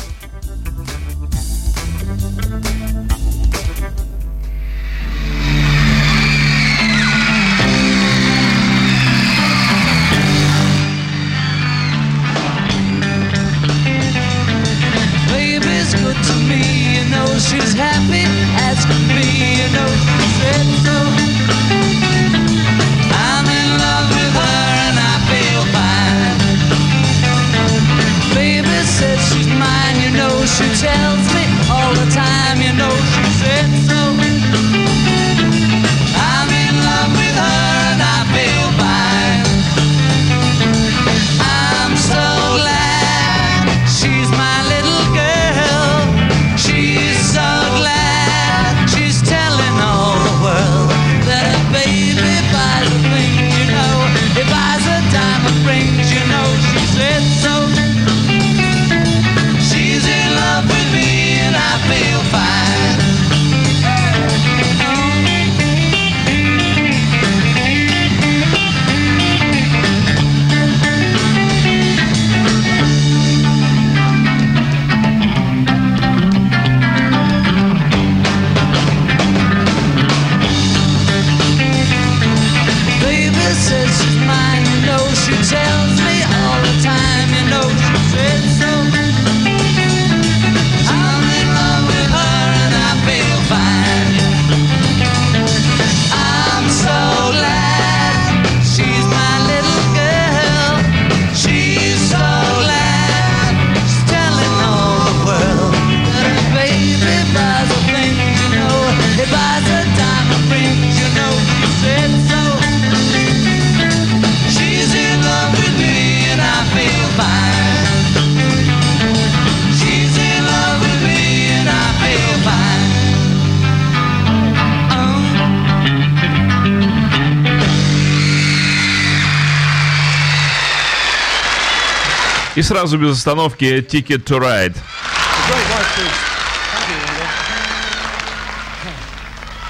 сразу 132.72 132.96
без 132.98 133.18
остановки 133.18 133.82
Ticket 133.82 134.24
to 134.24 134.40
Ride. 134.40 134.74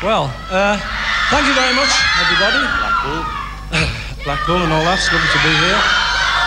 Well, 0.02 0.30
uh, 0.50 0.78
thank 1.30 1.46
you 1.48 1.54
very 1.54 1.74
much, 1.74 1.90
everybody. 2.22 2.60
Blackpool. 2.78 3.24
Blackpool 4.24 4.62
and 4.62 4.72
all 4.72 4.84
that. 4.84 4.98
It's 4.98 5.12
lovely 5.12 5.28
to 5.34 5.40
be 5.42 5.52
here. 5.64 5.80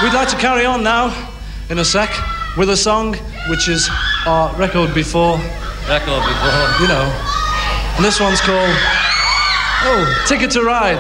We'd 0.01 0.13
like 0.13 0.29
to 0.29 0.37
carry 0.37 0.65
on 0.65 0.81
now, 0.81 1.13
in 1.69 1.79
a 1.79 1.85
sec, 1.85 2.09
with 2.57 2.69
a 2.69 2.77
song 2.77 3.15
which 3.49 3.67
is 3.67 3.89
our 4.25 4.55
record 4.55 4.93
before. 4.93 5.37
Record 5.89 6.23
before. 6.23 6.67
You 6.79 6.87
know. 6.87 7.05
And 7.97 8.05
this 8.05 8.21
one's 8.21 8.39
called 8.39 8.75
Oh, 9.87 10.23
Ticket 10.25 10.51
to 10.51 10.61
Ride. 10.63 10.99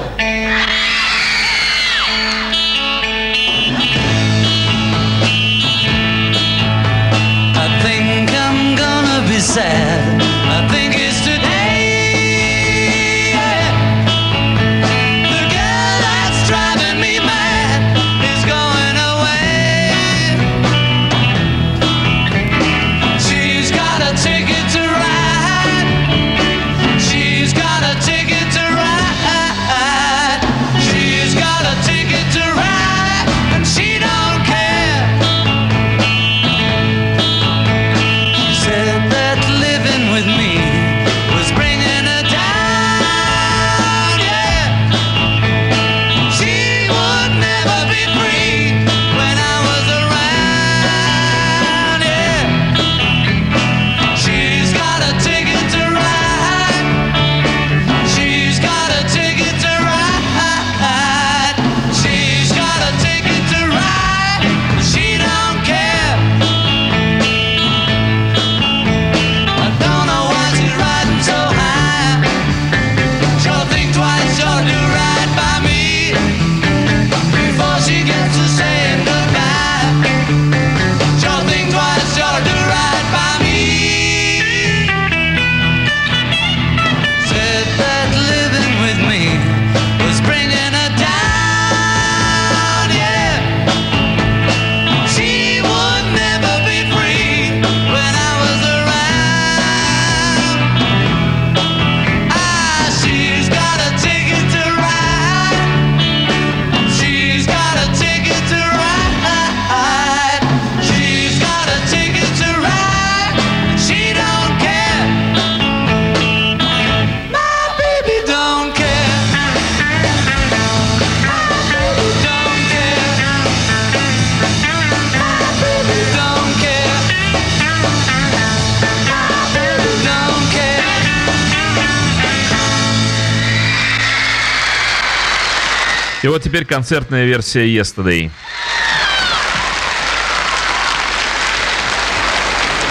концертная 136.65 137.25
версия 137.25 137.67
Yesterday. 137.67 138.29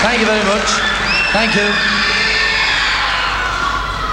Thank 0.03 0.21
you 0.21 0.27
very 0.27 0.45
much. 0.45 0.69
Thank 1.33 1.55
you. 1.57 1.69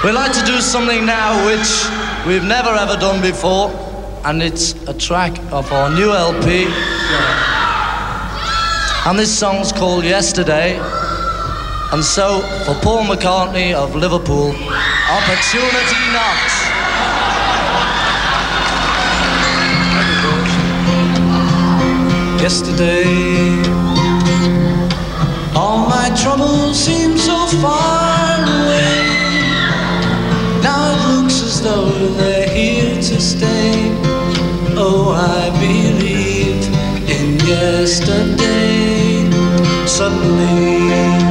We'd 0.04 0.14
like 0.14 0.34
to 0.34 0.44
do 0.46 0.60
something 0.62 1.06
now 1.06 1.46
which 1.46 1.86
we've 2.26 2.44
never 2.44 2.70
ever 2.70 2.98
done 2.98 3.22
before, 3.22 3.70
and 4.26 4.42
it's 4.42 4.74
a 4.88 4.94
track 4.94 5.38
of 5.52 5.72
our 5.72 5.90
new 5.90 6.12
LP. 6.12 6.66
And 9.06 9.18
this 9.20 9.38
song's 9.38 9.72
called 9.72 10.04
Yesterday. 10.04 10.80
And 11.92 12.04
so, 12.04 12.40
for 12.66 12.74
Paul 12.82 13.04
McCartney 13.04 13.74
of 13.74 13.96
Liverpool, 13.96 14.56
Opportunity 15.10 16.00
Knocks. 16.14 16.71
yesterday. 22.42 23.62
All 25.56 25.88
my 25.88 26.10
troubles 26.22 26.78
seem 26.86 27.16
so 27.16 27.46
far 27.62 28.42
away. 28.42 29.06
Now 30.64 30.92
it 30.92 31.00
looks 31.12 31.44
as 31.44 31.62
though 31.62 31.92
they're 32.18 32.50
here 32.50 32.96
to 32.96 33.22
stay. 33.22 33.74
Oh, 34.76 35.14
I 35.14 35.52
believed 35.60 36.66
in 37.08 37.38
yesterday. 37.48 39.30
Suddenly. 39.86 41.31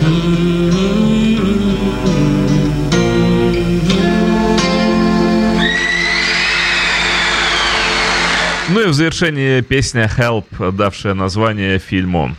Mm-hmm. 0.00 0.98
Ну 8.70 8.80
и 8.80 8.86
в 8.86 8.92
завершении 8.92 9.60
песня 9.60 10.10
Help, 10.16 10.46
давшая 10.72 11.14
название 11.14 11.78
фильму. 11.78 12.36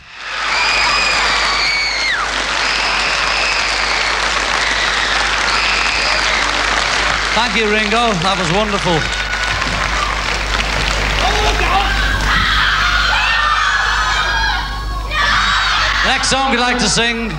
Thank 7.36 7.56
you, 7.58 7.70
Ringo. 7.72 8.14
That 8.22 8.38
was 8.38 8.52
wonderful. 8.54 9.19
Next 16.10 16.32
song 16.32 16.52
you'd 16.52 16.60
like 16.60 16.80
to 16.80 16.90
sing? 16.90 17.30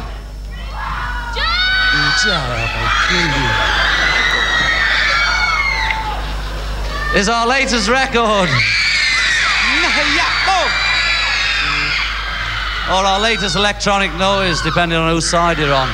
Is 7.18 7.28
our 7.28 7.48
latest 7.48 7.88
record. 7.88 8.48
Or 12.86 13.02
our 13.02 13.18
latest 13.18 13.56
electronic 13.56 14.14
noise, 14.14 14.62
depending 14.62 14.98
on 14.98 15.12
whose 15.12 15.28
side 15.28 15.58
you're 15.58 15.74
on. 15.74 15.88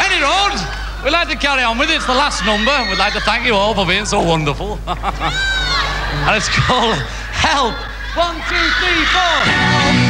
Any 0.00 0.22
road, 0.24 0.56
we'd 1.04 1.10
like 1.10 1.28
to 1.28 1.36
carry 1.36 1.64
on 1.64 1.76
with 1.76 1.90
it. 1.90 1.96
It's 1.96 2.06
the 2.06 2.14
last 2.14 2.46
number. 2.46 2.72
We'd 2.88 2.98
like 2.98 3.12
to 3.12 3.20
thank 3.20 3.44
you 3.44 3.52
all 3.54 3.74
for 3.74 3.84
being 3.84 4.06
so 4.06 4.22
wonderful. 4.22 4.80
and 4.86 6.34
it's 6.34 6.48
called 6.48 6.96
Help. 7.44 7.74
One, 8.16 8.36
two, 8.48 8.56
three, 8.80 9.04
four. 9.12 9.36
Help. 9.44 10.05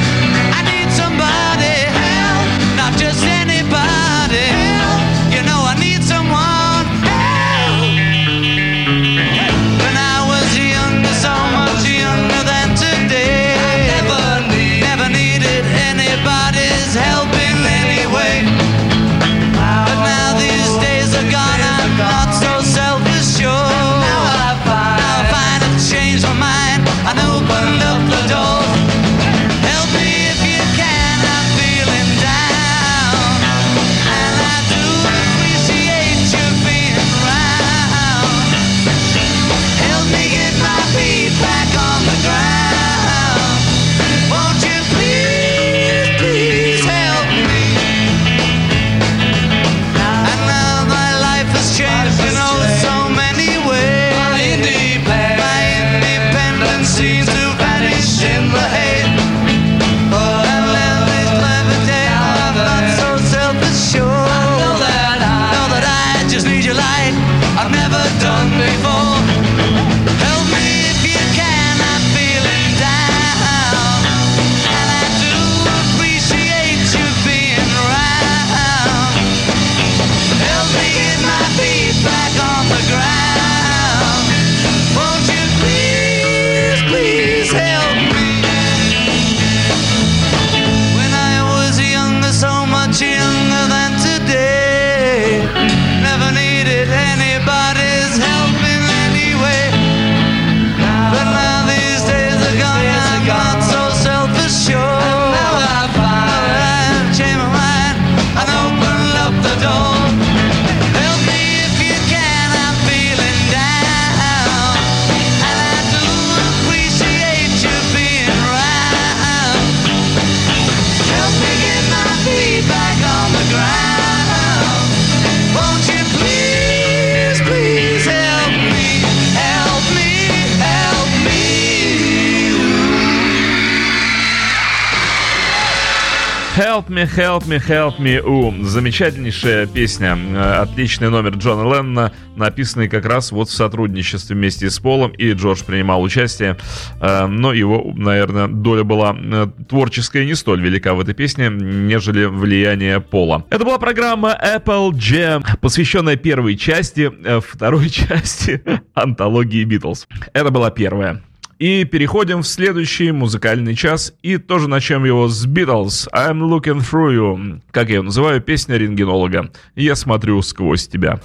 Help 137.07 137.47
Me, 137.47 137.59
Help 137.59 137.99
Me, 137.99 138.21
U. 138.21 138.65
Замечательнейшая 138.65 139.67
песня, 139.67 140.17
э, 140.17 140.55
отличный 140.63 141.09
номер 141.09 141.35
Джона 141.35 141.63
Леннона, 141.63 142.13
написанный 142.37 142.89
как 142.89 143.07
раз 143.07 143.33
вот 143.33 143.49
в 143.49 143.53
сотрудничестве 143.53 144.35
вместе 144.35 144.71
с 144.71 144.79
Полом, 144.79 145.13
и 145.13 145.33
Джордж 145.33 145.63
принимал 145.65 146.03
участие, 146.03 146.57
э, 147.01 147.27
но 147.27 147.53
его, 147.53 147.93
наверное, 147.95 148.49
доля 148.49 148.83
была 148.83 149.17
э, 149.17 149.47
творческая 149.69 150.25
не 150.25 150.35
столь 150.35 150.63
велика 150.63 150.95
в 150.95 151.01
этой 151.01 151.15
песне, 151.15 151.49
нежели 151.51 152.25
влияние 152.25 153.01
Пола. 153.01 153.45
Это 153.51 153.65
была 153.65 153.79
программа 153.79 154.39
Apple 154.43 154.91
Jam, 154.93 155.45
посвященная 155.61 156.17
первой 156.17 156.57
части, 156.57 157.13
второй 157.41 157.89
части 157.91 158.63
антологии 158.95 159.65
Битлз. 159.65 160.09
Это 160.33 160.51
была 160.51 160.71
первая. 160.71 161.23
И 161.59 161.85
переходим 161.85 162.43
в 162.43 162.47
следующий 162.47 163.13
музыкальный 163.13 163.75
час. 163.75 164.13
И 164.23 164.37
тоже 164.37 164.69
начнем 164.69 165.05
его 165.05 165.29
с 165.29 165.47
Beatles. 165.47 166.07
I'm 166.13 166.41
looking 166.41 166.81
through 166.81 167.15
you. 167.15 167.61
Как 167.71 167.89
я 167.89 167.97
ее 167.97 168.03
называю, 168.03 168.43
песня 168.43 168.77
рентгенолога. 168.77 169.51
Я 169.75 169.97
смотрю 169.97 170.43
сквозь. 170.43 170.87
Тебя. 170.87 171.19